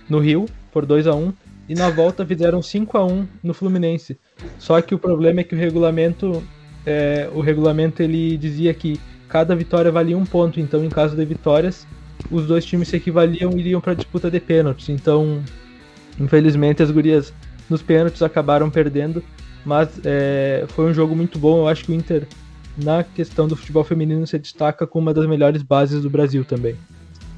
no 0.09 0.19
Rio, 0.19 0.47
por 0.73 0.87
2 0.87 1.07
a 1.07 1.15
1 1.15 1.33
e 1.69 1.75
na 1.75 1.91
volta 1.91 2.27
fizeram 2.27 2.61
5 2.61 2.99
a 2.99 3.05
1 3.05 3.27
no 3.43 3.55
Fluminense. 3.55 4.19
Só 4.59 4.81
que 4.81 4.95
o 4.95 4.99
problema 4.99 5.41
é 5.41 5.45
que 5.45 5.55
o 5.55 5.59
regulamento, 5.59 6.43
é, 6.85 7.29
o 7.33 7.41
regulamento 7.41 8.03
ele 8.03 8.37
dizia 8.37 8.75
que 8.75 8.99
cada 9.29 9.55
vitória 9.55 9.91
valia 9.91 10.19
um 10.19 10.27
ponto, 10.27 10.59
então 10.59 10.85
em 10.85 10.89
caso 10.89 11.17
de 11.17 11.25
vitórias, 11.25 11.87
os 12.31 12.47
dois 12.47 12.65
times 12.65 12.89
se 12.89 12.97
equivaliam 12.97 13.53
e 13.53 13.61
iriam 13.61 13.81
para 13.81 13.95
disputa 13.95 14.31
de 14.31 14.41
pênaltis. 14.41 14.89
Então, 14.89 15.43
infelizmente, 16.19 16.83
as 16.83 16.91
gurias 16.91 17.33
nos 17.69 17.83
pênaltis 17.83 18.23
acabaram 18.23 18.71
perdendo, 18.71 19.23
mas 19.65 19.89
é, 20.05 20.65
foi 20.69 20.91
um 20.91 20.95
jogo 20.95 21.15
muito 21.15 21.39
bom. 21.39 21.61
Eu 21.61 21.69
acho 21.69 21.85
que 21.85 21.93
o 21.93 21.95
Inter, 21.95 22.27
na 22.77 23.05
questão 23.05 23.47
do 23.47 23.57
futebol 23.57 23.85
feminino, 23.85 24.27
se 24.27 24.39
destaca 24.39 24.87
como 24.87 25.07
uma 25.07 25.15
das 25.15 25.27
melhores 25.27 25.63
bases 25.63 26.03
do 26.03 26.11
Brasil 26.11 26.45
também. 26.45 26.77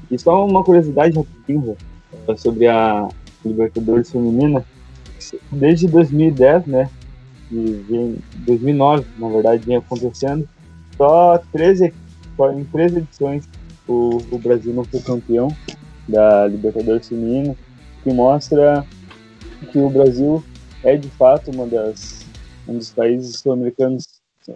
E 0.09 0.17
só 0.19 0.45
uma 0.45 0.63
curiosidade 0.63 1.15
rapidinho 1.15 1.77
sobre 2.37 2.67
a 2.67 3.07
Libertadores 3.45 4.11
Feminina. 4.11 4.65
Desde 5.51 5.87
2010, 5.87 6.65
né? 6.65 6.89
E 7.51 7.83
vem, 7.87 8.17
2009, 8.45 9.05
na 9.17 9.29
verdade, 9.29 9.65
vem 9.65 9.77
acontecendo 9.77 10.47
só 10.97 11.37
13, 11.51 11.93
só 12.35 12.51
em 12.51 12.63
três 12.65 12.95
edições 12.95 13.47
o, 13.87 14.17
o 14.31 14.37
Brasil 14.39 14.73
não 14.73 14.83
foi 14.83 14.99
campeão 14.99 15.47
da 16.07 16.47
Libertadores 16.47 17.07
Feminina, 17.07 17.55
que 18.03 18.13
mostra 18.13 18.85
que 19.71 19.79
o 19.79 19.89
Brasil 19.89 20.43
é 20.83 20.95
de 20.95 21.09
fato 21.09 21.51
uma 21.51 21.65
das, 21.65 22.25
um 22.67 22.77
dos 22.77 22.91
países 22.91 23.39
sul-americanos, 23.39 24.05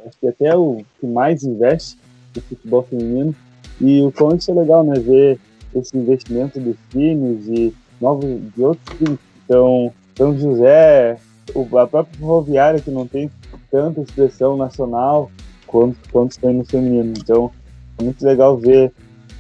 acho 0.06 0.20
que 0.20 0.28
até 0.28 0.56
o 0.56 0.84
que 1.00 1.08
mais 1.08 1.44
investe 1.44 1.98
no 2.36 2.42
futebol 2.42 2.84
feminino. 2.84 3.36
E 3.82 4.02
o 4.02 4.12
quanto 4.12 4.42
isso 4.42 4.52
é 4.52 4.54
legal, 4.54 4.84
né? 4.84 5.00
Ver 5.00 5.40
esse 5.74 5.98
investimento 5.98 6.60
dos 6.60 6.76
times 6.92 7.48
e 7.48 7.74
novos 8.02 8.40
de 8.56 8.64
outros 8.64 8.98
times. 8.98 9.20
Então, 9.46 9.92
São 10.18 10.38
José, 10.38 11.18
a 11.50 11.88
própria 11.88 12.18
Ferroviária, 12.18 12.80
que 12.80 12.92
não 12.92 13.08
tem 13.08 13.30
tanta 13.72 14.02
expressão 14.02 14.58
nacional, 14.58 15.32
quanto, 15.66 15.98
quanto 16.12 16.40
tem 16.40 16.54
no 16.54 16.66
feminino. 16.66 17.14
Então, 17.18 17.52
é 17.98 18.04
muito 18.04 18.24
legal 18.26 18.58
ver 18.58 18.92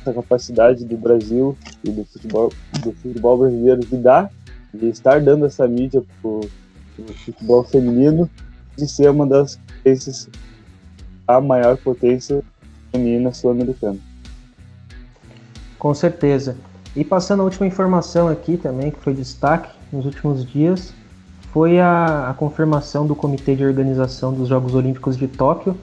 essa 0.01 0.14
capacidade 0.14 0.86
do 0.86 0.97
Brasil 0.97 1.57
e 1.84 1.89
do 1.89 2.05
futebol, 2.05 2.51
do 2.82 2.91
futebol 2.93 3.38
brasileiro 3.38 3.82
de 3.82 3.97
dar, 3.97 4.32
de 4.74 4.88
estar 4.88 5.22
dando 5.22 5.45
essa 5.45 5.68
mídia 5.68 6.03
para 6.22 6.30
o 6.30 6.41
futebol 7.26 7.64
feminino, 7.64 8.30
de 8.76 8.88
ser 8.88 9.10
uma 9.10 9.26
das 9.26 9.57
potências, 9.57 10.30
a 11.28 11.41
maior 11.41 11.78
potência 11.78 12.41
feminina 12.91 13.34
sul-americana. 13.34 13.99
Com 15.78 15.93
certeza. 15.93 16.57
E 16.95 17.03
passando 17.03 17.41
a 17.41 17.43
última 17.43 17.67
informação 17.67 18.27
aqui 18.27 18.57
também, 18.57 18.91
que 18.91 18.99
foi 18.99 19.13
destaque 19.13 19.69
nos 19.91 20.05
últimos 20.05 20.45
dias, 20.45 20.93
foi 21.51 21.79
a, 21.79 22.29
a 22.29 22.33
confirmação 22.33 23.05
do 23.05 23.15
Comitê 23.15 23.55
de 23.55 23.65
Organização 23.65 24.33
dos 24.33 24.47
Jogos 24.47 24.75
Olímpicos 24.75 25.17
de 25.17 25.27
Tóquio, 25.27 25.75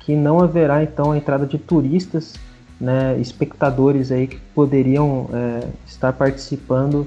que 0.00 0.14
não 0.14 0.40
haverá 0.40 0.82
então 0.82 1.12
a 1.12 1.16
entrada 1.16 1.46
de 1.46 1.58
turistas, 1.58 2.34
né, 2.80 3.16
espectadores 3.18 4.10
aí 4.10 4.26
que 4.26 4.36
poderiam 4.54 5.28
é, 5.32 5.68
estar 5.86 6.12
participando 6.12 7.06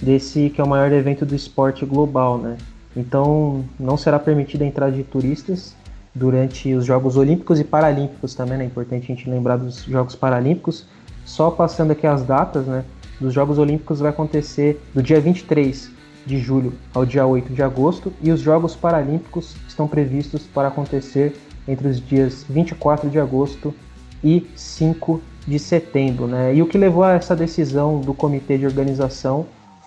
desse 0.00 0.50
que 0.50 0.60
é 0.60 0.64
o 0.64 0.68
maior 0.68 0.92
evento 0.92 1.24
do 1.24 1.34
esporte 1.34 1.84
global, 1.84 2.38
né? 2.38 2.56
Então 2.94 3.64
não 3.78 3.96
será 3.96 4.18
permitida 4.18 4.64
a 4.64 4.66
entrada 4.66 4.92
de 4.92 5.02
turistas 5.02 5.74
durante 6.14 6.72
os 6.74 6.84
Jogos 6.84 7.16
Olímpicos 7.16 7.58
e 7.58 7.64
Paralímpicos 7.64 8.34
também, 8.34 8.58
né? 8.58 8.64
É 8.64 8.66
importante 8.66 9.04
a 9.04 9.14
gente 9.14 9.28
lembrar 9.28 9.56
dos 9.56 9.82
Jogos 9.84 10.14
Paralímpicos. 10.14 10.86
Só 11.24 11.50
passando 11.50 11.90
aqui 11.90 12.06
as 12.06 12.22
datas, 12.22 12.66
né? 12.66 12.84
Dos 13.20 13.32
Jogos 13.32 13.58
Olímpicos 13.58 14.00
vai 14.00 14.10
acontecer 14.10 14.80
do 14.94 15.02
dia 15.02 15.20
23 15.20 15.90
de 16.26 16.38
julho 16.38 16.74
ao 16.92 17.06
dia 17.06 17.24
8 17.24 17.52
de 17.52 17.62
agosto 17.62 18.12
e 18.20 18.30
os 18.30 18.40
Jogos 18.40 18.74
Paralímpicos 18.74 19.56
estão 19.68 19.86
previstos 19.86 20.42
para 20.42 20.68
acontecer 20.68 21.36
entre 21.66 21.88
os 21.88 22.00
dias 22.00 22.44
24 22.48 23.08
de 23.08 23.18
agosto 23.18 23.74
e 24.22 24.46
5 24.56 25.22
de 25.46 25.58
setembro, 25.58 26.26
né? 26.26 26.54
E 26.54 26.60
o 26.60 26.66
que 26.66 26.76
levou 26.76 27.04
a 27.04 27.12
essa 27.12 27.36
decisão 27.36 28.00
do 28.00 28.12
comitê 28.12 28.58
de 28.58 28.66
organização 28.66 29.46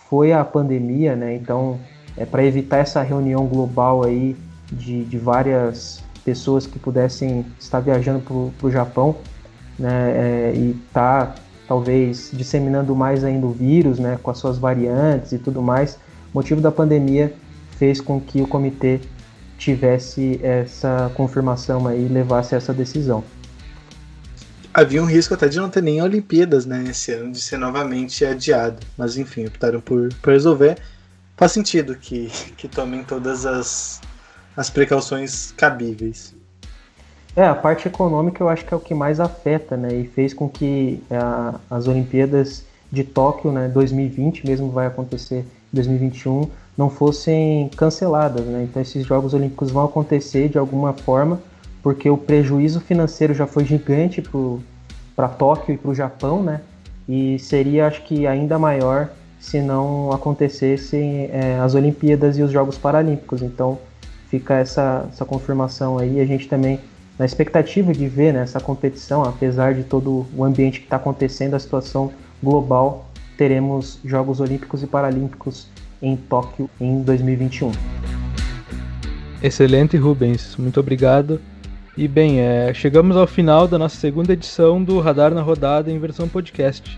foi 0.10 0.32
a 0.32 0.44
pandemia, 0.44 1.16
né? 1.16 1.36
Então, 1.36 1.78
é 2.16 2.26
para 2.26 2.44
evitar 2.44 2.78
essa 2.78 3.02
reunião 3.02 3.46
global 3.46 4.04
aí 4.04 4.36
de, 4.72 5.04
de 5.04 5.18
várias 5.18 6.02
pessoas 6.24 6.66
que 6.66 6.80
pudessem 6.80 7.46
estar 7.60 7.80
viajando 7.80 8.20
para 8.58 8.68
o 8.68 8.72
Japão, 8.72 9.16
né? 9.78 10.12
É, 10.16 10.54
e 10.56 10.74
tá 10.94 11.36
talvez 11.70 12.32
disseminando 12.34 12.94
mais 12.94 13.24
ainda 13.24 13.46
o 13.46 13.52
vírus, 13.52 13.98
né? 13.98 14.20
Com 14.22 14.32
as 14.32 14.40
suas 14.40 14.58
variantes 14.58 15.32
e 15.32 15.38
tudo 15.38 15.62
mais 15.62 15.98
motivo 16.34 16.62
da 16.62 16.72
pandemia 16.72 17.34
fez 17.78 18.02
com 18.02 18.20
que 18.20 18.42
o 18.42 18.48
comitê 18.48 19.00
tivesse 19.58 20.40
essa 20.44 21.12
confirmação 21.16 21.88
aí, 21.88 22.08
levasse 22.08 22.56
essa 22.56 22.74
decisão. 22.74 23.24
Havia 24.74 25.02
um 25.02 25.06
risco 25.06 25.34
até 25.34 25.48
de 25.48 25.58
não 25.58 25.70
ter 25.70 25.82
nem 25.82 26.02
Olimpíadas, 26.02 26.66
né, 26.66 26.84
esse 26.90 27.12
ano, 27.12 27.32
de 27.32 27.42
ser 27.42 27.58
novamente 27.58 28.24
adiado. 28.24 28.86
Mas 28.98 29.18
enfim, 29.18 29.46
optaram 29.46 29.82
por, 29.82 30.10
por 30.22 30.32
resolver. 30.32 30.78
Faz 31.36 31.52
sentido 31.52 31.96
que, 31.96 32.30
que 32.56 32.68
tomem 32.68 33.04
todas 33.04 33.46
as, 33.46 34.02
as 34.56 34.70
precauções 34.70 35.54
cabíveis. 35.58 36.36
É, 37.36 37.46
a 37.46 37.56
parte 37.56 37.88
econômica 37.88 38.44
eu 38.44 38.50
acho 38.50 38.66
que 38.66 38.74
é 38.74 38.78
o 38.78 38.80
que 38.80 38.94
mais 38.94 39.20
afeta, 39.20 39.78
né, 39.78 39.94
e 39.94 40.08
fez 40.08 40.34
com 40.34 40.50
que 40.50 41.02
a, 41.12 41.56
as 41.70 41.88
Olimpíadas 41.88 42.66
de 42.92 43.04
Tóquio, 43.04 43.52
né, 43.52 43.68
2020 43.68 44.46
mesmo 44.48 44.70
vai 44.72 44.88
acontecer 44.88 45.46
2021 45.72 46.50
não 46.78 46.90
fossem 46.90 47.70
canceladas. 47.76 48.46
Né? 48.46 48.64
Então 48.64 48.82
esses 48.82 49.06
Jogos 49.06 49.34
Olímpicos 49.34 49.70
vão 49.70 49.86
acontecer 49.86 50.50
de 50.50 50.58
alguma 50.58 50.94
forma, 50.94 51.40
porque 51.84 52.10
o 52.10 52.18
prejuízo 52.18 52.80
financeiro 52.80 53.34
já 53.34 53.46
foi 53.46 53.66
gigante 53.66 54.24
para 55.16 55.28
Tóquio 55.28 55.76
e 55.76 55.78
para 55.78 55.92
o 55.92 55.96
Japão, 55.96 56.42
né? 56.42 56.62
e 57.10 57.40
seria 57.40 57.88
acho 57.88 58.04
que 58.04 58.28
ainda 58.28 58.60
maior 58.60 59.10
se 59.40 59.60
não 59.62 60.12
acontecessem 60.12 61.30
é, 61.32 61.58
as 61.60 61.74
Olimpíadas 61.74 62.38
e 62.38 62.44
os 62.44 62.52
Jogos 62.52 62.78
Paralímpicos. 62.78 63.42
Então 63.42 63.80
fica 64.30 64.56
essa, 64.56 65.08
essa 65.12 65.26
confirmação 65.26 65.98
aí. 65.98 66.20
A 66.20 66.26
gente 66.26 66.48
também 66.48 66.80
na 67.20 67.26
expectativa 67.26 67.92
de 67.92 68.08
ver 68.08 68.34
né, 68.34 68.44
essa 68.44 68.62
competição, 68.62 69.24
apesar 69.24 69.74
de 69.74 69.84
todo 69.84 70.26
o 70.34 70.44
ambiente 70.46 70.80
que 70.80 70.86
está 70.86 70.96
acontecendo, 70.96 71.54
a 71.54 71.60
situação 71.60 72.14
global 72.42 73.10
teremos 73.38 74.00
Jogos 74.06 74.40
Olímpicos 74.40 74.82
e 74.84 74.88
Paralímpicos 74.88 75.68
em 76.02 76.16
Tóquio 76.16 76.70
em 76.80 77.02
2021. 77.02 77.72
Excelente, 79.44 79.98
Rubens. 79.98 80.56
Muito 80.58 80.80
obrigado. 80.80 81.42
E 81.98 82.08
bem, 82.08 82.40
é, 82.40 82.74
chegamos 82.74 83.18
ao 83.18 83.28
final 83.28 83.68
da 83.68 83.78
nossa 83.78 83.98
segunda 83.98 84.32
edição 84.32 84.82
do 84.82 85.00
Radar 85.00 85.34
na 85.34 85.42
Rodada 85.42 85.92
em 85.92 86.00
versão 86.00 86.28
podcast. 86.28 86.98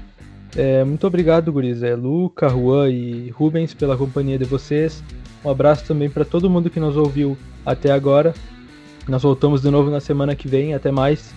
É, 0.56 0.84
muito 0.84 1.08
obrigado, 1.08 1.52
guris. 1.52 1.82
É, 1.82 1.96
Luca, 1.96 2.48
Juan 2.48 2.90
e 2.90 3.30
Rubens 3.32 3.74
pela 3.74 3.98
companhia 3.98 4.38
de 4.38 4.46
vocês. 4.46 5.04
Um 5.44 5.50
abraço 5.50 5.86
também 5.86 6.10
para 6.10 6.26
todo 6.26 6.50
mundo 6.50 6.70
que 6.70 6.80
nos 6.80 6.96
ouviu 6.96 7.36
até 7.66 7.92
agora. 7.92 8.34
Nós 9.08 9.24
voltamos 9.24 9.62
de 9.62 9.70
novo 9.70 9.90
na 9.90 10.00
semana 10.00 10.36
que 10.36 10.48
vem. 10.48 10.74
Até 10.74 10.92
mais. 10.92 11.34